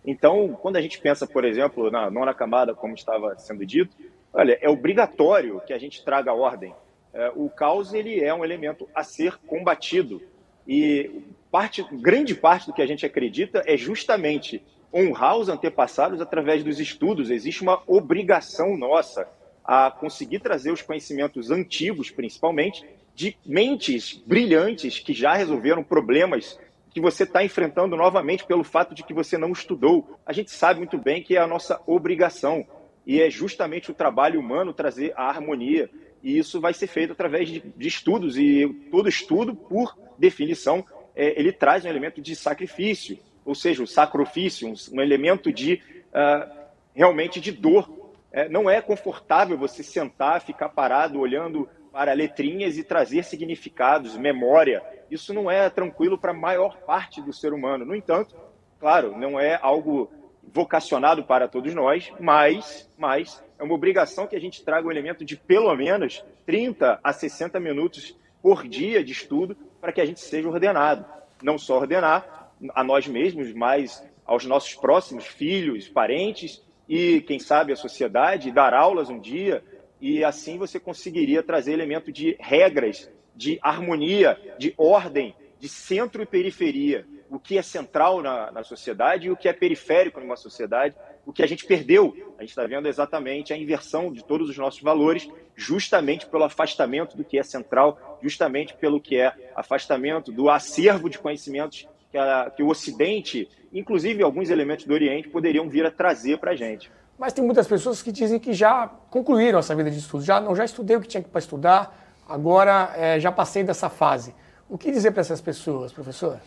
Então, 0.05 0.57
quando 0.61 0.77
a 0.77 0.81
gente 0.81 0.99
pensa, 0.99 1.25
por 1.25 1.43
exemplo, 1.43 1.89
na 1.89 2.09
nona 2.11 2.33
camada, 2.33 2.75
como 2.75 2.93
estava 2.93 3.37
sendo 3.39 3.65
dito, 3.65 3.95
olha, 4.33 4.57
é 4.61 4.69
obrigatório 4.69 5.61
que 5.65 5.73
a 5.73 5.79
gente 5.79 6.03
traga 6.03 6.33
ordem. 6.33 6.73
É, 7.13 7.31
o 7.35 7.49
caos 7.49 7.93
ele 7.93 8.23
é 8.23 8.33
um 8.33 8.43
elemento 8.43 8.87
a 8.93 9.03
ser 9.03 9.37
combatido 9.47 10.21
e 10.67 11.21
parte, 11.49 11.85
grande 11.91 12.35
parte 12.35 12.67
do 12.67 12.73
que 12.73 12.81
a 12.81 12.85
gente 12.85 13.05
acredita 13.05 13.63
é 13.65 13.77
justamente 13.77 14.61
honrar 14.93 15.37
os 15.37 15.49
antepassados 15.49 16.21
através 16.21 16.63
dos 16.63 16.79
estudos. 16.79 17.29
Existe 17.29 17.61
uma 17.61 17.81
obrigação 17.87 18.77
nossa 18.77 19.27
a 19.63 19.89
conseguir 19.89 20.39
trazer 20.39 20.71
os 20.71 20.81
conhecimentos 20.81 21.49
antigos, 21.49 22.11
principalmente, 22.11 22.85
de 23.15 23.35
mentes 23.45 24.21
brilhantes 24.25 24.99
que 24.99 25.13
já 25.13 25.33
resolveram 25.33 25.83
problemas 25.83 26.59
que 26.95 27.01
você 27.01 27.23
está 27.23 27.43
enfrentando 27.43 27.97
novamente 27.97 28.45
pelo 28.45 28.63
fato 28.63 28.95
de 28.95 29.03
que 29.03 29.13
você 29.13 29.37
não 29.37 29.51
estudou. 29.51 30.17
A 30.25 30.31
gente 30.31 30.49
sabe 30.49 30.79
muito 30.79 30.97
bem 30.97 31.21
que 31.21 31.35
é 31.35 31.41
a 31.41 31.45
nossa 31.45 31.81
obrigação 31.85 32.65
e 33.05 33.21
é 33.21 33.29
justamente 33.29 33.91
o 33.91 33.93
trabalho 33.93 34.39
humano 34.39 34.73
trazer 34.73 35.11
a 35.17 35.27
harmonia. 35.27 35.89
E 36.23 36.37
isso 36.37 36.61
vai 36.61 36.73
ser 36.73 36.87
feito 36.87 37.11
através 37.11 37.49
de, 37.49 37.59
de 37.59 37.87
estudos 37.89 38.37
e 38.37 38.65
todo 38.89 39.09
estudo, 39.09 39.53
por 39.53 39.93
definição, 40.17 40.85
é, 41.13 41.37
ele 41.37 41.51
traz 41.51 41.83
um 41.83 41.89
elemento 41.89 42.21
de 42.21 42.33
sacrifício, 42.33 43.19
ou 43.43 43.53
seja, 43.53 43.83
o 43.83 43.87
sacrifício, 43.87 44.65
um, 44.65 44.73
um 44.93 45.01
elemento 45.01 45.51
de 45.51 45.81
uh, 46.13 46.49
realmente 46.93 47.41
de 47.41 47.51
dor. 47.51 48.13
É, 48.31 48.47
não 48.47 48.69
é 48.69 48.81
confortável 48.81 49.57
você 49.57 49.83
sentar, 49.83 50.39
ficar 50.39 50.69
parado 50.69 51.19
olhando 51.19 51.67
para 51.95 52.11
letrinhas 52.11 52.77
e 52.77 52.83
trazer 52.83 53.23
significados, 53.23 54.17
memória. 54.17 54.83
Isso 55.09 55.33
não 55.33 55.49
é 55.49 55.69
tranquilo 55.69 56.17
para 56.17 56.31
a 56.31 56.33
maior 56.33 56.79
parte 56.79 57.21
do 57.21 57.31
ser 57.31 57.53
humano. 57.53 57.85
No 57.85 57.95
entanto, 57.95 58.35
claro, 58.81 59.17
não 59.17 59.39
é 59.39 59.57
algo 59.61 60.11
vocacionado 60.43 61.23
para 61.23 61.47
todos 61.47 61.73
nós, 61.73 62.11
mas, 62.19 62.91
mas 62.97 63.41
é 63.57 63.63
uma 63.63 63.75
obrigação 63.75 64.27
que 64.27 64.35
a 64.35 64.41
gente 64.41 64.61
traga 64.61 64.85
um 64.85 64.91
elemento 64.91 65.23
de 65.23 65.37
pelo 65.37 65.73
menos 65.73 66.21
30 66.45 66.99
a 67.01 67.13
60 67.13 67.61
minutos 67.61 68.13
por 68.41 68.67
dia 68.67 69.01
de 69.01 69.13
estudo 69.13 69.55
para 69.79 69.93
que 69.93 70.01
a 70.01 70.05
gente 70.05 70.19
seja 70.19 70.49
ordenado. 70.49 71.05
Não 71.41 71.57
só 71.57 71.77
ordenar 71.77 72.51
a 72.73 72.83
nós 72.83 73.07
mesmos, 73.07 73.53
mas 73.53 74.05
aos 74.25 74.45
nossos 74.45 74.75
próximos 74.75 75.27
filhos, 75.27 75.87
parentes 75.87 76.61
e, 76.89 77.21
quem 77.21 77.39
sabe, 77.39 77.71
a 77.71 77.77
sociedade, 77.77 78.51
dar 78.51 78.73
aulas 78.73 79.09
um 79.09 79.17
dia, 79.17 79.63
e 80.05 80.23
assim 80.23 80.59
você 80.59 80.79
conseguiria 80.79 81.41
trazer 81.41 81.73
elemento 81.73 82.11
de 82.11 82.35
regras, 82.39 83.09
de 83.35 83.57
harmonia, 83.59 84.39
de 84.55 84.71
ordem, 84.77 85.33
de 85.59 85.67
centro 85.67 86.21
e 86.21 86.27
periferia. 86.27 87.07
o 87.27 87.39
que 87.39 87.57
é 87.57 87.61
central 87.63 88.21
na, 88.21 88.51
na 88.51 88.63
sociedade 88.63 89.25
e 89.25 89.31
o 89.31 89.35
que 89.35 89.49
é 89.49 89.51
periférico 89.51 90.19
numa 90.19 90.35
sociedade, 90.35 90.95
o 91.25 91.33
que 91.33 91.41
a 91.41 91.47
gente 91.47 91.65
perdeu. 91.65 92.15
A 92.37 92.41
gente 92.41 92.51
está 92.51 92.67
vendo 92.67 92.87
exatamente 92.87 93.51
a 93.51 93.57
inversão 93.57 94.13
de 94.13 94.23
todos 94.23 94.47
os 94.47 94.55
nossos 94.59 94.79
valores, 94.79 95.27
justamente 95.55 96.27
pelo 96.27 96.43
afastamento 96.43 97.17
do 97.17 97.25
que 97.25 97.39
é 97.39 97.43
central, 97.43 98.19
justamente 98.21 98.75
pelo 98.75 99.01
que 99.01 99.17
é 99.17 99.33
afastamento 99.55 100.31
do 100.31 100.51
acervo 100.51 101.09
de 101.09 101.17
conhecimentos 101.17 101.87
que, 102.11 102.17
a, 102.19 102.51
que 102.55 102.61
o 102.61 102.67
Ocidente, 102.67 103.49
inclusive 103.73 104.21
alguns 104.21 104.51
elementos 104.51 104.85
do 104.85 104.93
Oriente, 104.93 105.29
poderiam 105.29 105.67
vir 105.67 105.83
a 105.83 105.89
trazer 105.89 106.37
para 106.37 106.51
a 106.51 106.55
gente. 106.55 106.91
Mas 107.17 107.33
tem 107.33 107.43
muitas 107.43 107.67
pessoas 107.67 108.01
que 108.01 108.11
dizem 108.11 108.39
que 108.39 108.53
já 108.53 108.89
concluíram 109.09 109.59
essa 109.59 109.73
vida 109.75 109.89
de 109.89 109.99
estudo, 109.99 110.23
já 110.23 110.39
não 110.39 110.55
já 110.55 110.65
estudei 110.65 110.97
o 110.97 111.01
que 111.01 111.07
tinha 111.07 111.23
para 111.23 111.39
estudar, 111.39 111.97
agora 112.27 112.91
é, 112.95 113.19
já 113.19 113.31
passei 113.31 113.63
dessa 113.63 113.89
fase. 113.89 114.33
O 114.67 114.77
que 114.77 114.91
dizer 114.91 115.11
para 115.11 115.21
essas 115.21 115.39
pessoas, 115.39 115.93
professor? 115.93 116.39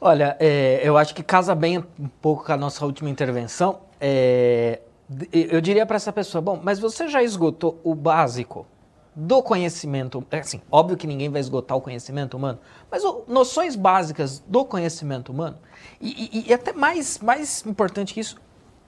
Olha, 0.00 0.36
é, 0.40 0.80
eu 0.82 0.98
acho 0.98 1.14
que 1.14 1.22
casa 1.22 1.54
bem 1.54 1.78
um 1.78 2.08
pouco 2.20 2.44
com 2.44 2.52
a 2.52 2.56
nossa 2.56 2.84
última 2.84 3.08
intervenção. 3.08 3.80
É, 4.00 4.80
eu 5.32 5.60
diria 5.60 5.86
para 5.86 5.96
essa 5.96 6.12
pessoa, 6.12 6.42
bom, 6.42 6.60
mas 6.62 6.78
você 6.78 7.08
já 7.08 7.22
esgotou 7.22 7.80
o 7.82 7.94
básico 7.94 8.66
do 9.14 9.42
conhecimento, 9.42 10.24
assim, 10.30 10.60
óbvio 10.70 10.96
que 10.96 11.06
ninguém 11.06 11.28
vai 11.28 11.40
esgotar 11.40 11.76
o 11.76 11.80
conhecimento 11.80 12.36
humano, 12.36 12.58
mas 12.90 13.04
o, 13.04 13.24
noções 13.26 13.74
básicas 13.74 14.38
do 14.46 14.64
conhecimento 14.64 15.32
humano, 15.32 15.58
e, 16.00 16.28
e, 16.32 16.48
e, 16.48 16.54
até 16.54 16.72
mais, 16.72 17.18
mais 17.18 17.64
importante 17.66 18.14
que 18.14 18.20
isso, 18.20 18.36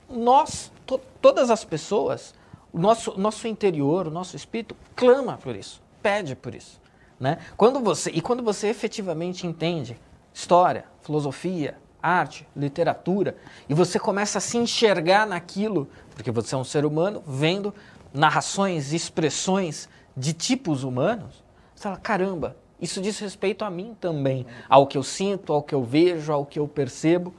nós, 0.08 0.70
to, 0.98 1.00
todas 1.20 1.50
as 1.50 1.64
pessoas, 1.64 2.34
o 2.72 2.78
nosso, 2.78 3.18
nosso 3.18 3.46
interior, 3.48 4.06
o 4.06 4.10
nosso 4.10 4.36
espírito, 4.36 4.76
clama 4.94 5.38
por 5.38 5.54
isso, 5.54 5.80
pede 6.02 6.34
por 6.34 6.54
isso. 6.54 6.80
Né? 7.18 7.38
Quando 7.56 7.80
você, 7.80 8.10
e 8.10 8.20
quando 8.20 8.42
você 8.42 8.68
efetivamente 8.68 9.46
entende 9.46 9.98
história, 10.32 10.84
filosofia, 11.02 11.76
arte, 12.02 12.46
literatura, 12.56 13.36
e 13.68 13.74
você 13.74 13.98
começa 13.98 14.38
a 14.38 14.40
se 14.40 14.58
enxergar 14.58 15.26
naquilo, 15.26 15.88
porque 16.14 16.30
você 16.30 16.54
é 16.54 16.58
um 16.58 16.64
ser 16.64 16.84
humano, 16.84 17.22
vendo 17.26 17.72
narrações, 18.12 18.92
expressões 18.92 19.88
de 20.16 20.32
tipos 20.32 20.82
humanos, 20.82 21.42
você 21.74 21.84
fala, 21.84 21.96
caramba, 21.96 22.56
isso 22.80 23.00
diz 23.00 23.18
respeito 23.20 23.64
a 23.64 23.70
mim 23.70 23.96
também, 24.00 24.44
ao 24.68 24.86
que 24.86 24.98
eu 24.98 25.04
sinto, 25.04 25.52
ao 25.52 25.62
que 25.62 25.74
eu 25.74 25.84
vejo, 25.84 26.32
ao 26.32 26.44
que 26.44 26.58
eu 26.58 26.66
percebo. 26.66 27.32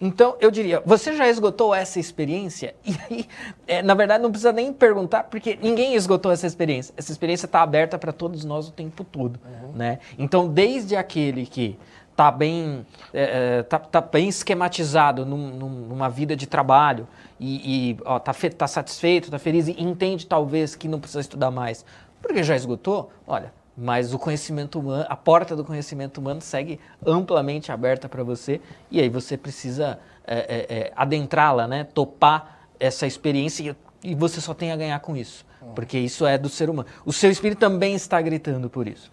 Então, 0.00 0.36
eu 0.40 0.50
diria, 0.50 0.80
você 0.86 1.16
já 1.16 1.28
esgotou 1.28 1.74
essa 1.74 1.98
experiência? 1.98 2.74
E 2.84 2.96
aí, 3.10 3.26
é, 3.66 3.82
na 3.82 3.94
verdade, 3.94 4.22
não 4.22 4.30
precisa 4.30 4.52
nem 4.52 4.72
perguntar, 4.72 5.24
porque 5.24 5.58
ninguém 5.60 5.94
esgotou 5.94 6.30
essa 6.30 6.46
experiência. 6.46 6.94
Essa 6.96 7.12
experiência 7.12 7.46
está 7.46 7.62
aberta 7.62 7.98
para 7.98 8.12
todos 8.12 8.44
nós 8.44 8.68
o 8.68 8.72
tempo 8.72 9.04
todo. 9.04 9.38
Uhum. 9.44 9.72
Né? 9.74 9.98
Então, 10.18 10.48
desde 10.48 10.96
aquele 10.96 11.46
que 11.46 11.76
está 12.10 12.30
bem, 12.30 12.84
é, 13.12 13.58
é, 13.58 13.62
tá, 13.62 13.78
tá, 13.78 14.00
bem 14.00 14.28
esquematizado 14.28 15.24
num, 15.24 15.50
numa 15.86 16.08
vida 16.08 16.34
de 16.34 16.46
trabalho 16.46 17.06
e 17.38 17.96
está 18.16 18.34
tá 18.56 18.66
satisfeito, 18.66 19.26
está 19.26 19.38
feliz 19.38 19.68
e 19.68 19.80
entende 19.80 20.26
talvez 20.26 20.74
que 20.74 20.88
não 20.88 20.98
precisa 20.98 21.20
estudar 21.20 21.52
mais, 21.52 21.84
porque 22.20 22.42
já 22.42 22.56
esgotou, 22.56 23.12
olha, 23.24 23.52
mas 23.80 24.12
o 24.12 24.18
conhecimento 24.18 24.80
humano, 24.80 25.06
a 25.08 25.14
porta 25.14 25.54
do 25.54 25.64
conhecimento 25.64 26.18
humano 26.18 26.40
segue 26.40 26.80
amplamente 27.06 27.70
aberta 27.70 28.08
para 28.08 28.24
você 28.24 28.60
e 28.90 29.00
aí 29.00 29.08
você 29.08 29.36
precisa 29.36 30.00
é, 30.26 30.36
é, 30.36 30.78
é, 30.78 30.92
adentrá-la, 30.96 31.68
né? 31.68 31.84
topar 31.84 32.66
essa 32.80 33.06
experiência 33.06 33.76
e, 34.02 34.10
e, 34.10 34.14
você 34.16 34.40
só 34.40 34.52
tem 34.52 34.72
a 34.72 34.76
ganhar 34.76 34.98
com 34.98 35.16
isso, 35.16 35.46
porque 35.76 35.96
isso 35.96 36.26
é 36.26 36.36
do 36.36 36.48
ser 36.48 36.68
humano. 36.68 36.88
O 37.06 37.12
seu 37.12 37.30
espírito 37.30 37.60
também 37.60 37.94
está 37.94 38.20
gritando 38.20 38.68
por 38.68 38.88
isso. 38.88 39.12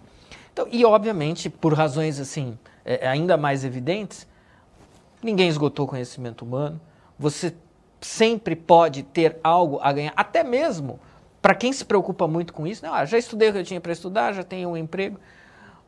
Então, 0.51 0.67
e 0.71 0.83
obviamente, 0.83 1.47
por 1.47 1.73
razões 1.75 2.19
assim 2.19 2.57
é, 2.83 3.07
ainda 3.07 3.37
mais 3.37 3.63
evidentes, 3.63 4.25
ninguém 5.21 5.47
esgotou 5.47 5.85
o 5.85 5.87
conhecimento 5.87 6.43
humano. 6.43 6.81
Você 7.19 7.53
sempre 8.01 8.55
pode 8.55 9.03
ter 9.03 9.39
algo 9.43 9.79
a 9.81 9.93
ganhar, 9.93 10.13
até 10.15 10.43
mesmo 10.43 10.99
para 11.45 11.53
quem 11.53 11.71
se 11.71 11.85
preocupa 11.85 12.27
muito 12.27 12.51
com 12.51 12.65
isso, 12.65 12.83
não, 12.83 12.91
ah, 12.91 13.05
já 13.05 13.19
estudei 13.19 13.49
o 13.49 13.53
que 13.53 13.59
eu 13.59 13.63
tinha 13.63 13.79
para 13.79 13.91
estudar, 13.91 14.33
já 14.33 14.43
tenho 14.43 14.69
um 14.69 14.75
emprego. 14.75 15.19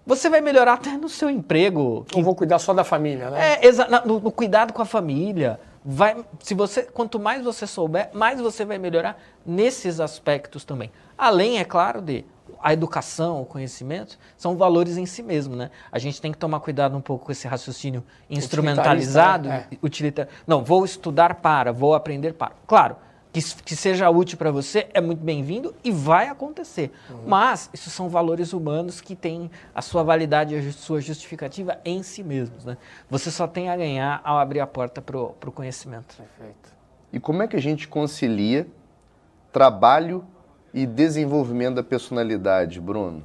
Você 0.06 0.30
vai 0.30 0.40
melhorar 0.40 0.74
até 0.74 0.92
no 0.92 1.10
seu 1.10 1.32
emprego. 1.32 2.06
Que... 2.08 2.16
Não 2.16 2.24
vou 2.24 2.36
cuidar 2.36 2.60
só 2.60 2.76
da 2.76 2.84
família, 2.84 3.32
né? 3.32 3.56
É, 3.56 3.66
exa 3.66 3.88
no, 4.06 4.20
no 4.20 4.32
cuidado 4.32 4.72
com 4.72 4.84
a 4.84 4.86
família. 4.86 5.60
Vai, 5.84 6.16
se 6.42 6.54
você, 6.54 6.84
quanto 6.84 7.20
mais 7.20 7.44
você 7.44 7.66
souber, 7.66 8.12
mais 8.14 8.40
você 8.40 8.66
vai 8.66 8.78
melhorar 8.78 9.20
nesses 9.44 10.00
aspectos 10.00 10.64
também. 10.64 10.92
Além, 11.18 11.58
é 11.58 11.66
claro, 11.66 12.04
de 12.04 12.24
a 12.62 12.72
educação, 12.72 13.42
o 13.42 13.46
conhecimento, 13.46 14.20
são 14.38 14.56
valores 14.56 14.96
em 14.96 15.08
si 15.08 15.24
mesmo, 15.24 15.56
né? 15.56 15.72
A 15.92 15.98
gente 15.98 16.22
tem 16.22 16.32
que 16.32 16.38
tomar 16.38 16.60
cuidado 16.60 16.96
um 16.96 17.02
pouco 17.02 17.26
com 17.26 17.32
esse 17.32 17.48
raciocínio 17.48 18.04
instrumentalizado, 18.30 19.50
né? 19.50 19.66
é. 19.72 19.78
utilitário. 19.82 20.32
Não, 20.46 20.64
vou 20.64 20.86
estudar 20.86 21.34
para, 21.34 21.74
vou 21.74 21.96
aprender 21.96 22.36
para. 22.36 22.52
Claro, 22.68 22.96
que, 23.42 23.64
que 23.64 23.76
seja 23.76 24.10
útil 24.10 24.38
para 24.38 24.52
você 24.52 24.88
é 24.94 25.00
muito 25.00 25.20
bem-vindo 25.24 25.76
e 25.84 25.92
vai 25.92 26.28
acontecer. 26.28 26.92
Uhum. 27.10 27.24
Mas 27.28 27.70
isso 27.74 27.90
são 27.90 28.10
valores 28.10 28.54
humanos 28.54 29.00
que 29.00 29.16
têm 29.16 29.52
a 29.76 29.82
sua 29.82 30.04
validade 30.04 30.56
e 30.56 30.58
a 30.58 30.72
sua 30.72 31.00
justificativa 31.00 31.80
em 31.86 32.02
si 32.02 32.24
mesmos. 32.24 32.66
Né? 32.66 32.78
Você 33.10 33.30
só 33.30 33.48
tem 33.48 33.70
a 33.70 33.78
ganhar 33.78 34.22
ao 34.24 34.40
abrir 34.40 34.60
a 34.60 34.68
porta 34.68 35.02
para 35.02 35.18
o 35.20 35.52
conhecimento. 35.52 36.16
Perfeito. 36.18 36.76
E 37.14 37.20
como 37.20 37.44
é 37.44 37.48
que 37.48 37.56
a 37.56 37.62
gente 37.62 37.88
concilia 37.88 38.68
trabalho 39.52 40.26
e 40.74 40.86
desenvolvimento 40.86 41.76
da 41.76 41.84
personalidade, 41.84 42.80
Bruno? 42.82 43.24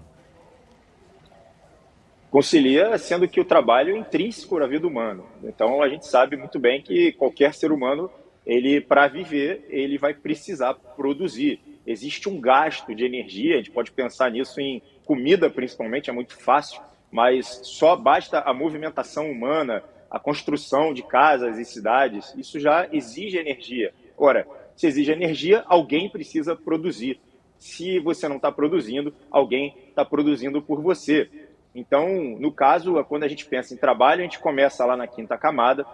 Concilia 2.30 2.96
sendo 2.98 3.28
que 3.28 3.40
o 3.40 3.44
trabalho 3.44 3.94
é 3.94 3.98
intrínseco 3.98 4.56
à 4.62 4.66
vida 4.66 4.86
humana. 4.86 5.22
Então 5.42 5.82
a 5.82 5.88
gente 5.88 6.06
sabe 6.06 6.36
muito 6.36 6.58
bem 6.58 6.80
que 6.80 7.12
qualquer 7.12 7.52
ser 7.52 7.72
humano 7.72 8.10
ele 8.46 8.80
para 8.80 9.08
viver, 9.08 9.66
ele 9.68 9.98
vai 9.98 10.14
precisar 10.14 10.74
produzir. 10.74 11.60
Existe 11.86 12.28
um 12.28 12.40
gasto 12.40 12.94
de 12.94 13.04
energia, 13.04 13.54
a 13.54 13.58
gente 13.58 13.70
pode 13.70 13.90
pensar 13.90 14.30
nisso 14.30 14.60
em 14.60 14.82
comida 15.04 15.50
principalmente, 15.50 16.10
é 16.10 16.12
muito 16.12 16.36
fácil, 16.36 16.80
mas 17.10 17.60
só 17.64 17.96
basta 17.96 18.40
a 18.40 18.54
movimentação 18.54 19.30
humana, 19.30 19.82
a 20.10 20.18
construção 20.18 20.92
de 20.92 21.02
casas 21.02 21.58
e 21.58 21.64
cidades, 21.64 22.34
isso 22.36 22.60
já 22.60 22.88
exige 22.92 23.38
energia. 23.38 23.92
Ora, 24.16 24.46
se 24.76 24.86
exige 24.86 25.12
energia, 25.12 25.64
alguém 25.66 26.08
precisa 26.08 26.54
produzir. 26.54 27.20
Se 27.58 27.98
você 27.98 28.28
não 28.28 28.36
está 28.36 28.50
produzindo, 28.50 29.14
alguém 29.30 29.74
está 29.88 30.04
produzindo 30.04 30.60
por 30.60 30.80
você. 30.80 31.30
Então, 31.74 32.36
no 32.38 32.52
caso, 32.52 33.02
quando 33.04 33.24
a 33.24 33.28
gente 33.28 33.46
pensa 33.46 33.72
em 33.72 33.78
trabalho, 33.78 34.20
a 34.20 34.24
gente 34.24 34.38
começa 34.38 34.84
lá 34.84 34.96
na 34.96 35.06
quinta 35.06 35.38
camada, 35.38 35.86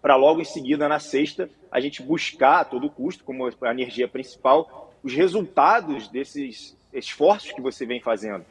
para 0.00 0.16
logo 0.16 0.40
em 0.40 0.44
seguida, 0.44 0.88
na 0.88 0.98
sexta, 0.98 1.50
a 1.70 1.80
gente 1.80 2.02
buscar 2.02 2.60
a 2.60 2.64
todo 2.64 2.90
custo, 2.90 3.24
como 3.24 3.46
a 3.46 3.70
energia 3.70 4.08
principal, 4.08 4.92
os 5.02 5.14
resultados 5.14 6.08
desses 6.08 6.76
esforços 6.92 7.52
que 7.52 7.60
você 7.60 7.86
vem 7.86 8.00
fazendo. 8.00 8.44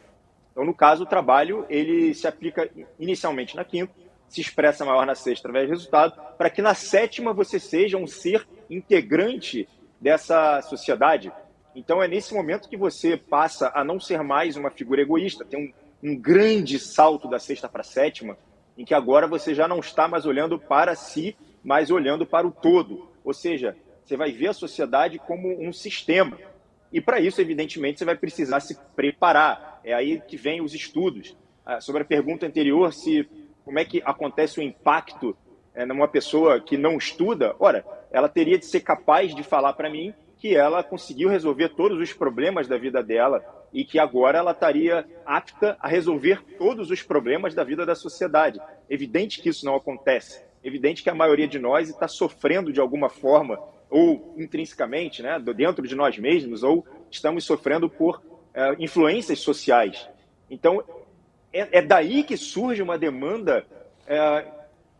Então, 0.51 0.65
no 0.65 0.73
caso, 0.73 1.03
o 1.03 1.07
trabalho 1.07 1.65
ele 1.69 2.13
se 2.13 2.27
aplica 2.27 2.69
inicialmente 2.99 3.55
na 3.55 3.63
quinta, 3.63 3.93
se 4.27 4.41
expressa 4.41 4.85
maior 4.85 5.05
na 5.05 5.15
sexta 5.15 5.47
através 5.47 5.67
do 5.67 5.73
resultado, 5.73 6.21
para 6.37 6.49
que 6.49 6.61
na 6.61 6.73
sétima 6.73 7.33
você 7.33 7.59
seja 7.59 7.97
um 7.97 8.05
ser 8.05 8.47
integrante 8.69 9.67
dessa 9.99 10.61
sociedade. 10.61 11.31
Então, 11.75 12.01
é 12.01 12.07
nesse 12.07 12.33
momento 12.33 12.69
que 12.69 12.77
você 12.77 13.17
passa 13.17 13.71
a 13.73 13.83
não 13.83 13.99
ser 13.99 14.21
mais 14.21 14.55
uma 14.55 14.69
figura 14.69 15.01
egoísta, 15.01 15.45
tem 15.45 15.73
um, 16.03 16.09
um 16.11 16.15
grande 16.15 16.77
salto 16.79 17.27
da 17.27 17.39
sexta 17.39 17.67
para 17.67 17.81
a 17.81 17.85
sétima, 17.85 18.37
em 18.79 18.85
que 18.85 18.93
agora 18.93 19.27
você 19.27 19.53
já 19.53 19.67
não 19.67 19.79
está 19.79 20.07
mais 20.07 20.25
olhando 20.25 20.57
para 20.57 20.95
si, 20.95 21.35
mas 21.61 21.91
olhando 21.91 22.25
para 22.25 22.47
o 22.47 22.51
todo. 22.51 23.09
Ou 23.25 23.33
seja, 23.33 23.75
você 24.05 24.15
vai 24.15 24.31
ver 24.31 24.47
a 24.47 24.53
sociedade 24.53 25.19
como 25.19 25.49
um 25.61 25.73
sistema. 25.73 26.37
E 26.89 27.01
para 27.01 27.19
isso, 27.19 27.41
evidentemente, 27.41 27.99
você 27.99 28.05
vai 28.05 28.15
precisar 28.15 28.61
se 28.61 28.79
preparar. 28.95 29.81
É 29.83 29.93
aí 29.93 30.21
que 30.25 30.37
vem 30.37 30.61
os 30.61 30.73
estudos. 30.73 31.35
Ah, 31.65 31.81
sobre 31.81 32.03
a 32.03 32.05
pergunta 32.05 32.47
anterior, 32.47 32.93
se 32.93 33.27
como 33.65 33.77
é 33.79 33.83
que 33.83 34.01
acontece 34.05 34.61
o 34.61 34.63
impacto 34.63 35.35
é, 35.75 35.85
numa 35.85 36.07
pessoa 36.07 36.61
que 36.61 36.77
não 36.77 36.97
estuda, 36.97 37.53
ora, 37.59 37.85
ela 38.09 38.29
teria 38.29 38.57
de 38.57 38.65
ser 38.65 38.79
capaz 38.79 39.35
de 39.35 39.43
falar 39.43 39.73
para 39.73 39.89
mim 39.89 40.13
que 40.37 40.55
ela 40.55 40.81
conseguiu 40.83 41.27
resolver 41.27 41.75
todos 41.75 41.99
os 41.99 42.13
problemas 42.13 42.65
da 42.65 42.77
vida 42.77 43.03
dela 43.03 43.43
e 43.73 43.83
que 43.83 43.99
agora 43.99 44.39
ela 44.39 44.51
estaria 44.51 45.05
apta 45.25 45.77
a 45.79 45.87
resolver 45.87 46.43
todos 46.57 46.89
os 46.89 47.01
problemas 47.01 47.53
da 47.53 47.63
vida 47.63 47.85
da 47.85 47.95
sociedade. 47.95 48.59
Evidente 48.89 49.41
que 49.41 49.49
isso 49.49 49.65
não 49.65 49.75
acontece. 49.75 50.41
Evidente 50.63 51.03
que 51.03 51.09
a 51.09 51.15
maioria 51.15 51.47
de 51.47 51.59
nós 51.59 51.89
está 51.89 52.07
sofrendo 52.07 52.73
de 52.73 52.79
alguma 52.79 53.09
forma, 53.09 53.59
ou 53.89 54.35
intrinsecamente, 54.37 55.21
né, 55.21 55.39
dentro 55.55 55.87
de 55.87 55.95
nós 55.95 56.17
mesmos, 56.17 56.63
ou 56.63 56.85
estamos 57.09 57.43
sofrendo 57.45 57.89
por 57.89 58.21
é, 58.53 58.75
influências 58.79 59.39
sociais. 59.39 60.07
Então, 60.49 60.83
é, 61.53 61.79
é, 61.79 61.81
daí 61.81 62.23
que 62.23 62.37
surge 62.37 62.81
uma 62.81 62.97
demanda 62.97 63.65
é, 64.05 64.45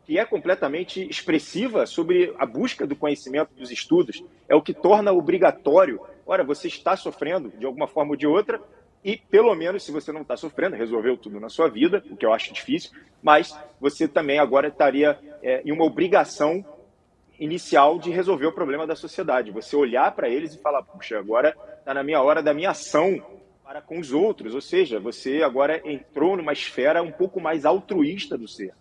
que 0.05 0.17
é 0.17 0.25
completamente 0.25 1.07
expressiva 1.07 1.85
sobre 1.85 2.33
a 2.39 2.45
busca 2.45 2.87
do 2.87 2.95
conhecimento 2.95 3.53
dos 3.53 3.69
estudos. 3.69 4.23
É 4.47 4.55
o 4.55 4.61
que 4.61 4.73
torna 4.73 5.11
obrigatório 5.11 6.01
Ora, 6.29 6.43
você 6.43 6.67
está 6.67 6.95
sofrendo 6.95 7.49
de 7.57 7.65
alguma 7.65 7.87
forma 7.87 8.11
ou 8.11 8.15
de 8.15 8.27
outra, 8.27 8.61
e 9.03 9.17
pelo 9.17 9.55
menos 9.55 9.81
se 9.81 9.91
você 9.91 10.11
não 10.11 10.21
está 10.21 10.37
sofrendo, 10.37 10.75
resolveu 10.75 11.17
tudo 11.17 11.39
na 11.39 11.49
sua 11.49 11.67
vida, 11.67 12.03
o 12.07 12.15
que 12.15 12.23
eu 12.23 12.31
acho 12.31 12.53
difícil, 12.53 12.91
mas 13.19 13.57
você 13.81 14.07
também 14.07 14.37
agora 14.37 14.67
estaria 14.67 15.17
é, 15.41 15.63
em 15.65 15.71
uma 15.71 15.85
obrigação 15.85 16.63
inicial 17.39 17.97
de 17.97 18.11
resolver 18.11 18.45
o 18.45 18.51
problema 18.51 18.85
da 18.85 18.95
sociedade. 18.95 19.49
Você 19.49 19.75
olhar 19.75 20.11
para 20.11 20.29
eles 20.29 20.53
e 20.53 20.59
falar, 20.59 20.83
puxa, 20.83 21.17
agora 21.17 21.57
está 21.79 21.95
na 21.95 22.03
minha 22.03 22.21
hora 22.21 22.43
da 22.43 22.53
minha 22.53 22.69
ação 22.69 23.19
para 23.63 23.81
com 23.81 23.97
os 23.97 24.13
outros. 24.13 24.53
Ou 24.53 24.61
seja, 24.61 24.99
você 24.99 25.41
agora 25.41 25.81
entrou 25.83 26.37
numa 26.37 26.53
esfera 26.53 27.01
um 27.01 27.11
pouco 27.11 27.41
mais 27.41 27.65
altruísta 27.65 28.37
do 28.37 28.47
ser. 28.47 28.75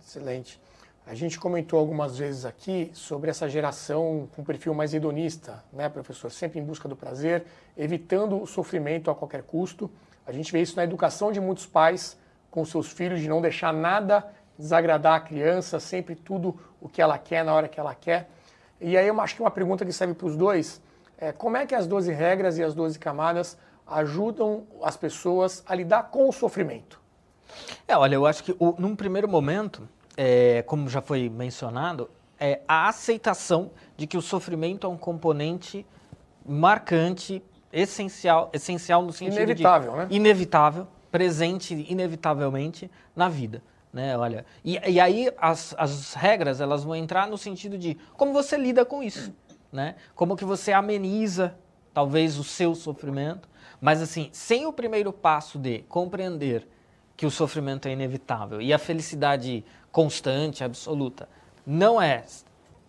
Excelente. 0.00 0.60
A 1.04 1.14
gente 1.14 1.38
comentou 1.38 1.78
algumas 1.78 2.16
vezes 2.16 2.44
aqui 2.44 2.90
sobre 2.94 3.28
essa 3.28 3.48
geração 3.48 4.28
com 4.36 4.44
perfil 4.44 4.72
mais 4.72 4.94
hedonista, 4.94 5.62
né, 5.72 5.88
professor? 5.88 6.30
Sempre 6.30 6.60
em 6.60 6.64
busca 6.64 6.88
do 6.88 6.94
prazer, 6.94 7.44
evitando 7.76 8.40
o 8.40 8.46
sofrimento 8.46 9.10
a 9.10 9.14
qualquer 9.14 9.42
custo. 9.42 9.90
A 10.24 10.30
gente 10.30 10.52
vê 10.52 10.62
isso 10.62 10.76
na 10.76 10.84
educação 10.84 11.32
de 11.32 11.40
muitos 11.40 11.66
pais 11.66 12.16
com 12.50 12.64
seus 12.64 12.92
filhos, 12.92 13.20
de 13.20 13.28
não 13.28 13.40
deixar 13.40 13.72
nada 13.72 14.24
desagradar 14.56 15.14
a 15.14 15.20
criança, 15.20 15.80
sempre 15.80 16.14
tudo 16.14 16.56
o 16.80 16.88
que 16.88 17.02
ela 17.02 17.18
quer 17.18 17.44
na 17.44 17.52
hora 17.52 17.66
que 17.66 17.80
ela 17.80 17.94
quer. 17.94 18.30
E 18.80 18.96
aí 18.96 19.08
eu 19.08 19.20
acho 19.20 19.34
que 19.34 19.40
uma 19.40 19.50
pergunta 19.50 19.84
que 19.84 19.92
serve 19.92 20.14
para 20.14 20.26
os 20.26 20.36
dois 20.36 20.80
é 21.18 21.32
como 21.32 21.56
é 21.56 21.66
que 21.66 21.74
as 21.74 21.86
12 21.86 22.12
regras 22.12 22.58
e 22.58 22.62
as 22.62 22.74
12 22.74 22.98
camadas 22.98 23.56
ajudam 23.86 24.66
as 24.82 24.96
pessoas 24.96 25.62
a 25.66 25.74
lidar 25.74 26.10
com 26.10 26.28
o 26.28 26.32
sofrimento? 26.32 27.00
É, 27.86 27.96
olha, 27.96 28.14
eu 28.14 28.24
acho 28.24 28.44
que 28.44 28.54
o, 28.58 28.74
num 28.78 28.94
primeiro 28.94 29.28
momento, 29.28 29.88
é, 30.16 30.62
como 30.62 30.88
já 30.88 31.00
foi 31.00 31.28
mencionado, 31.28 32.10
é 32.38 32.60
a 32.66 32.88
aceitação 32.88 33.70
de 33.96 34.06
que 34.06 34.16
o 34.16 34.22
sofrimento 34.22 34.86
é 34.86 34.90
um 34.90 34.96
componente 34.96 35.86
marcante, 36.44 37.42
essencial, 37.72 38.50
essencial 38.52 39.02
no 39.02 39.12
sentido 39.12 39.40
inevitável, 39.40 39.92
de 39.92 39.98
né? 39.98 40.06
inevitável, 40.10 40.88
presente 41.10 41.86
inevitavelmente 41.88 42.90
na 43.14 43.28
vida. 43.28 43.62
Né, 43.92 44.16
olha, 44.16 44.46
e, 44.64 44.78
e 44.90 44.98
aí 44.98 45.30
as, 45.36 45.74
as 45.76 46.14
regras 46.14 46.62
elas 46.62 46.82
vão 46.82 46.96
entrar 46.96 47.28
no 47.28 47.36
sentido 47.36 47.76
de 47.76 47.98
como 48.14 48.32
você 48.32 48.56
lida 48.56 48.86
com 48.86 49.02
isso, 49.02 49.34
né? 49.70 49.96
Como 50.14 50.34
que 50.34 50.46
você 50.46 50.72
ameniza 50.72 51.54
talvez 51.92 52.38
o 52.38 52.44
seu 52.44 52.74
sofrimento, 52.74 53.46
mas 53.82 54.00
assim, 54.00 54.30
sem 54.32 54.64
o 54.64 54.72
primeiro 54.72 55.12
passo 55.12 55.58
de 55.58 55.80
compreender 55.90 56.66
que 57.16 57.26
o 57.26 57.30
sofrimento 57.30 57.86
é 57.86 57.92
inevitável 57.92 58.60
e 58.60 58.72
a 58.72 58.78
felicidade 58.78 59.64
constante, 59.90 60.64
absoluta, 60.64 61.28
não 61.66 62.00
é 62.00 62.24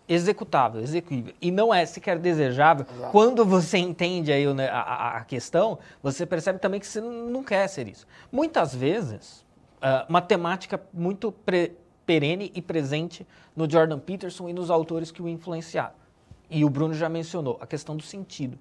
executável, 0.08 0.80
execuível 0.82 1.34
e 1.40 1.50
não 1.50 1.72
é 1.72 1.84
sequer 1.86 2.18
desejável, 2.18 2.86
Exato. 2.90 3.12
quando 3.12 3.44
você 3.44 3.78
entende 3.78 4.32
aí 4.32 4.44
a, 4.70 5.18
a, 5.18 5.24
questão, 5.24 5.78
você 6.02 6.26
percebe 6.26 6.58
também 6.58 6.78
que 6.78 6.86
você 6.86 7.00
não 7.00 7.42
quer 7.42 7.66
ser 7.68 7.88
isso. 7.88 8.06
Muitas 8.30 8.74
vezes, 8.74 9.44
uh, 9.76 10.04
uma 10.08 10.20
temática 10.20 10.80
muito 10.92 11.34
perene 12.04 12.52
e 12.54 12.60
presente 12.60 13.26
no 13.56 13.70
Jordan 13.70 13.98
Peterson 13.98 14.48
e 14.48 14.52
nos 14.52 14.70
autores 14.70 15.10
que 15.10 15.22
o 15.22 15.28
influenciaram. 15.28 15.94
E 16.50 16.64
o 16.64 16.70
Bruno 16.70 16.92
já 16.92 17.08
mencionou, 17.08 17.58
a 17.60 17.66
questão 17.66 17.96
do 17.96 18.02
sentido. 18.02 18.58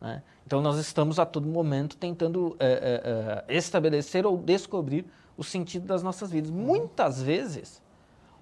Né? 0.00 0.22
Então, 0.46 0.60
nós 0.60 0.78
estamos 0.78 1.18
a 1.18 1.26
todo 1.26 1.46
momento 1.46 1.96
tentando 1.96 2.48
uh, 2.48 2.52
uh, 2.52 2.56
estabelecer 3.48 4.26
ou 4.26 4.36
descobrir 4.36 5.04
o 5.36 5.44
sentido 5.44 5.86
das 5.86 6.02
nossas 6.02 6.30
vidas. 6.30 6.50
Muitas 6.50 7.20
vezes, 7.20 7.82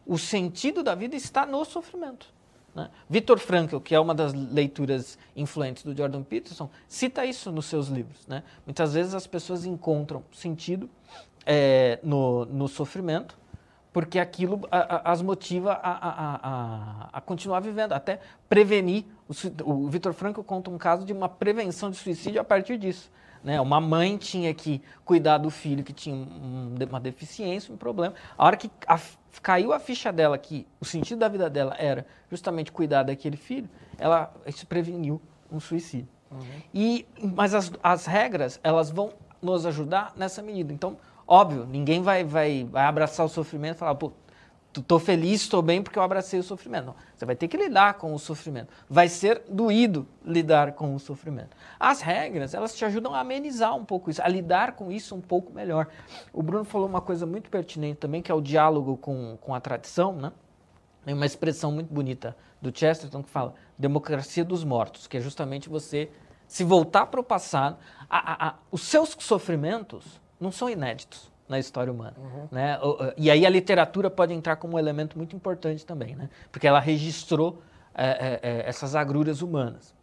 o 0.06 0.18
sentido 0.18 0.82
da 0.82 0.94
vida 0.94 1.16
está 1.16 1.46
no 1.46 1.64
sofrimento. 1.64 2.32
Né? 2.74 2.90
Victor 3.08 3.38
Frankl, 3.38 3.78
que 3.78 3.94
é 3.94 4.00
uma 4.00 4.14
das 4.14 4.32
leituras 4.34 5.16
influentes 5.36 5.82
do 5.82 5.96
Jordan 5.96 6.22
Peterson, 6.22 6.68
cita 6.88 7.24
isso 7.24 7.52
nos 7.52 7.66
seus 7.66 7.88
livros. 7.88 8.26
Né? 8.26 8.42
Muitas 8.66 8.94
vezes 8.94 9.14
as 9.14 9.26
pessoas 9.26 9.64
encontram 9.64 10.22
sentido 10.32 10.90
é, 11.46 11.98
no, 12.02 12.44
no 12.46 12.68
sofrimento, 12.68 13.38
porque 13.94 14.18
aquilo 14.18 14.60
a, 14.72 14.96
a, 14.96 15.12
as 15.12 15.22
motiva 15.22 15.72
a, 15.72 16.08
a, 16.08 17.08
a, 17.12 17.20
continuar 17.20 17.60
vivendo, 17.60 17.92
até 17.92 18.18
prevenir. 18.48 19.04
O, 19.28 19.70
o 19.70 19.88
Vitor 19.88 20.12
Franco 20.12 20.42
conta 20.42 20.68
um 20.68 20.76
caso 20.76 21.06
de 21.06 21.12
uma 21.12 21.28
prevenção 21.28 21.92
de 21.92 21.96
suicídio 21.96 22.40
a 22.40 22.44
partir 22.44 22.76
disso. 22.76 23.08
Né? 23.44 23.60
Uma 23.60 23.80
mãe 23.80 24.16
tinha 24.16 24.52
que 24.52 24.82
cuidar 25.04 25.38
do 25.38 25.48
filho 25.48 25.84
que 25.84 25.92
tinha 25.92 26.16
um, 26.16 26.74
uma 26.90 26.98
deficiência, 26.98 27.72
um 27.72 27.76
problema. 27.76 28.14
A 28.36 28.44
hora 28.44 28.56
que 28.56 28.68
caiu 29.40 29.72
a 29.72 29.78
ficha 29.78 30.12
dela 30.12 30.36
que 30.36 30.66
o 30.80 30.84
sentido 30.84 31.20
da 31.20 31.28
vida 31.28 31.48
dela 31.48 31.76
era 31.78 32.04
justamente 32.28 32.72
cuidar 32.72 33.04
daquele 33.04 33.36
filho, 33.36 33.70
ela 33.96 34.34
se 34.50 34.66
preveniu 34.66 35.22
um 35.52 35.60
suicídio. 35.60 36.08
Uhum. 36.32 36.40
E, 36.74 37.06
mas 37.36 37.54
as, 37.54 37.70
as 37.80 38.06
regras, 38.06 38.58
elas 38.64 38.90
vão 38.90 39.12
nos 39.40 39.64
ajudar 39.64 40.12
nessa 40.16 40.42
medida. 40.42 40.72
Então, 40.72 40.96
Óbvio, 41.26 41.66
ninguém 41.66 42.02
vai, 42.02 42.24
vai, 42.24 42.64
vai 42.64 42.84
abraçar 42.84 43.24
o 43.24 43.28
sofrimento 43.28 43.76
e 43.76 43.78
falar, 43.78 43.94
pô, 43.94 44.12
estou 44.80 44.98
feliz, 44.98 45.42
estou 45.42 45.62
bem 45.62 45.82
porque 45.82 45.98
eu 45.98 46.02
abracei 46.02 46.38
o 46.38 46.42
sofrimento. 46.42 46.86
Não, 46.86 46.94
você 47.14 47.24
vai 47.24 47.36
ter 47.36 47.48
que 47.48 47.56
lidar 47.56 47.94
com 47.94 48.12
o 48.12 48.18
sofrimento. 48.18 48.68
Vai 48.88 49.08
ser 49.08 49.42
doído 49.48 50.06
lidar 50.24 50.72
com 50.72 50.94
o 50.94 50.98
sofrimento. 50.98 51.56
As 51.78 52.00
regras, 52.00 52.54
elas 52.54 52.74
te 52.74 52.84
ajudam 52.84 53.14
a 53.14 53.20
amenizar 53.20 53.74
um 53.74 53.84
pouco 53.84 54.10
isso, 54.10 54.22
a 54.22 54.28
lidar 54.28 54.72
com 54.72 54.90
isso 54.90 55.14
um 55.14 55.20
pouco 55.20 55.52
melhor. 55.52 55.88
O 56.32 56.42
Bruno 56.42 56.64
falou 56.64 56.88
uma 56.88 57.00
coisa 57.00 57.26
muito 57.26 57.48
pertinente 57.48 57.98
também, 58.00 58.20
que 58.20 58.30
é 58.30 58.34
o 58.34 58.40
diálogo 58.40 58.96
com, 58.96 59.38
com 59.40 59.54
a 59.54 59.60
tradição, 59.60 60.12
né? 60.12 60.32
Tem 61.04 61.14
uma 61.14 61.26
expressão 61.26 61.70
muito 61.70 61.92
bonita 61.92 62.34
do 62.60 62.76
Chesterton 62.76 63.22
que 63.22 63.28
fala 63.28 63.54
democracia 63.78 64.44
dos 64.44 64.64
mortos, 64.64 65.06
que 65.06 65.18
é 65.18 65.20
justamente 65.20 65.68
você 65.68 66.10
se 66.46 66.64
voltar 66.64 67.06
para 67.06 67.20
o 67.20 67.24
passado. 67.24 67.76
A, 68.08 68.32
a, 68.32 68.48
a, 68.48 68.54
os 68.70 68.82
seus 68.82 69.14
sofrimentos 69.18 70.20
não 70.44 70.52
são 70.52 70.68
inéditos 70.68 71.32
na 71.48 71.58
história 71.58 71.92
humana. 71.92 72.14
Uhum. 72.18 72.48
Né? 72.52 72.78
E 73.16 73.30
aí 73.30 73.44
a 73.44 73.50
literatura 73.50 74.10
pode 74.10 74.32
entrar 74.32 74.56
como 74.56 74.76
um 74.76 74.78
elemento 74.78 75.16
muito 75.16 75.34
importante 75.34 75.84
também, 75.84 76.14
né? 76.14 76.28
porque 76.52 76.66
ela 76.66 76.78
registrou 76.78 77.62
é, 77.94 78.06
é, 78.06 78.40
é, 78.42 78.68
essas 78.68 78.94
agruras 78.94 79.40
humanas. 79.40 79.94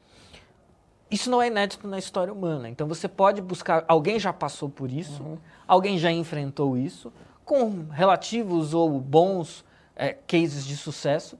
Isso 1.10 1.30
não 1.30 1.42
é 1.42 1.48
inédito 1.48 1.88
na 1.88 2.00
história 2.00 2.34
humana. 2.34 2.70
Então 2.70 2.88
você 2.88 3.08
pode 3.08 3.42
buscar. 3.42 3.84
Alguém 3.88 4.18
já 4.18 4.32
passou 4.34 4.70
por 4.70 4.92
isso, 4.92 5.22
uhum. 5.22 5.38
alguém 5.68 5.98
já 5.98 6.12
enfrentou 6.12 6.78
isso, 6.78 7.12
com 7.44 7.88
relativos 7.92 8.74
ou 8.74 9.00
bons 9.00 9.66
é, 9.96 10.14
cases 10.14 10.66
de 10.66 10.78
sucesso. 10.78 11.38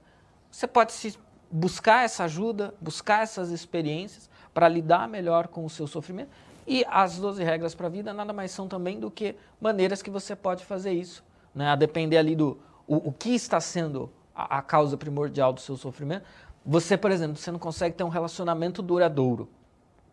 Você 0.50 0.66
pode 0.66 0.92
se 0.92 1.18
buscar 1.50 2.04
essa 2.04 2.24
ajuda, 2.24 2.74
buscar 2.80 3.22
essas 3.22 3.50
experiências 3.50 4.28
para 4.52 4.68
lidar 4.68 5.08
melhor 5.08 5.48
com 5.48 5.64
o 5.64 5.70
seu 5.70 5.86
sofrimento 5.86 6.30
e 6.66 6.84
as 6.88 7.18
12 7.18 7.42
regras 7.42 7.74
para 7.74 7.86
a 7.86 7.90
vida 7.90 8.12
nada 8.12 8.32
mais 8.32 8.50
são 8.50 8.68
também 8.68 8.98
do 8.98 9.10
que 9.10 9.34
maneiras 9.60 10.02
que 10.02 10.10
você 10.10 10.36
pode 10.36 10.64
fazer 10.64 10.92
isso. 10.92 11.24
Né? 11.54 11.68
A 11.68 11.76
depender 11.76 12.16
ali 12.16 12.36
do 12.36 12.58
o, 12.86 13.08
o 13.08 13.12
que 13.12 13.34
está 13.34 13.60
sendo 13.60 14.10
a, 14.34 14.58
a, 14.58 14.62
causa 14.62 14.96
primordial 14.96 15.52
do 15.52 15.60
seu 15.60 15.76
sofrimento. 15.76 16.24
Você, 16.64 16.96
por 16.96 17.10
exemplo, 17.10 17.36
você 17.36 17.50
não 17.50 17.58
consegue 17.58 17.96
ter 17.96 18.04
um 18.04 18.08
relacionamento 18.08 18.82
duradouro. 18.82 19.48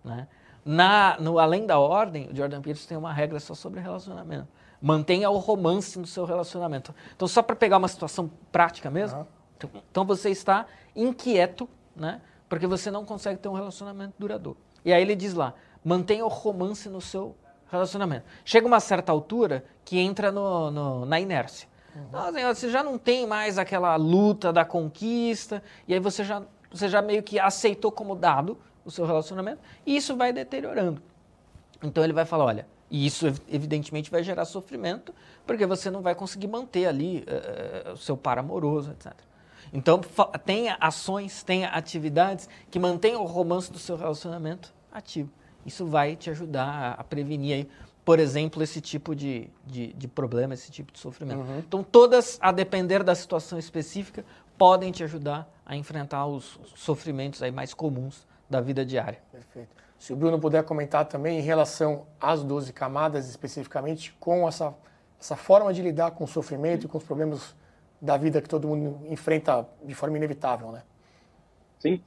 Né? 0.03 0.27
Na, 0.65 1.17
no 1.19 1.39
Além 1.39 1.65
da 1.65 1.79
Ordem, 1.79 2.29
o 2.31 2.35
Jordan 2.35 2.61
Peterson 2.61 2.87
tem 2.87 2.97
uma 2.97 3.13
regra 3.13 3.39
só 3.39 3.53
sobre 3.53 3.79
relacionamento. 3.79 4.47
Mantenha 4.81 5.29
o 5.29 5.37
romance 5.37 5.99
no 5.99 6.07
seu 6.07 6.25
relacionamento. 6.25 6.93
Então, 7.15 7.27
só 7.27 7.41
para 7.41 7.55
pegar 7.55 7.77
uma 7.77 7.87
situação 7.87 8.31
prática 8.51 8.89
mesmo, 8.89 9.27
uhum. 9.63 9.81
então 9.91 10.05
você 10.05 10.29
está 10.29 10.65
inquieto, 10.95 11.67
né? 11.95 12.21
porque 12.47 12.65
você 12.65 12.89
não 12.89 13.05
consegue 13.05 13.39
ter 13.39 13.49
um 13.49 13.53
relacionamento 13.53 14.13
duradouro. 14.17 14.57
E 14.83 14.93
aí 14.93 15.01
ele 15.01 15.15
diz 15.15 15.33
lá, 15.33 15.53
mantenha 15.89 16.23
o 16.23 16.27
romance 16.27 16.87
no 16.87 17.01
seu 17.01 17.35
relacionamento. 17.71 18.25
Chega 18.45 18.67
uma 18.67 18.79
certa 18.79 19.11
altura 19.11 19.65
que 19.83 19.97
entra 19.97 20.31
no, 20.31 20.69
no 20.69 21.05
na 21.05 21.19
inércia. 21.19 21.67
Uhum. 21.95 22.53
você 22.53 22.69
já 22.69 22.83
não 22.83 22.99
tem 22.99 23.25
mais 23.25 23.57
aquela 23.57 23.95
luta 23.95 24.53
da 24.53 24.63
conquista, 24.63 25.63
e 25.87 25.93
aí 25.93 25.99
você 25.99 26.23
já, 26.23 26.43
você 26.71 26.87
já 26.87 27.01
meio 27.01 27.23
que 27.23 27.39
aceitou 27.39 27.91
como 27.91 28.15
dado 28.15 28.59
o 28.85 28.91
seu 28.91 29.03
relacionamento, 29.05 29.59
e 29.83 29.97
isso 29.97 30.15
vai 30.15 30.31
deteriorando. 30.31 31.01
Então 31.81 32.03
ele 32.03 32.13
vai 32.13 32.25
falar: 32.25 32.45
olha, 32.45 32.67
e 32.91 33.07
isso 33.07 33.25
evidentemente 33.49 34.11
vai 34.11 34.23
gerar 34.23 34.45
sofrimento, 34.45 35.13
porque 35.47 35.65
você 35.65 35.89
não 35.89 36.01
vai 36.01 36.13
conseguir 36.13 36.47
manter 36.47 36.85
ali 36.85 37.25
uh, 37.25 37.93
o 37.93 37.97
seu 37.97 38.15
par 38.15 38.37
amoroso, 38.37 38.91
etc. 38.91 39.13
Então 39.73 39.99
tenha 40.45 40.77
ações, 40.79 41.41
tenha 41.41 41.69
atividades 41.69 42.47
que 42.69 42.77
mantenham 42.77 43.23
o 43.23 43.25
romance 43.25 43.71
do 43.71 43.79
seu 43.79 43.95
relacionamento 43.95 44.71
ativo. 44.91 45.31
Isso 45.65 45.85
vai 45.85 46.15
te 46.15 46.29
ajudar 46.29 46.95
a, 46.97 47.03
prevenir 47.03 47.53
aí, 47.53 47.69
por 48.05 48.19
exemplo, 48.19 48.63
esse 48.63 48.81
tipo 48.81 49.15
de, 49.15 49.49
de, 49.65 49.93
de 49.93 50.07
problema, 50.07 50.53
esse 50.53 50.71
tipo 50.71 50.91
de 50.91 50.99
sofrimento. 50.99 51.41
Uhum. 51.41 51.59
Então, 51.59 51.83
todas, 51.83 52.37
a 52.41 52.51
depender 52.51 53.03
da 53.03 53.13
situação 53.13 53.59
específica, 53.59 54.25
podem 54.57 54.91
te 54.91 55.03
ajudar 55.03 55.49
a 55.65 55.75
enfrentar 55.75 56.25
os 56.25 56.59
sofrimentos 56.75 57.41
aí 57.41 57.51
mais 57.51 57.73
comuns 57.73 58.27
da 58.49 58.59
vida 58.59 58.85
diária. 58.85 59.19
Perfeito. 59.31 59.69
Se 59.97 60.13
o 60.13 60.15
Bruno 60.15 60.39
puder 60.39 60.63
comentar 60.63 61.05
também 61.05 61.39
em 61.39 61.41
relação 61.41 62.07
às 62.19 62.43
12 62.43 62.71
camadas, 62.71 63.29
especificamente, 63.29 64.15
com 64.19 64.47
essa, 64.47 64.73
essa 65.19 65.35
forma 65.35 65.73
de 65.73 65.81
lidar 65.81 66.11
com 66.11 66.23
o 66.23 66.27
sofrimento 66.27 66.85
e 66.85 66.89
com 66.89 66.97
os 66.97 67.03
problemas 67.03 67.53
da 68.01 68.15
vida 68.15 68.41
que 68.41 68.47
todo 68.47 68.67
mundo 68.67 69.05
enfrenta 69.09 69.67
de 69.83 69.93
forma 69.93 70.17
inevitável, 70.17 70.71
né? 70.71 70.83
Sim. 71.79 72.01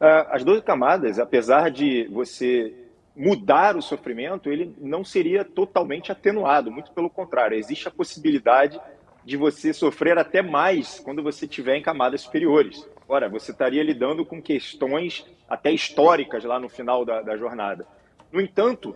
Uh, 0.00 0.26
as 0.30 0.44
12 0.44 0.62
camadas, 0.62 1.18
apesar 1.18 1.70
de 1.70 2.08
você 2.08 2.74
mudar 3.16 3.76
o 3.76 3.82
sofrimento, 3.82 4.50
ele 4.50 4.74
não 4.78 5.02
seria 5.02 5.44
totalmente 5.44 6.12
atenuado, 6.12 6.70
muito 6.70 6.92
pelo 6.92 7.08
contrário, 7.08 7.56
existe 7.56 7.88
a 7.88 7.90
possibilidade 7.90 8.78
de 9.24 9.36
você 9.36 9.72
sofrer 9.72 10.18
até 10.18 10.42
mais 10.42 11.00
quando 11.00 11.22
você 11.22 11.46
estiver 11.46 11.76
em 11.76 11.82
camadas 11.82 12.20
superiores. 12.20 12.86
Ora, 13.08 13.28
você 13.28 13.50
estaria 13.50 13.82
lidando 13.82 14.24
com 14.24 14.40
questões 14.40 15.26
até 15.48 15.72
históricas 15.72 16.44
lá 16.44 16.60
no 16.60 16.68
final 16.68 17.04
da, 17.04 17.22
da 17.22 17.36
jornada. 17.36 17.86
No 18.30 18.40
entanto, 18.40 18.94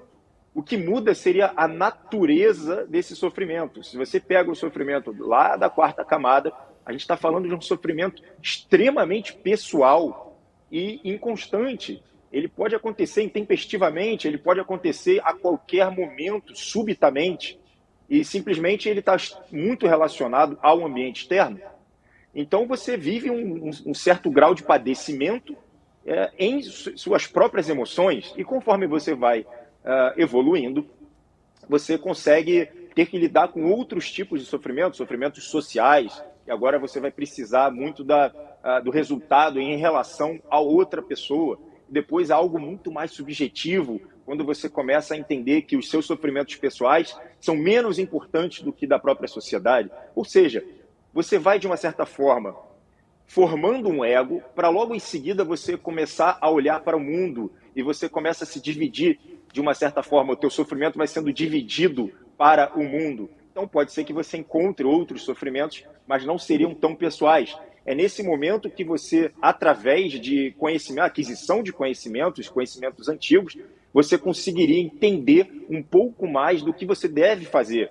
o 0.54 0.62
que 0.62 0.76
muda 0.76 1.14
seria 1.14 1.52
a 1.56 1.66
natureza 1.66 2.86
desse 2.86 3.16
sofrimento. 3.16 3.82
Se 3.82 3.96
você 3.96 4.20
pega 4.20 4.50
o 4.50 4.56
sofrimento 4.56 5.14
lá 5.18 5.56
da 5.56 5.70
quarta 5.70 6.04
camada, 6.04 6.52
a 6.84 6.92
gente 6.92 7.02
está 7.02 7.16
falando 7.16 7.48
de 7.48 7.54
um 7.54 7.60
sofrimento 7.60 8.22
extremamente 8.42 9.32
pessoal 9.32 10.38
e 10.70 11.00
inconstante. 11.04 12.02
Ele 12.32 12.48
pode 12.48 12.74
acontecer 12.74 13.22
intempestivamente, 13.22 14.28
ele 14.28 14.38
pode 14.38 14.60
acontecer 14.60 15.20
a 15.24 15.34
qualquer 15.34 15.90
momento, 15.90 16.54
subitamente, 16.54 17.58
e 18.08 18.24
simplesmente 18.24 18.88
ele 18.88 19.00
está 19.00 19.16
muito 19.50 19.86
relacionado 19.86 20.58
ao 20.62 20.84
ambiente 20.84 21.22
externo. 21.22 21.60
Então 22.34 22.66
você 22.66 22.96
vive 22.96 23.30
um, 23.30 23.70
um 23.86 23.94
certo 23.94 24.30
grau 24.30 24.54
de 24.54 24.62
padecimento 24.62 25.56
é, 26.06 26.30
em 26.38 26.62
suas 26.62 27.26
próprias 27.26 27.68
emoções, 27.68 28.32
e 28.36 28.44
conforme 28.44 28.86
você 28.86 29.14
vai 29.14 29.40
uh, 29.40 29.46
evoluindo, 30.16 30.86
você 31.68 31.98
consegue 31.98 32.66
ter 32.94 33.06
que 33.06 33.18
lidar 33.18 33.48
com 33.48 33.70
outros 33.70 34.10
tipos 34.10 34.40
de 34.40 34.46
sofrimento, 34.46 34.96
sofrimentos 34.96 35.44
sociais, 35.44 36.22
e 36.46 36.50
agora 36.50 36.78
você 36.78 37.00
vai 37.00 37.10
precisar 37.10 37.70
muito 37.70 38.02
da, 38.02 38.28
uh, 38.28 38.82
do 38.82 38.90
resultado 38.90 39.60
em 39.60 39.76
relação 39.76 40.40
a 40.48 40.58
outra 40.58 41.02
pessoa. 41.02 41.58
Depois 41.90 42.30
algo 42.30 42.58
muito 42.58 42.90
mais 42.90 43.10
subjetivo, 43.10 44.00
quando 44.24 44.44
você 44.44 44.68
começa 44.68 45.14
a 45.14 45.18
entender 45.18 45.62
que 45.62 45.76
os 45.76 45.90
seus 45.90 46.06
sofrimentos 46.06 46.54
pessoais 46.56 47.18
são 47.40 47.56
menos 47.56 47.98
importantes 47.98 48.62
do 48.62 48.72
que 48.72 48.86
da 48.86 48.98
própria 48.98 49.26
sociedade. 49.26 49.90
Ou 50.14 50.24
seja, 50.24 50.64
você 51.12 51.38
vai, 51.38 51.58
de 51.58 51.66
uma 51.66 51.76
certa 51.76 52.06
forma, 52.06 52.54
formando 53.26 53.88
um 53.88 54.04
ego, 54.04 54.42
para 54.54 54.68
logo 54.68 54.94
em 54.94 55.00
seguida 55.00 55.44
você 55.44 55.76
começar 55.76 56.38
a 56.40 56.48
olhar 56.48 56.80
para 56.80 56.96
o 56.96 57.00
mundo 57.00 57.52
e 57.74 57.82
você 57.82 58.08
começa 58.08 58.44
a 58.44 58.46
se 58.46 58.60
dividir 58.60 59.18
de 59.52 59.60
uma 59.60 59.74
certa 59.74 60.02
forma, 60.02 60.32
o 60.32 60.36
teu 60.36 60.50
sofrimento 60.50 60.96
vai 60.96 61.06
sendo 61.06 61.32
dividido 61.32 62.12
para 62.38 62.72
o 62.76 62.84
mundo. 62.84 63.28
Então 63.50 63.66
pode 63.66 63.92
ser 63.92 64.04
que 64.04 64.12
você 64.12 64.36
encontre 64.36 64.86
outros 64.86 65.22
sofrimentos, 65.22 65.84
mas 66.06 66.24
não 66.24 66.38
seriam 66.38 66.74
tão 66.74 66.94
pessoais. 66.94 67.56
É 67.84 67.94
nesse 67.94 68.22
momento 68.22 68.70
que 68.70 68.84
você, 68.84 69.30
através 69.40 70.12
de 70.20 70.52
conhecimento, 70.58 71.06
aquisição 71.06 71.62
de 71.62 71.72
conhecimentos, 71.72 72.48
conhecimentos 72.48 73.08
antigos, 73.08 73.56
você 73.92 74.16
conseguiria 74.18 74.80
entender 74.80 75.66
um 75.68 75.82
pouco 75.82 76.28
mais 76.28 76.62
do 76.62 76.72
que 76.72 76.86
você 76.86 77.08
deve 77.08 77.44
fazer. 77.44 77.90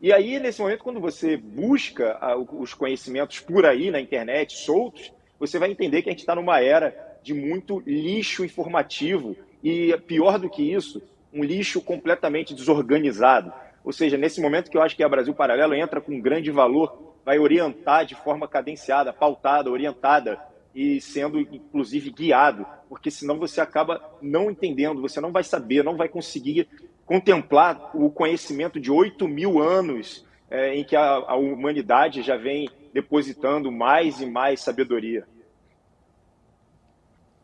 E 0.00 0.12
aí, 0.12 0.38
nesse 0.38 0.60
momento, 0.60 0.84
quando 0.84 1.00
você 1.00 1.36
busca 1.36 2.18
os 2.52 2.74
conhecimentos 2.74 3.40
por 3.40 3.66
aí 3.66 3.90
na 3.90 4.00
internet, 4.00 4.56
soltos, 4.56 5.12
você 5.38 5.58
vai 5.58 5.70
entender 5.70 6.02
que 6.02 6.08
a 6.08 6.12
gente 6.12 6.20
está 6.20 6.34
numa 6.34 6.60
era 6.60 6.94
de 7.22 7.34
muito 7.34 7.82
lixo 7.86 8.44
informativo, 8.44 9.36
e 9.62 9.96
pior 10.06 10.38
do 10.38 10.48
que 10.48 10.62
isso, 10.62 11.02
um 11.32 11.42
lixo 11.42 11.80
completamente 11.80 12.54
desorganizado. 12.54 13.52
Ou 13.84 13.92
seja, 13.92 14.16
nesse 14.16 14.40
momento 14.40 14.70
que 14.70 14.76
eu 14.76 14.82
acho 14.82 14.96
que 14.96 15.02
a 15.02 15.08
Brasil 15.08 15.34
Paralelo 15.34 15.74
entra 15.74 16.00
com 16.00 16.12
um 16.12 16.20
grande 16.20 16.50
valor, 16.50 17.05
vai 17.26 17.40
orientar 17.40 18.06
de 18.06 18.14
forma 18.14 18.46
cadenciada, 18.46 19.12
pautada, 19.12 19.68
orientada 19.68 20.40
e 20.72 21.00
sendo 21.00 21.40
inclusive 21.40 22.10
guiado, 22.10 22.64
porque 22.88 23.10
senão 23.10 23.36
você 23.36 23.60
acaba 23.60 24.00
não 24.22 24.48
entendendo, 24.48 25.02
você 25.02 25.20
não 25.20 25.32
vai 25.32 25.42
saber, 25.42 25.82
não 25.82 25.96
vai 25.96 26.08
conseguir 26.08 26.68
contemplar 27.04 27.90
o 27.96 28.08
conhecimento 28.10 28.78
de 28.78 28.92
8 28.92 29.26
mil 29.26 29.60
anos 29.60 30.24
é, 30.48 30.76
em 30.76 30.84
que 30.84 30.94
a, 30.94 31.14
a 31.16 31.34
humanidade 31.34 32.22
já 32.22 32.36
vem 32.36 32.70
depositando 32.94 33.72
mais 33.72 34.20
e 34.20 34.26
mais 34.26 34.60
sabedoria. 34.60 35.26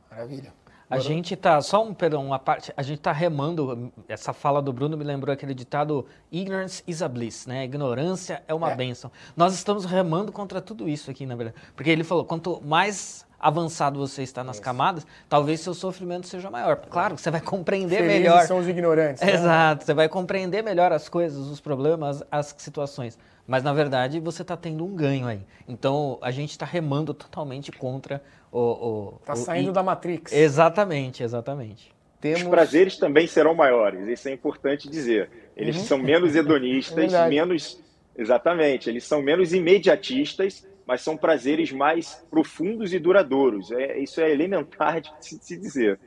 Maravilha. 0.09 0.53
A 0.93 0.99
gente 0.99 1.35
tá, 1.37 1.61
só 1.61 1.83
um, 1.83 1.95
perdão, 1.95 2.27
uma 2.27 2.39
parte, 2.39 2.73
a 2.77 2.83
gente 2.83 3.01
tá 3.01 3.13
remando, 3.13 3.91
essa 4.09 4.33
fala 4.33 4.61
do 4.61 4.73
Bruno 4.73 4.97
me 4.97 5.05
lembrou 5.05 5.33
aquele 5.33 5.55
ditado, 5.55 6.07
ignorance 6.31 6.83
is 6.87 7.01
a 7.01 7.09
bliss, 7.09 7.47
né? 7.47 7.65
Ignorância 7.65 8.43
é 8.47 8.53
uma 8.53 8.73
é. 8.73 8.75
bênção. 8.75 9.11
Nós 9.37 9.55
estamos 9.55 9.85
remando 9.85 10.31
contra 10.31 10.61
tudo 10.61 10.89
isso 10.89 11.11
aqui, 11.11 11.25
na 11.25 11.35
verdade. 11.35 11.57
Porque 11.75 11.91
ele 11.91 12.05
falou, 12.05 12.25
quanto 12.25 12.61
mais 12.63 13.27
avançado 13.43 13.99
você 13.99 14.23
está 14.23 14.45
nas 14.45 14.57
isso. 14.57 14.65
camadas, 14.65 15.05
talvez 15.29 15.61
seu 15.61 15.75
sofrimento 15.75 16.29
seja 16.29 16.49
maior. 16.49 16.77
Claro, 16.77 17.19
você 17.19 17.29
vai 17.29 17.41
compreender 17.41 17.97
Felizes 17.97 18.21
melhor. 18.21 18.47
são 18.47 18.59
os 18.59 18.69
ignorantes. 18.69 19.21
Né? 19.21 19.35
Exato, 19.35 19.85
você 19.85 19.93
vai 19.93 20.09
compreender 20.09 20.63
melhor 20.63 20.93
as 20.93 21.09
coisas, 21.09 21.49
os 21.49 21.61
problemas, 21.61 22.23
as 22.31 22.55
situações. 22.57 23.19
Mas, 23.45 23.65
na 23.65 23.73
verdade, 23.73 24.21
você 24.21 24.43
está 24.43 24.57
tendo 24.57 24.85
um 24.85 24.95
ganho 24.95 25.27
aí. 25.27 25.41
Então, 25.67 26.17
a 26.23 26.31
gente 26.31 26.51
está 26.51 26.65
remando 26.65 27.13
totalmente 27.13 27.73
contra 27.73 28.23
o... 28.53 29.15
Está 29.21 29.35
saindo 29.35 29.71
e... 29.71 29.73
da 29.73 29.83
Matrix. 29.83 30.33
Exatamente, 30.33 31.25
exatamente. 31.25 31.93
Temos... 32.21 32.43
Os 32.43 32.49
prazeres 32.49 32.97
também 32.97 33.27
serão 33.27 33.53
maiores, 33.53 34.07
isso 34.07 34.29
é 34.29 34.33
importante 34.33 34.89
dizer. 34.89 35.29
Eles 35.57 35.77
uhum. 35.77 35.85
são 35.85 35.99
menos 35.99 36.37
hedonistas, 36.37 37.13
é 37.13 37.29
menos... 37.29 37.83
Exatamente, 38.17 38.91
eles 38.91 39.05
são 39.05 39.23
menos 39.23 39.55
imediatistas, 39.55 40.67
mas 40.93 41.01
são 41.01 41.17
prazeres 41.17 41.73
mais 41.73 42.23
profundos 42.31 42.93
e 42.93 42.99
duradouros. 42.99 43.73
É, 43.73 43.99
isso 43.99 44.21
é 44.21 44.31
elementar 44.31 45.01
de 45.01 45.11
se 45.21 45.57
dizer. 45.57 45.99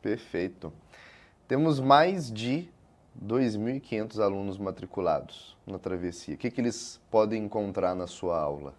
Perfeito. 0.00 0.72
Temos 1.46 1.78
mais 1.78 2.32
de 2.32 2.70
2.500 3.22 4.18
alunos 4.18 4.56
matriculados 4.56 5.54
na 5.66 5.78
travessia. 5.78 6.36
O 6.36 6.38
que, 6.38 6.50
que 6.50 6.58
eles 6.58 6.98
podem 7.10 7.44
encontrar 7.44 7.94
na 7.94 8.06
sua 8.06 8.40
aula? 8.40 8.72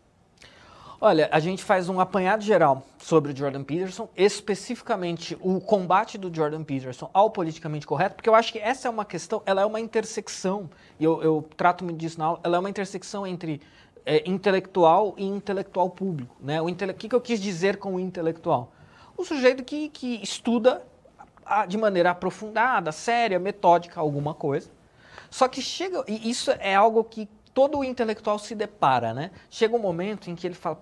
Olha, 1.00 1.30
a 1.32 1.40
gente 1.40 1.64
faz 1.64 1.90
um 1.90 2.00
apanhado 2.00 2.42
geral 2.42 2.84
sobre 2.98 3.34
o 3.34 3.38
Jordan 3.38 3.64
Peterson, 3.64 4.10
especificamente 4.18 5.38
o 5.42 5.62
combate 5.62 6.18
do 6.18 6.34
Jordan 6.34 6.64
Peterson 6.64 7.08
ao 7.14 7.30
politicamente 7.30 7.86
correto, 7.86 8.16
porque 8.16 8.30
eu 8.30 8.34
acho 8.34 8.52
que 8.52 8.58
essa 8.58 8.88
é 8.88 8.90
uma 8.90 9.06
questão, 9.06 9.44
ela 9.46 9.62
é 9.62 9.66
uma 9.66 9.80
intersecção, 9.80 10.68
e 11.00 11.04
eu, 11.04 11.22
eu 11.22 11.48
trato 11.56 11.84
muito 11.84 12.00
disso 12.00 12.18
na 12.18 12.26
aula, 12.26 12.40
ela 12.44 12.56
é 12.58 12.60
uma 12.60 12.70
intersecção 12.70 13.28
entre 13.28 13.62
é, 14.06 14.30
intelectual 14.30 15.14
e 15.18 15.26
intelectual 15.26 15.90
público. 15.90 16.36
Né? 16.40 16.62
O, 16.62 16.70
intele... 16.70 16.94
que, 16.94 17.10
que 17.10 17.16
eu 17.16 17.22
quis 17.22 17.40
dizer 17.40 17.78
com 17.78 17.96
o 17.96 18.00
intelectual? 18.00 18.72
O 19.16 19.24
sujeito 19.24 19.64
que, 19.64 19.90
que 19.90 20.22
estuda 20.24 20.82
de 21.68 21.78
maneira 21.78 22.12
aprofundada, 22.12 22.92
séria, 22.92 23.38
metódica, 23.40 24.00
alguma 24.00 24.34
coisa. 24.34 24.70
Só 25.30 25.48
que 25.48 25.62
chega, 25.62 26.04
e 26.08 26.30
isso 26.30 26.52
é 26.52 26.76
algo 26.76 27.04
que 27.04 27.28
todo 27.54 27.84
intelectual 27.84 28.40
se 28.40 28.56
depara, 28.56 29.14
né? 29.14 29.32
Chega 29.50 29.76
um 29.76 29.80
momento 29.80 30.30
em 30.30 30.36
que 30.36 30.48
ele 30.48 30.56
fala, 30.56 30.82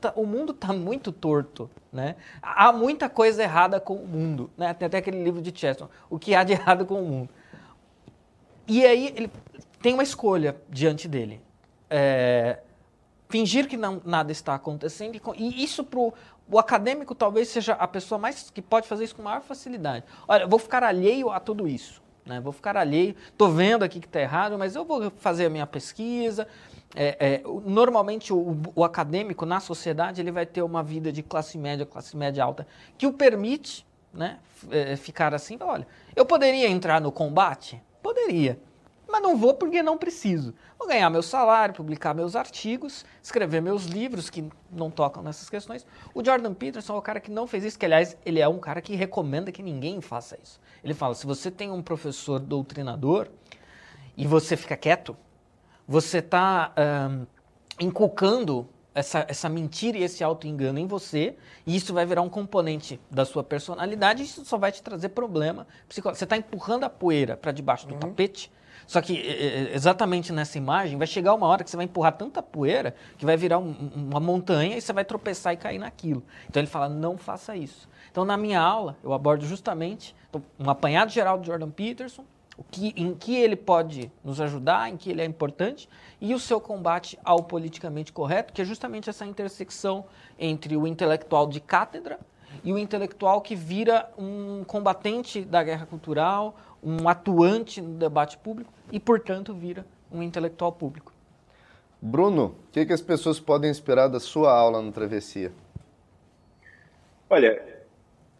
tá, 0.00 0.12
o 0.16 0.26
mundo 0.26 0.52
está 0.52 0.72
muito 0.72 1.12
torto, 1.12 1.70
né? 1.92 2.16
Há 2.42 2.72
muita 2.72 3.08
coisa 3.08 3.42
errada 3.42 3.78
com 3.80 3.94
o 3.94 4.06
mundo, 4.06 4.50
né? 4.56 4.74
Tem 4.74 4.86
até 4.86 4.98
aquele 4.98 5.22
livro 5.22 5.40
de 5.40 5.50
Chesterton, 5.50 5.88
o 6.10 6.18
que 6.18 6.34
há 6.34 6.42
de 6.42 6.52
errado 6.52 6.84
com 6.84 7.00
o 7.00 7.04
mundo. 7.04 7.28
E 8.66 8.84
aí 8.84 9.14
ele 9.16 9.30
tem 9.80 9.94
uma 9.94 10.02
escolha 10.02 10.56
diante 10.68 11.06
dele. 11.06 11.40
É, 11.90 12.58
fingir 13.28 13.68
que 13.68 13.76
não, 13.76 14.00
nada 14.04 14.32
está 14.32 14.54
acontecendo 14.54 15.14
e, 15.14 15.20
e 15.36 15.62
isso 15.62 15.84
para 15.84 16.00
o 16.00 16.58
acadêmico 16.58 17.14
talvez 17.14 17.48
seja 17.48 17.74
a 17.74 17.86
pessoa 17.86 18.18
mais 18.18 18.50
que 18.50 18.62
pode 18.62 18.88
fazer 18.88 19.04
isso 19.04 19.14
com 19.14 19.22
maior 19.22 19.42
facilidade. 19.42 20.04
Olha, 20.26 20.46
vou 20.46 20.58
ficar 20.58 20.82
alheio 20.82 21.30
a 21.30 21.38
tudo 21.38 21.68
isso. 21.68 22.02
Né? 22.24 22.40
Vou 22.40 22.52
ficar 22.52 22.76
alheio, 22.76 23.14
estou 23.28 23.50
vendo 23.50 23.82
aqui 23.82 24.00
que 24.00 24.06
está 24.06 24.20
errado, 24.20 24.58
mas 24.58 24.74
eu 24.74 24.84
vou 24.84 25.10
fazer 25.10 25.46
a 25.46 25.50
minha 25.50 25.66
pesquisa. 25.66 26.46
É, 26.94 27.16
é, 27.20 27.42
normalmente 27.66 28.32
o, 28.32 28.56
o, 28.74 28.82
acadêmico 28.82 29.44
na 29.44 29.60
sociedade 29.60 30.22
ele 30.22 30.30
vai 30.30 30.46
ter 30.46 30.62
uma 30.62 30.82
vida 30.82 31.12
de 31.12 31.22
classe 31.22 31.58
média, 31.58 31.84
classe 31.84 32.16
média 32.16 32.42
alta, 32.42 32.66
que 32.96 33.06
o 33.06 33.12
permite 33.12 33.86
né, 34.12 34.38
é, 34.70 34.96
ficar 34.96 35.34
assim. 35.34 35.58
Olha, 35.60 35.86
eu 36.16 36.24
poderia 36.24 36.68
entrar 36.68 36.98
no 37.00 37.12
combate? 37.12 37.82
Poderia 38.02 38.58
mas 39.08 39.22
não 39.22 39.36
vou 39.36 39.54
porque 39.54 39.82
não 39.82 39.96
preciso. 39.96 40.54
Vou 40.78 40.86
ganhar 40.86 41.08
meu 41.08 41.22
salário, 41.22 41.74
publicar 41.74 42.14
meus 42.14 42.36
artigos, 42.36 43.04
escrever 43.22 43.62
meus 43.62 43.86
livros 43.86 44.28
que 44.28 44.44
não 44.70 44.90
tocam 44.90 45.22
nessas 45.22 45.48
questões. 45.48 45.86
O 46.14 46.22
Jordan 46.22 46.52
Peterson 46.52 46.94
é 46.94 46.98
o 46.98 47.02
cara 47.02 47.18
que 47.18 47.30
não 47.30 47.46
fez 47.46 47.64
isso, 47.64 47.78
que 47.78 47.86
aliás, 47.86 48.16
ele 48.24 48.38
é 48.38 48.46
um 48.46 48.58
cara 48.58 48.82
que 48.82 48.94
recomenda 48.94 49.50
que 49.50 49.62
ninguém 49.62 50.00
faça 50.00 50.38
isso. 50.42 50.60
Ele 50.84 50.94
fala: 50.94 51.14
se 51.14 51.26
você 51.26 51.50
tem 51.50 51.70
um 51.70 51.82
professor 51.82 52.38
doutrinador 52.38 53.28
e 54.16 54.26
você 54.26 54.56
fica 54.56 54.76
quieto, 54.76 55.16
você 55.86 56.18
está 56.18 56.74
um, 57.10 57.26
inculcando 57.80 58.68
essa, 58.94 59.24
essa 59.28 59.48
mentira 59.48 59.96
e 59.96 60.02
esse 60.02 60.22
auto-engano 60.22 60.78
em 60.78 60.86
você, 60.86 61.36
e 61.66 61.76
isso 61.76 61.94
vai 61.94 62.04
virar 62.04 62.22
um 62.22 62.28
componente 62.28 63.00
da 63.10 63.24
sua 63.24 63.44
personalidade, 63.44 64.22
e 64.22 64.26
isso 64.26 64.44
só 64.44 64.58
vai 64.58 64.72
te 64.72 64.82
trazer 64.82 65.10
problema 65.10 65.66
psicológico. 65.88 66.18
Você 66.18 66.24
está 66.24 66.36
empurrando 66.36 66.84
a 66.84 66.90
poeira 66.90 67.36
para 67.36 67.52
debaixo 67.52 67.86
do 67.86 67.94
uhum. 67.94 68.00
tapete 68.00 68.52
Só 68.88 69.02
que 69.02 69.22
exatamente 69.74 70.32
nessa 70.32 70.56
imagem 70.56 70.96
vai 70.96 71.06
chegar 71.06 71.34
uma 71.34 71.46
hora 71.46 71.62
que 71.62 71.68
você 71.68 71.76
vai 71.76 71.84
empurrar 71.84 72.16
tanta 72.16 72.42
poeira 72.42 72.94
que 73.18 73.26
vai 73.26 73.36
virar 73.36 73.58
um, 73.58 73.90
uma 73.94 74.18
montanha 74.18 74.78
e 74.78 74.80
você 74.80 74.94
vai 74.94 75.04
tropeçar 75.04 75.52
e 75.52 75.58
cair 75.58 75.78
naquilo. 75.78 76.24
Então 76.48 76.58
ele 76.58 76.66
fala: 76.66 76.88
não 76.88 77.18
faça 77.18 77.54
isso. 77.54 77.86
Então 78.10 78.24
na 78.24 78.38
minha 78.38 78.58
aula 78.58 78.96
eu 79.04 79.12
abordo 79.12 79.44
justamente 79.44 80.16
um 80.58 80.70
apanhado 80.70 81.10
geral 81.10 81.38
de 81.38 81.48
Jordan 81.48 81.68
Peterson, 81.68 82.24
o 82.56 82.64
que, 82.64 82.94
em 82.96 83.14
que 83.14 83.36
ele 83.36 83.56
pode 83.56 84.10
nos 84.24 84.40
ajudar, 84.40 84.88
em 84.88 84.96
que 84.96 85.10
ele 85.10 85.20
é 85.20 85.24
importante, 85.26 85.86
e 86.18 86.32
o 86.32 86.38
seu 86.38 86.58
combate 86.58 87.18
ao 87.22 87.42
politicamente 87.42 88.10
correto, 88.10 88.54
que 88.54 88.62
é 88.62 88.64
justamente 88.64 89.10
essa 89.10 89.26
intersecção 89.26 90.06
entre 90.38 90.78
o 90.78 90.86
intelectual 90.86 91.46
de 91.46 91.60
cátedra 91.60 92.18
e 92.64 92.72
o 92.72 92.78
intelectual 92.78 93.40
que 93.40 93.54
vira 93.54 94.10
um 94.18 94.64
combatente 94.64 95.42
da 95.42 95.62
guerra 95.62 95.86
cultural, 95.86 96.56
um 96.82 97.08
atuante 97.08 97.80
no 97.80 97.94
debate 97.94 98.38
público 98.38 98.72
e, 98.90 98.98
portanto, 99.00 99.54
vira 99.54 99.84
um 100.10 100.22
intelectual 100.22 100.72
público. 100.72 101.12
Bruno, 102.00 102.56
o 102.68 102.72
que, 102.72 102.86
que 102.86 102.92
as 102.92 103.02
pessoas 103.02 103.40
podem 103.40 103.70
esperar 103.70 104.08
da 104.08 104.20
sua 104.20 104.52
aula 104.52 104.80
no 104.80 104.92
Travessia? 104.92 105.52
Olha, 107.28 107.62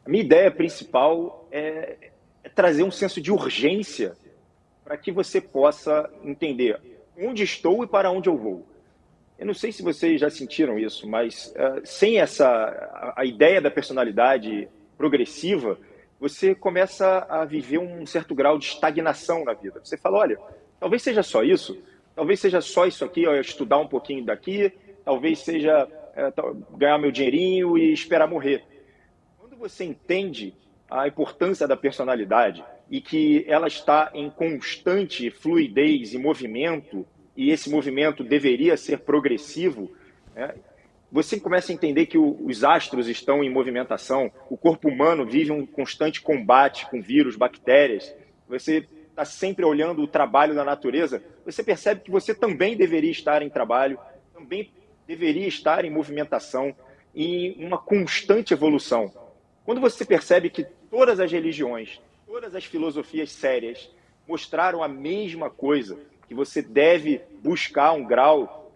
a 0.07 0.09
minha 0.09 0.23
ideia 0.23 0.51
principal 0.51 1.47
é, 1.51 2.11
é 2.43 2.49
trazer 2.49 2.83
um 2.83 2.91
senso 2.91 3.21
de 3.21 3.33
urgência 3.33 4.17
para 4.85 4.97
que 4.97 5.13
você 5.13 5.41
possa 5.41 6.09
entender 6.25 6.81
onde 7.19 7.43
estou 7.43 7.85
e 7.85 7.87
para 7.87 8.11
onde 8.11 8.29
eu 8.29 8.37
vou. 8.37 8.67
Eu 9.39 9.47
não 9.47 9.55
sei 9.55 9.71
se 9.71 9.83
vocês 9.83 10.21
já 10.21 10.31
sentiram 10.31 10.79
isso, 10.79 11.07
mas 11.09 11.55
uh, 11.55 11.81
sem 11.85 12.19
essa 12.19 12.49
a, 12.49 13.21
a 13.21 13.25
ideia 13.25 13.61
da 13.61 13.71
personalidade 13.71 14.69
progressiva, 14.97 15.79
você 16.21 16.55
começa 16.55 17.27
a 17.29 17.45
viver 17.45 17.79
um 17.79 18.05
certo 18.05 18.35
grau 18.35 18.59
de 18.59 18.67
estagnação 18.67 19.45
na 19.45 19.53
vida. 19.53 19.81
Você 19.83 19.97
fala, 19.97 20.19
olha, 20.19 20.39
talvez 20.81 21.03
seja 21.03 21.23
só 21.23 21.43
isso, 21.43 21.81
talvez 22.15 22.41
seja 22.41 22.61
só 22.61 22.87
isso 22.87 23.05
aqui, 23.05 23.27
ó, 23.27 23.35
estudar 23.35 23.79
um 23.79 23.87
pouquinho 23.87 24.25
daqui, 24.25 24.73
talvez 25.05 25.39
seja 25.39 25.89
é, 26.17 26.33
ganhar 26.77 26.99
meu 26.99 27.13
dinheirinho 27.13 27.79
e 27.79 27.93
esperar 27.93 28.27
morrer. 28.27 28.65
Quando 29.39 29.57
você 29.57 29.85
entende 29.85 30.55
a 30.91 31.07
importância 31.07 31.69
da 31.69 31.77
personalidade 31.77 32.65
e 32.91 33.01
que 33.01 33.45
ela 33.47 33.69
está 33.69 34.11
em 34.15 34.31
constante 34.31 35.31
fluidez 35.31 36.15
e 36.15 36.19
movimento, 36.19 37.07
e 37.37 37.51
esse 37.51 37.71
movimento 37.71 38.25
deveria 38.25 38.77
ser 38.77 38.99
progressivo, 39.01 39.91
né? 40.35 40.55
Você 41.11 41.41
começa 41.41 41.73
a 41.73 41.75
entender 41.75 42.07
que 42.07 42.19
o, 42.19 42.37
os 42.45 42.63
astros 42.63 43.09
estão 43.09 43.43
em 43.43 43.51
movimentação, 43.51 44.31
o 44.51 44.57
corpo 44.57 44.89
humano 44.89 45.25
vive 45.25 45.51
um 45.51 45.65
constante 45.65 46.21
combate 46.21 46.87
com 46.87 47.01
vírus, 47.01 47.37
bactérias, 47.37 48.15
você 48.47 48.87
está 49.11 49.25
sempre 49.25 49.65
olhando 49.65 50.03
o 50.03 50.07
trabalho 50.07 50.55
da 50.55 50.65
natureza, 50.65 51.23
você 51.45 51.63
percebe 51.63 52.03
que 52.03 52.11
você 52.11 52.35
também 52.35 52.77
deveria 52.77 53.11
estar 53.11 53.43
em 53.43 53.49
trabalho, 53.49 53.99
também 54.35 54.71
deveria 55.07 55.47
estar 55.49 55.85
em 55.85 55.91
movimentação, 55.91 56.75
em 57.15 57.65
uma 57.65 57.79
constante 57.79 58.53
evolução. 58.53 59.13
Quando 59.65 59.81
você 59.81 60.05
percebe 60.05 60.51
que 60.51 60.65
todas 60.91 61.19
as 61.19 61.33
religiões, 61.33 62.01
todas 62.27 62.55
as 62.55 62.65
filosofias 62.65 63.33
sérias 63.33 63.91
mostraram 64.27 64.83
a 64.83 64.89
mesma 64.89 65.49
coisa, 65.49 65.99
que 66.29 66.35
você 66.35 66.61
deve 66.61 67.23
buscar 67.43 67.93
um 67.93 68.05
grau 68.05 68.71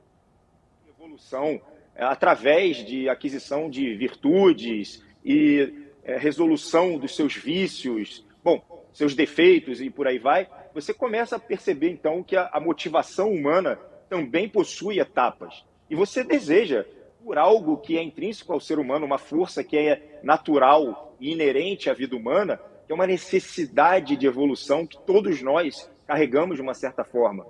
de 0.85 0.91
evolução 0.91 1.61
através 1.97 2.85
de 2.85 3.09
aquisição 3.09 3.69
de 3.69 3.95
virtudes 3.95 5.05
e 5.25 5.73
é, 6.05 6.17
resolução 6.17 6.99
dos 6.99 7.15
seus 7.15 7.35
vícios, 7.35 8.25
bom, 8.43 8.63
seus 8.93 9.15
defeitos 9.15 9.81
e 9.81 9.91
por 9.91 10.07
aí 10.07 10.19
vai, 10.19 10.49
você 10.75 10.93
começa 10.93 11.37
a 11.37 11.41
perceber 11.41 11.91
então 11.91 12.23
que 12.23 12.37
a, 12.37 12.51
a 12.53 12.61
motivação 12.61 13.31
humana 13.31 13.79
também 14.09 14.49
possui 14.49 14.99
etapas. 14.99 15.65
E 15.89 15.95
você 15.95 16.25
deseja 16.25 16.85
por 17.25 17.39
algo 17.39 17.77
que 17.77 17.97
é 17.97 18.03
intrínseco 18.03 18.53
ao 18.53 18.61
ser 18.61 18.79
humano, 18.79 19.07
uma 19.07 19.19
força 19.19 19.63
que 19.63 19.77
é 19.77 20.19
natural 20.23 21.17
e 21.21 21.33
inerente 21.33 21.89
à 21.89 21.95
vida 21.95 22.17
humana, 22.17 22.61
que 22.87 22.93
é 22.93 22.95
uma 22.95 23.07
necessidade 23.07 24.17
de 24.17 24.27
evolução 24.27 24.87
que 24.87 24.99
todos 24.99 25.41
nós 25.41 25.91
carregamos 26.07 26.57
de 26.57 26.63
uma 26.63 26.75
certa 26.75 27.05
forma. 27.05 27.47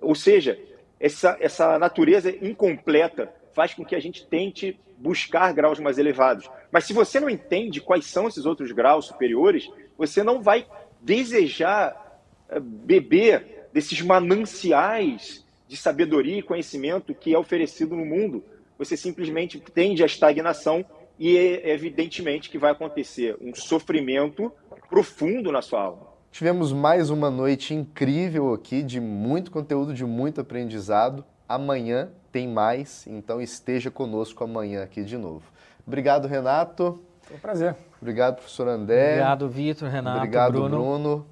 Ou 0.00 0.14
seja, 0.14 0.58
essa, 0.98 1.36
essa 1.40 1.78
natureza 1.78 2.30
incompleta 2.30 3.32
faz 3.54 3.72
com 3.72 3.84
que 3.84 3.94
a 3.94 4.00
gente 4.00 4.26
tente 4.26 4.78
buscar 4.98 5.52
graus 5.52 5.78
mais 5.78 5.98
elevados. 5.98 6.50
Mas 6.70 6.84
se 6.84 6.92
você 6.92 7.20
não 7.20 7.30
entende 7.30 7.80
quais 7.80 8.06
são 8.06 8.28
esses 8.28 8.44
outros 8.44 8.72
graus 8.72 9.06
superiores, 9.06 9.70
você 9.96 10.22
não 10.22 10.42
vai 10.42 10.66
desejar 11.00 12.20
eh, 12.48 12.60
beber 12.60 13.68
desses 13.72 14.00
mananciais 14.00 15.44
de 15.66 15.76
sabedoria 15.76 16.38
e 16.38 16.42
conhecimento 16.42 17.14
que 17.14 17.34
é 17.34 17.38
oferecido 17.38 17.96
no 17.96 18.04
mundo. 18.04 18.44
Você 18.78 18.96
simplesmente 18.96 19.58
tende 19.60 20.02
à 20.02 20.06
estagnação 20.06 20.84
e 21.18 21.36
é 21.36 21.70
evidentemente 21.70 22.50
que 22.50 22.58
vai 22.58 22.72
acontecer 22.72 23.36
um 23.40 23.54
sofrimento 23.54 24.52
profundo 24.88 25.52
na 25.52 25.62
sua 25.62 25.82
alma. 25.82 26.14
Tivemos 26.30 26.72
mais 26.72 27.10
uma 27.10 27.30
noite 27.30 27.72
incrível 27.72 28.52
aqui, 28.52 28.82
de 28.82 29.00
muito 29.00 29.52
conteúdo, 29.52 29.94
de 29.94 30.04
muito 30.04 30.40
aprendizado. 30.40 31.24
Amanhã 31.48 32.10
tem 32.34 32.48
mais, 32.48 33.06
então 33.06 33.40
esteja 33.40 33.92
conosco 33.92 34.42
amanhã 34.42 34.82
aqui 34.82 35.04
de 35.04 35.16
novo. 35.16 35.44
Obrigado, 35.86 36.26
Renato. 36.26 37.00
Foi 37.22 37.36
um 37.36 37.38
prazer. 37.38 37.76
Obrigado, 38.02 38.34
professor 38.34 38.66
André. 38.66 39.10
Obrigado, 39.10 39.48
Vitor, 39.48 39.88
Renato. 39.88 40.16
Obrigado, 40.16 40.52
Bruno. 40.54 40.68
Bruno. 40.68 41.26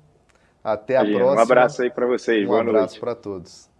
Até 0.62 0.96
a 0.96 1.00
próxima. 1.05 1.34
Um 1.34 1.38
abraço 1.40 1.82
aí 1.82 1.90
para 1.90 2.07
vocês. 2.07 2.44
Um 2.44 2.50
Boa 2.50 2.61
abraço 2.61 3.00
para 3.00 3.16
todos. 3.16 3.71